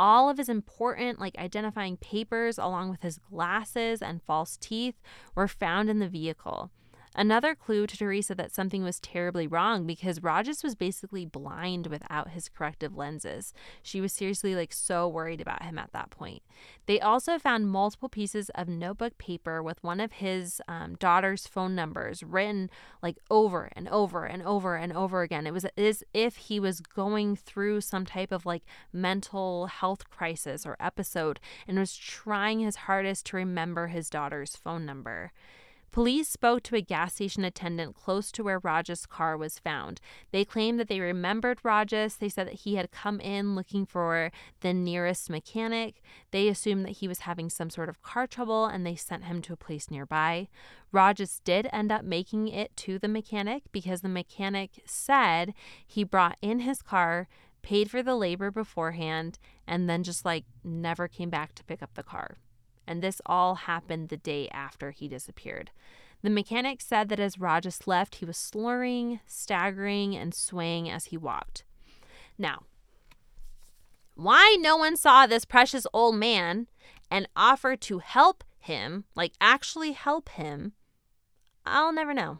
All 0.01 0.31
of 0.31 0.39
his 0.39 0.49
important, 0.49 1.19
like 1.19 1.37
identifying 1.37 1.95
papers, 1.97 2.57
along 2.57 2.89
with 2.89 3.03
his 3.03 3.19
glasses 3.19 4.01
and 4.01 4.23
false 4.23 4.57
teeth, 4.57 4.95
were 5.35 5.47
found 5.47 5.91
in 5.91 5.99
the 5.99 6.09
vehicle. 6.09 6.71
Another 7.13 7.55
clue 7.55 7.85
to 7.87 7.97
Teresa 7.97 8.33
that 8.35 8.53
something 8.53 8.83
was 8.83 8.99
terribly 8.99 9.45
wrong 9.45 9.85
because 9.85 10.23
Rogers 10.23 10.63
was 10.63 10.75
basically 10.75 11.25
blind 11.25 11.87
without 11.87 12.29
his 12.29 12.47
corrective 12.47 12.95
lenses. 12.95 13.53
She 13.83 13.99
was 13.99 14.13
seriously 14.13 14.55
like 14.55 14.71
so 14.71 15.09
worried 15.09 15.41
about 15.41 15.63
him 15.63 15.77
at 15.77 15.91
that 15.91 16.09
point. 16.09 16.41
They 16.85 17.01
also 17.01 17.37
found 17.37 17.69
multiple 17.69 18.07
pieces 18.07 18.49
of 18.55 18.69
notebook 18.69 19.17
paper 19.17 19.61
with 19.61 19.83
one 19.83 19.99
of 19.99 20.13
his 20.13 20.61
um, 20.69 20.95
daughter's 20.95 21.47
phone 21.47 21.75
numbers 21.75 22.23
written 22.23 22.69
like 23.03 23.17
over 23.29 23.69
and 23.75 23.89
over 23.89 24.23
and 24.23 24.41
over 24.43 24.77
and 24.77 24.93
over 24.93 25.21
again. 25.21 25.45
It 25.45 25.53
was 25.53 25.65
as 25.77 26.05
if 26.13 26.37
he 26.37 26.61
was 26.61 26.79
going 26.79 27.35
through 27.35 27.81
some 27.81 28.05
type 28.05 28.31
of 28.31 28.45
like 28.45 28.63
mental 28.93 29.65
health 29.67 30.09
crisis 30.09 30.65
or 30.65 30.77
episode 30.79 31.41
and 31.67 31.77
was 31.77 31.97
trying 31.97 32.61
his 32.61 32.77
hardest 32.77 33.25
to 33.27 33.35
remember 33.35 33.87
his 33.87 34.09
daughter's 34.09 34.55
phone 34.55 34.85
number. 34.85 35.33
Police 35.91 36.29
spoke 36.29 36.63
to 36.63 36.77
a 36.77 36.81
gas 36.81 37.15
station 37.15 37.43
attendant 37.43 37.95
close 37.95 38.31
to 38.31 38.43
where 38.43 38.61
Rajesh' 38.61 39.09
car 39.09 39.35
was 39.35 39.59
found. 39.59 39.99
They 40.31 40.45
claimed 40.45 40.79
that 40.79 40.87
they 40.87 41.01
remembered 41.01 41.61
Rajesh. 41.63 42.17
They 42.17 42.29
said 42.29 42.47
that 42.47 42.61
he 42.61 42.75
had 42.75 42.91
come 42.91 43.19
in 43.19 43.55
looking 43.55 43.85
for 43.85 44.31
the 44.61 44.73
nearest 44.73 45.29
mechanic. 45.29 46.01
They 46.31 46.47
assumed 46.47 46.85
that 46.85 46.97
he 46.99 47.09
was 47.09 47.19
having 47.19 47.49
some 47.49 47.69
sort 47.69 47.89
of 47.89 48.01
car 48.01 48.25
trouble 48.25 48.67
and 48.67 48.85
they 48.85 48.95
sent 48.95 49.25
him 49.25 49.41
to 49.41 49.53
a 49.53 49.57
place 49.57 49.91
nearby. 49.91 50.47
Rajesh 50.93 51.41
did 51.43 51.67
end 51.73 51.91
up 51.91 52.05
making 52.05 52.47
it 52.47 52.73
to 52.77 52.97
the 52.97 53.09
mechanic 53.09 53.63
because 53.73 53.99
the 53.99 54.07
mechanic 54.07 54.81
said 54.85 55.53
he 55.85 56.05
brought 56.05 56.37
in 56.41 56.61
his 56.61 56.81
car, 56.81 57.27
paid 57.63 57.91
for 57.91 58.01
the 58.01 58.15
labor 58.15 58.49
beforehand, 58.49 59.39
and 59.67 59.89
then 59.89 60.03
just 60.03 60.23
like 60.23 60.45
never 60.63 61.09
came 61.09 61.29
back 61.29 61.53
to 61.55 61.65
pick 61.65 61.83
up 61.83 61.95
the 61.95 62.03
car 62.03 62.37
and 62.87 63.01
this 63.01 63.21
all 63.25 63.55
happened 63.55 64.09
the 64.09 64.17
day 64.17 64.47
after 64.49 64.91
he 64.91 65.07
disappeared. 65.07 65.71
The 66.21 66.29
mechanic 66.29 66.81
said 66.81 67.09
that 67.09 67.19
as 67.19 67.37
Rajesh 67.37 67.87
left, 67.87 68.15
he 68.15 68.25
was 68.25 68.37
slurring, 68.37 69.19
staggering, 69.25 70.15
and 70.15 70.33
swaying 70.33 70.89
as 70.89 71.05
he 71.05 71.17
walked. 71.17 71.63
Now, 72.37 72.63
why 74.15 74.57
no 74.59 74.77
one 74.77 74.97
saw 74.97 75.25
this 75.25 75.45
precious 75.45 75.87
old 75.93 76.15
man 76.15 76.67
and 77.09 77.27
offered 77.35 77.81
to 77.81 77.99
help 77.99 78.43
him, 78.59 79.05
like 79.15 79.33
actually 79.41 79.93
help 79.93 80.29
him, 80.29 80.73
I'll 81.65 81.91
never 81.91 82.13
know. 82.13 82.39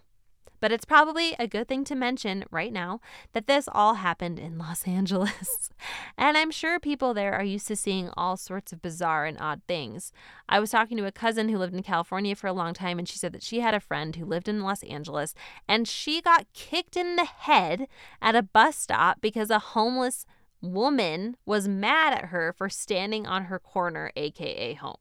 But 0.61 0.71
it's 0.71 0.85
probably 0.85 1.35
a 1.37 1.47
good 1.47 1.67
thing 1.67 1.83
to 1.85 1.95
mention 1.95 2.45
right 2.51 2.71
now 2.71 3.01
that 3.33 3.47
this 3.47 3.67
all 3.69 3.95
happened 3.95 4.39
in 4.39 4.57
Los 4.57 4.83
Angeles. 4.87 5.69
and 6.17 6.37
I'm 6.37 6.51
sure 6.51 6.79
people 6.79 7.13
there 7.13 7.33
are 7.33 7.43
used 7.43 7.67
to 7.67 7.75
seeing 7.75 8.09
all 8.15 8.37
sorts 8.37 8.71
of 8.71 8.81
bizarre 8.81 9.25
and 9.25 9.37
odd 9.39 9.61
things. 9.67 10.13
I 10.47 10.59
was 10.59 10.69
talking 10.69 10.95
to 10.97 11.05
a 11.05 11.11
cousin 11.11 11.49
who 11.49 11.57
lived 11.57 11.73
in 11.73 11.83
California 11.83 12.35
for 12.35 12.47
a 12.47 12.53
long 12.53 12.73
time, 12.73 12.99
and 12.99 13.09
she 13.09 13.17
said 13.17 13.33
that 13.33 13.43
she 13.43 13.59
had 13.59 13.73
a 13.73 13.79
friend 13.79 14.15
who 14.15 14.23
lived 14.23 14.47
in 14.47 14.61
Los 14.61 14.83
Angeles 14.83 15.33
and 15.67 15.87
she 15.87 16.21
got 16.21 16.45
kicked 16.53 16.95
in 16.95 17.15
the 17.15 17.25
head 17.25 17.87
at 18.21 18.35
a 18.35 18.43
bus 18.43 18.77
stop 18.77 19.19
because 19.19 19.49
a 19.49 19.59
homeless 19.59 20.25
woman 20.61 21.35
was 21.45 21.67
mad 21.67 22.13
at 22.13 22.25
her 22.25 22.53
for 22.53 22.69
standing 22.69 23.25
on 23.25 23.45
her 23.45 23.57
corner, 23.57 24.11
aka 24.15 24.75
home. 24.75 24.97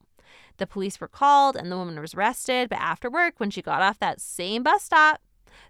The 0.56 0.66
police 0.66 1.00
were 1.00 1.08
called 1.08 1.56
and 1.56 1.70
the 1.70 1.76
woman 1.76 2.00
was 2.00 2.14
arrested, 2.14 2.68
but 2.68 2.80
after 2.80 3.10
work, 3.10 3.34
when 3.38 3.50
she 3.50 3.62
got 3.62 3.82
off 3.82 3.98
that 3.98 4.20
same 4.20 4.62
bus 4.62 4.84
stop, 4.84 5.20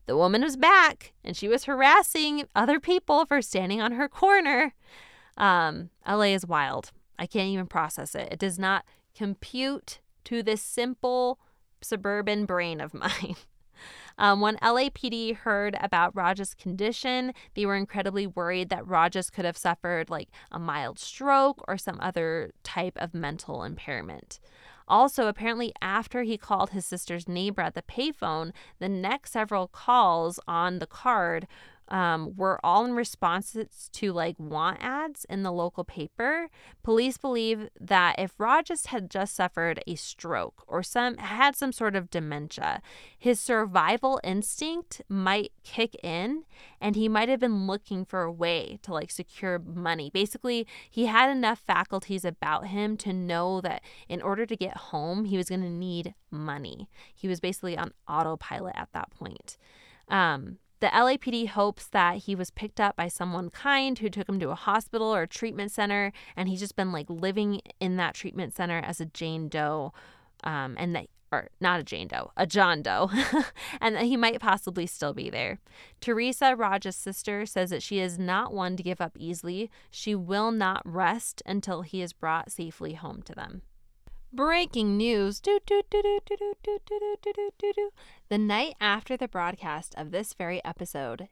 the 0.06 0.16
woman 0.16 0.42
was 0.42 0.56
back 0.56 1.12
and 1.24 1.36
she 1.36 1.48
was 1.48 1.64
harassing 1.64 2.44
other 2.54 2.80
people 2.80 3.26
for 3.26 3.42
standing 3.42 3.80
on 3.80 3.92
her 3.92 4.08
corner. 4.08 4.74
Um, 5.36 5.90
LA 6.06 6.34
is 6.34 6.46
wild. 6.46 6.92
I 7.18 7.26
can't 7.26 7.48
even 7.48 7.66
process 7.66 8.14
it. 8.14 8.32
It 8.32 8.38
does 8.38 8.58
not 8.58 8.84
compute 9.14 10.00
to 10.24 10.42
this 10.42 10.62
simple 10.62 11.38
suburban 11.80 12.46
brain 12.46 12.80
of 12.80 12.94
mine. 12.94 13.36
Um, 14.18 14.40
when 14.40 14.56
LAPD 14.56 15.36
heard 15.36 15.76
about 15.80 16.14
Raja's 16.14 16.54
condition, 16.54 17.32
they 17.54 17.64
were 17.64 17.76
incredibly 17.76 18.26
worried 18.26 18.68
that 18.68 18.86
Rajas 18.86 19.30
could 19.30 19.46
have 19.46 19.56
suffered 19.56 20.10
like 20.10 20.28
a 20.50 20.58
mild 20.58 20.98
stroke 20.98 21.64
or 21.66 21.78
some 21.78 21.98
other 22.00 22.52
type 22.62 22.98
of 23.00 23.14
mental 23.14 23.64
impairment. 23.64 24.38
Also, 24.90 25.28
apparently, 25.28 25.72
after 25.80 26.24
he 26.24 26.36
called 26.36 26.70
his 26.70 26.84
sister's 26.84 27.28
neighbor 27.28 27.62
at 27.62 27.74
the 27.74 27.82
payphone, 27.82 28.50
the 28.80 28.88
next 28.88 29.30
several 29.30 29.68
calls 29.68 30.40
on 30.48 30.80
the 30.80 30.86
card 30.86 31.46
um, 31.90 32.34
were 32.36 32.60
all 32.64 32.84
in 32.84 32.92
responses 32.92 33.90
to 33.92 34.12
like 34.12 34.36
want 34.38 34.78
ads 34.80 35.24
in 35.28 35.42
the 35.42 35.52
local 35.52 35.84
paper. 35.84 36.48
Police 36.82 37.18
believe 37.18 37.68
that 37.80 38.16
if 38.18 38.38
Rajas 38.38 38.86
had 38.86 39.10
just 39.10 39.34
suffered 39.34 39.82
a 39.86 39.96
stroke 39.96 40.62
or 40.66 40.82
some 40.82 41.16
had 41.18 41.56
some 41.56 41.72
sort 41.72 41.96
of 41.96 42.10
dementia, 42.10 42.80
his 43.18 43.40
survival 43.40 44.20
instinct 44.22 45.02
might 45.08 45.52
kick 45.64 45.96
in 46.02 46.44
and 46.80 46.94
he 46.94 47.08
might 47.08 47.28
have 47.28 47.40
been 47.40 47.66
looking 47.66 48.04
for 48.04 48.22
a 48.22 48.32
way 48.32 48.78
to 48.82 48.92
like 48.92 49.10
secure 49.10 49.58
money. 49.58 50.10
Basically, 50.12 50.66
he 50.88 51.06
had 51.06 51.30
enough 51.30 51.58
faculties 51.58 52.24
about 52.24 52.68
him 52.68 52.96
to 52.98 53.12
know 53.12 53.60
that 53.60 53.82
in 54.08 54.22
order 54.22 54.46
to 54.46 54.56
get 54.56 54.76
home, 54.76 55.24
he 55.24 55.36
was 55.36 55.48
going 55.48 55.62
to 55.62 55.68
need 55.68 56.14
money. 56.30 56.88
He 57.14 57.26
was 57.26 57.40
basically 57.40 57.76
on 57.76 57.92
autopilot 58.08 58.76
at 58.76 58.88
that 58.92 59.10
point. 59.10 59.56
Um, 60.08 60.58
the 60.80 60.88
LAPD 60.88 61.48
hopes 61.48 61.86
that 61.88 62.18
he 62.18 62.34
was 62.34 62.50
picked 62.50 62.80
up 62.80 62.96
by 62.96 63.08
someone 63.08 63.50
kind 63.50 63.98
who 63.98 64.08
took 64.08 64.28
him 64.28 64.40
to 64.40 64.50
a 64.50 64.54
hospital 64.54 65.14
or 65.14 65.22
a 65.22 65.28
treatment 65.28 65.70
center, 65.70 66.12
and 66.36 66.48
he's 66.48 66.60
just 66.60 66.76
been 66.76 66.92
like 66.92 67.08
living 67.08 67.60
in 67.78 67.96
that 67.96 68.14
treatment 68.14 68.54
center 68.54 68.78
as 68.78 69.00
a 69.00 69.06
Jane 69.06 69.48
Doe, 69.48 69.92
um, 70.42 70.74
and 70.78 70.94
that 70.96 71.06
or 71.32 71.48
not 71.60 71.78
a 71.78 71.84
Jane 71.84 72.08
Doe, 72.08 72.32
a 72.36 72.46
John 72.46 72.82
Doe, 72.82 73.10
and 73.80 73.94
that 73.94 74.04
he 74.04 74.16
might 74.16 74.40
possibly 74.40 74.86
still 74.86 75.12
be 75.12 75.30
there. 75.30 75.60
Teresa, 76.00 76.56
Raj's 76.56 76.96
sister, 76.96 77.46
says 77.46 77.70
that 77.70 77.82
she 77.82 78.00
is 78.00 78.18
not 78.18 78.52
one 78.52 78.76
to 78.76 78.82
give 78.82 79.00
up 79.00 79.16
easily. 79.16 79.70
She 79.90 80.14
will 80.14 80.50
not 80.50 80.82
rest 80.84 81.42
until 81.46 81.82
he 81.82 82.02
is 82.02 82.12
brought 82.12 82.50
safely 82.50 82.94
home 82.94 83.22
to 83.22 83.34
them. 83.34 83.62
Breaking 84.32 84.96
news. 84.96 85.40
The 85.40 85.60
night 88.38 88.76
after 88.80 89.16
the 89.16 89.26
broadcast 89.26 89.92
of 89.96 90.12
this 90.12 90.34
very 90.34 90.64
episode, 90.64 91.26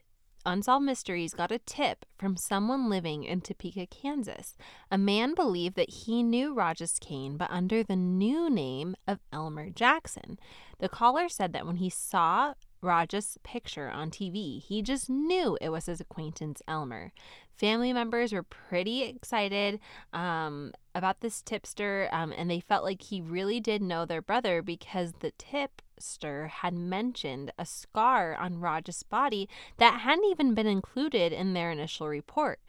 Unsolved 0.45 0.85
Mysteries 0.85 1.33
got 1.33 1.53
a 1.53 1.61
tip 1.61 2.05
from 2.19 2.37
someone 2.37 2.91
living 2.91 3.23
in 3.23 3.41
Topeka, 3.41 3.87
Kansas. 3.87 4.57
A 4.91 4.99
man 4.99 5.37
believed 5.37 5.77
that 5.77 5.91
he 5.91 6.25
knew 6.25 6.53
Rajas 6.53 6.99
Kane, 7.01 7.37
but 7.37 7.53
under 7.53 7.85
the 7.85 7.95
new 7.95 8.51
name 8.51 8.97
of 9.07 9.21
Elmer 9.33 9.71
Jackson. 9.71 10.37
The 10.81 10.89
caller 10.89 11.29
said 11.29 11.53
that 11.53 11.67
when 11.67 11.77
he 11.77 11.91
saw 11.91 12.55
Rajas' 12.81 13.39
picture 13.43 13.91
on 13.91 14.11
TV. 14.11 14.63
He 14.63 14.83
just 14.83 15.11
knew 15.11 15.59
it 15.61 15.71
was 15.71 15.87
his 15.87 16.01
acquaintance 16.01 16.63
Elmer. 16.69 17.13
Family 17.57 17.93
members 17.93 18.33
were 18.33 18.45
pretty 18.45 19.03
excited 19.03 19.81
um, 20.13 20.73
about 20.99 21.21
this 21.21 21.41
tipster, 21.41 22.09
um, 22.13 22.33
and 22.37 22.51
they 22.51 22.61
felt 22.61 22.85
like 22.85 23.03
he 23.03 23.21
really 23.21 23.61
did 23.61 23.81
know 23.81 24.05
their 24.05 24.21
brother 24.21 24.61
because 24.61 25.13
the 25.21 25.31
tipster 25.39 26.49
had 26.49 26.75
mentioned 26.75 27.53
a 27.59 27.65
scar 27.65 28.35
on 28.35 28.61
Rajas' 28.61 29.03
body 29.05 29.49
that 29.79 30.01
hadn't 30.01 30.27
even 30.27 30.55
been 30.55 30.67
included 30.67 31.33
in 31.33 31.55
their 31.55 31.71
initial 31.71 32.09
report. 32.09 32.61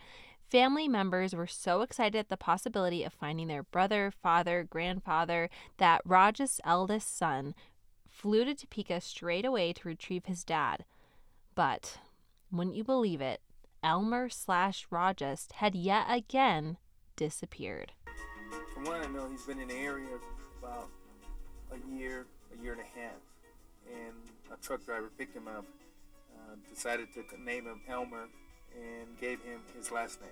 Family 0.49 0.87
members 0.87 1.35
were 1.35 1.47
so 1.47 1.81
excited 1.81 2.17
at 2.17 2.29
the 2.29 2.37
possibility 2.37 3.03
of 3.03 3.13
finding 3.13 3.47
their 3.47 3.63
brother, 3.63 4.11
father, 4.11 4.63
grandfather 4.63 5.49
that 5.77 6.01
Rajas' 6.05 6.61
eldest 6.63 7.17
son 7.17 7.53
flew 8.07 8.45
to 8.45 8.55
Topeka 8.55 9.01
straight 9.01 9.45
away 9.45 9.73
to 9.73 9.87
retrieve 9.87 10.25
his 10.25 10.43
dad. 10.43 10.85
But, 11.53 11.99
wouldn't 12.51 12.75
you 12.75 12.83
believe 12.83 13.21
it, 13.21 13.41
Elmer 13.83 14.29
slash 14.29 14.87
Rajas 14.89 15.47
had 15.55 15.75
yet 15.75 16.07
again 16.09 16.77
disappeared. 17.15 17.91
From 18.79 18.93
what 18.93 19.05
I 19.05 19.11
know, 19.11 19.27
he's 19.29 19.43
been 19.43 19.59
in 19.59 19.67
the 19.67 19.75
area 19.75 20.07
about 20.63 20.87
a 21.69 21.97
year, 21.97 22.25
a 22.57 22.63
year 22.63 22.71
and 22.71 22.81
a 22.81 22.97
half. 22.97 23.19
And 23.91 24.15
a 24.53 24.55
truck 24.65 24.85
driver 24.85 25.09
picked 25.17 25.35
him 25.35 25.49
up, 25.49 25.65
uh, 26.33 26.55
decided 26.73 27.09
to 27.15 27.23
name 27.43 27.65
him 27.65 27.81
Elmer, 27.89 28.29
and 28.73 29.19
gave 29.19 29.41
him 29.41 29.59
his 29.75 29.91
last 29.91 30.21
name, 30.21 30.29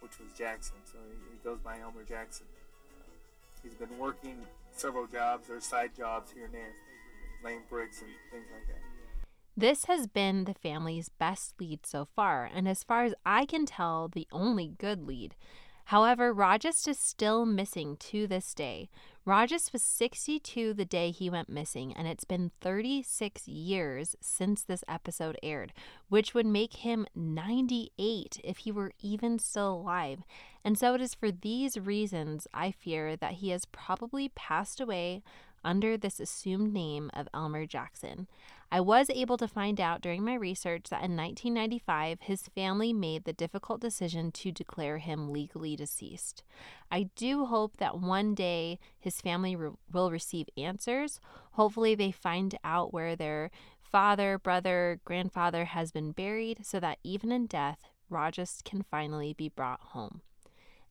which 0.00 0.18
was 0.18 0.36
Jackson. 0.36 0.74
So 0.90 0.98
he, 1.30 1.38
goes 1.44 1.60
by 1.60 1.78
Elmer 1.78 2.02
Jackson. 2.02 2.46
Uh, 2.98 3.04
he's 3.62 3.74
been 3.74 3.96
working 3.96 4.38
several 4.74 5.06
jobs 5.06 5.48
or 5.48 5.60
side 5.60 5.92
jobs 5.96 6.32
here 6.32 6.46
and 6.46 6.54
there 6.54 6.72
laying 7.44 7.62
bricks 7.70 8.00
and 8.00 8.10
things 8.32 8.46
like 8.52 8.66
that. 8.66 8.82
This 9.56 9.84
has 9.84 10.08
been 10.08 10.46
the 10.46 10.54
family's 10.54 11.10
best 11.10 11.54
lead 11.60 11.86
so 11.86 12.08
far, 12.16 12.50
and 12.52 12.66
as 12.66 12.82
far 12.82 13.04
as 13.04 13.14
I 13.24 13.46
can 13.46 13.66
tell, 13.66 14.08
the 14.08 14.26
only 14.32 14.66
good 14.66 15.06
lead. 15.06 15.36
However, 15.86 16.32
Rajas 16.32 16.88
is 16.88 16.98
still 16.98 17.44
missing 17.44 17.96
to 17.98 18.26
this 18.26 18.54
day. 18.54 18.88
Rajas 19.26 19.72
was 19.72 19.82
62 19.82 20.74
the 20.74 20.84
day 20.84 21.10
he 21.10 21.30
went 21.30 21.48
missing, 21.48 21.94
and 21.94 22.06
it's 22.06 22.24
been 22.24 22.50
36 22.60 23.48
years 23.48 24.16
since 24.20 24.62
this 24.62 24.84
episode 24.86 25.38
aired, 25.42 25.72
which 26.08 26.34
would 26.34 26.46
make 26.46 26.76
him 26.76 27.06
98 27.14 28.40
if 28.44 28.58
he 28.58 28.72
were 28.72 28.92
even 29.00 29.38
still 29.38 29.74
alive. 29.74 30.24
And 30.64 30.78
so 30.78 30.94
it 30.94 31.00
is 31.00 31.14
for 31.14 31.30
these 31.30 31.78
reasons 31.78 32.46
I 32.52 32.70
fear 32.70 33.16
that 33.16 33.34
he 33.34 33.50
has 33.50 33.64
probably 33.66 34.30
passed 34.30 34.80
away 34.80 35.22
under 35.64 35.96
this 35.96 36.20
assumed 36.20 36.72
name 36.72 37.10
of 37.14 37.28
Elmer 37.32 37.64
Jackson. 37.66 38.26
I 38.70 38.80
was 38.80 39.10
able 39.10 39.36
to 39.36 39.48
find 39.48 39.80
out 39.80 40.00
during 40.00 40.24
my 40.24 40.34
research 40.34 40.84
that 40.90 41.04
in 41.04 41.16
1995, 41.16 42.20
his 42.22 42.48
family 42.48 42.92
made 42.92 43.24
the 43.24 43.32
difficult 43.32 43.80
decision 43.80 44.32
to 44.32 44.52
declare 44.52 44.98
him 44.98 45.32
legally 45.32 45.76
deceased. 45.76 46.42
I 46.90 47.10
do 47.14 47.46
hope 47.46 47.76
that 47.76 48.00
one 48.00 48.34
day 48.34 48.78
his 48.98 49.20
family 49.20 49.54
re- 49.54 49.70
will 49.92 50.10
receive 50.10 50.48
answers. 50.56 51.20
Hopefully, 51.52 51.94
they 51.94 52.10
find 52.10 52.58
out 52.64 52.92
where 52.92 53.14
their 53.14 53.50
father, 53.80 54.38
brother, 54.38 55.00
grandfather 55.04 55.66
has 55.66 55.92
been 55.92 56.10
buried 56.12 56.66
so 56.66 56.80
that 56.80 56.98
even 57.04 57.30
in 57.30 57.46
death, 57.46 57.84
Rajas 58.10 58.60
can 58.64 58.82
finally 58.82 59.32
be 59.32 59.48
brought 59.48 59.80
home. 59.80 60.20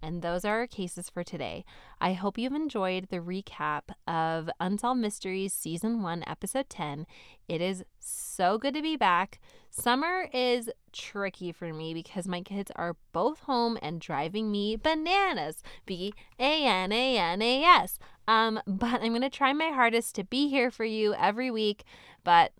And 0.04 0.22
those 0.22 0.44
are 0.44 0.60
our 0.60 0.68
cases 0.68 1.10
for 1.10 1.24
today. 1.24 1.64
I 2.02 2.12
hope 2.12 2.38
you've 2.38 2.52
enjoyed 2.52 3.08
the 3.10 3.20
recap 3.20 3.84
of 4.06 4.50
Unsolved 4.60 5.00
Mysteries 5.00 5.54
Season 5.54 6.02
1, 6.02 6.26
Episode 6.28 6.70
10. 6.70 7.06
It 7.48 7.62
is 7.62 7.86
so 8.00 8.58
good 8.58 8.74
to 8.74 8.82
be 8.82 8.98
back. 8.98 9.40
Summer 9.70 10.28
is 10.34 10.70
tricky 10.92 11.54
for 11.54 11.74
me 11.74 11.94
because 11.94 12.28
my 12.28 12.42
kids 12.42 12.70
are 12.76 12.98
both 13.14 13.40
home 13.40 13.78
and 13.82 14.02
driving 14.02 14.52
me 14.52 14.76
bananas. 14.76 15.64
B 15.86 16.14
A 16.38 16.66
N 16.66 16.92
A 16.92 17.18
N 17.18 17.42
A 17.42 17.64
S. 17.64 17.98
Um, 18.28 18.60
but 18.68 19.02
I'm 19.02 19.12
going 19.12 19.22
to 19.22 19.30
try 19.30 19.54
my 19.54 19.70
hardest 19.70 20.16
to 20.16 20.26
be 20.26 20.50
here 20.50 20.70
for 20.70 20.84
you 20.84 21.14
every 21.14 21.50
week. 21.50 21.86
But 22.26 22.52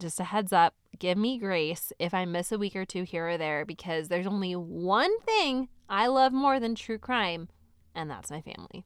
just 0.00 0.18
a 0.18 0.24
heads 0.24 0.52
up, 0.52 0.74
give 1.00 1.18
me 1.18 1.38
grace 1.38 1.92
if 1.98 2.14
I 2.14 2.24
miss 2.24 2.52
a 2.52 2.58
week 2.58 2.76
or 2.76 2.84
two 2.84 3.02
here 3.02 3.30
or 3.30 3.36
there 3.36 3.64
because 3.64 4.06
there's 4.06 4.26
only 4.26 4.54
one 4.54 5.18
thing 5.22 5.68
I 5.88 6.06
love 6.06 6.32
more 6.32 6.60
than 6.60 6.76
true 6.76 6.98
crime, 6.98 7.48
and 7.96 8.08
that's 8.08 8.30
my 8.30 8.40
family. 8.40 8.84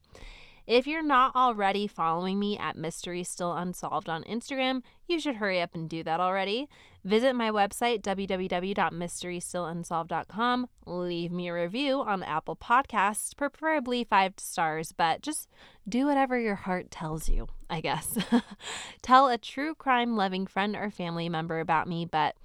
If 0.67 0.87
you're 0.87 1.03
not 1.03 1.37
already 1.37 1.87
following 1.87 2.39
me 2.39 2.57
at 2.57 2.75
Mystery 2.77 3.23
Still 3.23 3.53
Unsolved 3.53 4.09
on 4.09 4.25
Instagram, 4.25 4.81
you 5.07 5.21
should 5.21 5.37
hurry 5.37 5.61
up 5.61 5.75
and 5.75 5.91
do 5.91 6.03
that 6.05 6.21
already. 6.21 6.71
Visit 7.05 7.35
my 7.35 7.51
website, 7.51 8.01
www.mysterystillunsolved.com. 8.01 10.69
Leave 10.87 11.33
me 11.33 11.49
a 11.49 11.55
review 11.55 12.01
on 12.01 12.23
Apple 12.23 12.57
Podcasts, 12.57 13.37
preferably 13.37 14.05
five 14.05 14.33
stars, 14.39 14.93
but 14.93 15.21
just 15.21 15.51
do 15.87 16.07
whatever 16.07 16.39
your 16.39 16.55
heart 16.55 16.91
tells 16.91 17.29
you, 17.29 17.47
I 17.69 17.83
guess. 17.83 18.17
Tell 19.03 19.29
a 19.29 19.37
true 19.37 19.75
crime 19.75 20.17
loving 20.17 20.47
friend 20.47 20.75
or 20.75 20.91
family 20.91 21.29
member 21.29 21.61
about 21.61 21.87
me, 21.87 22.07
but 22.07 22.37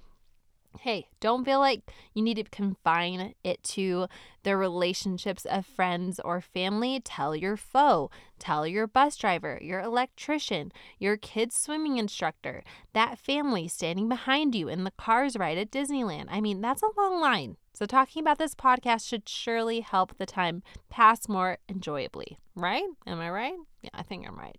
hey, 0.78 1.08
don't 1.20 1.44
feel 1.44 1.58
like 1.58 1.82
you 2.14 2.22
need 2.22 2.36
to 2.36 2.44
confine 2.44 3.34
it 3.42 3.62
to 3.62 4.06
the 4.42 4.56
relationships 4.56 5.44
of 5.44 5.66
friends 5.66 6.20
or 6.24 6.40
family. 6.40 7.00
Tell 7.00 7.34
your 7.34 7.56
foe, 7.56 8.10
tell 8.38 8.66
your 8.66 8.86
bus 8.86 9.16
driver, 9.16 9.58
your 9.60 9.80
electrician, 9.80 10.72
your 10.98 11.16
kid's 11.16 11.56
swimming 11.56 11.98
instructor, 11.98 12.62
that 12.92 13.18
family 13.18 13.68
standing 13.68 14.08
behind 14.08 14.54
you 14.54 14.68
in 14.68 14.84
the 14.84 14.92
cars 14.92 15.36
ride 15.36 15.58
at 15.58 15.70
Disneyland. 15.70 16.26
I 16.30 16.40
mean, 16.40 16.60
that's 16.60 16.82
a 16.82 17.00
long 17.00 17.20
line. 17.20 17.56
So, 17.72 17.86
talking 17.86 18.20
about 18.20 18.38
this 18.38 18.54
podcast 18.54 19.08
should 19.08 19.28
surely 19.28 19.80
help 19.80 20.18
the 20.18 20.26
time 20.26 20.62
pass 20.88 21.28
more 21.28 21.58
enjoyably, 21.68 22.38
right? 22.54 22.84
Am 23.06 23.20
I 23.20 23.30
right? 23.30 23.54
Yeah, 23.82 23.90
I 23.94 24.02
think 24.02 24.26
I'm 24.26 24.36
right. 24.36 24.58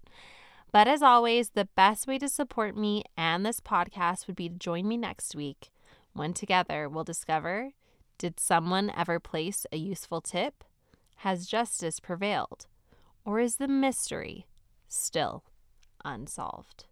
But 0.72 0.88
as 0.88 1.02
always, 1.02 1.50
the 1.50 1.68
best 1.76 2.08
way 2.08 2.18
to 2.18 2.30
support 2.30 2.78
me 2.78 3.04
and 3.18 3.46
this 3.46 3.60
podcast 3.60 4.28
would 4.28 4.38
be 4.38 4.48
to 4.48 4.56
join 4.56 4.88
me 4.88 4.96
next 4.96 5.36
week 5.36 5.70
when 6.14 6.34
together 6.34 6.88
we'll 6.90 7.04
discover 7.04 7.72
did 8.18 8.40
someone 8.40 8.92
ever 8.96 9.20
place 9.20 9.66
a 9.72 9.78
useful 9.78 10.22
tip? 10.22 10.64
Has 11.18 11.48
justice 11.48 12.00
prevailed? 12.00 12.68
Or 13.26 13.40
is 13.40 13.56
the 13.56 13.68
mystery 13.68 14.46
still 14.88 15.44
unsolved. 16.06 16.86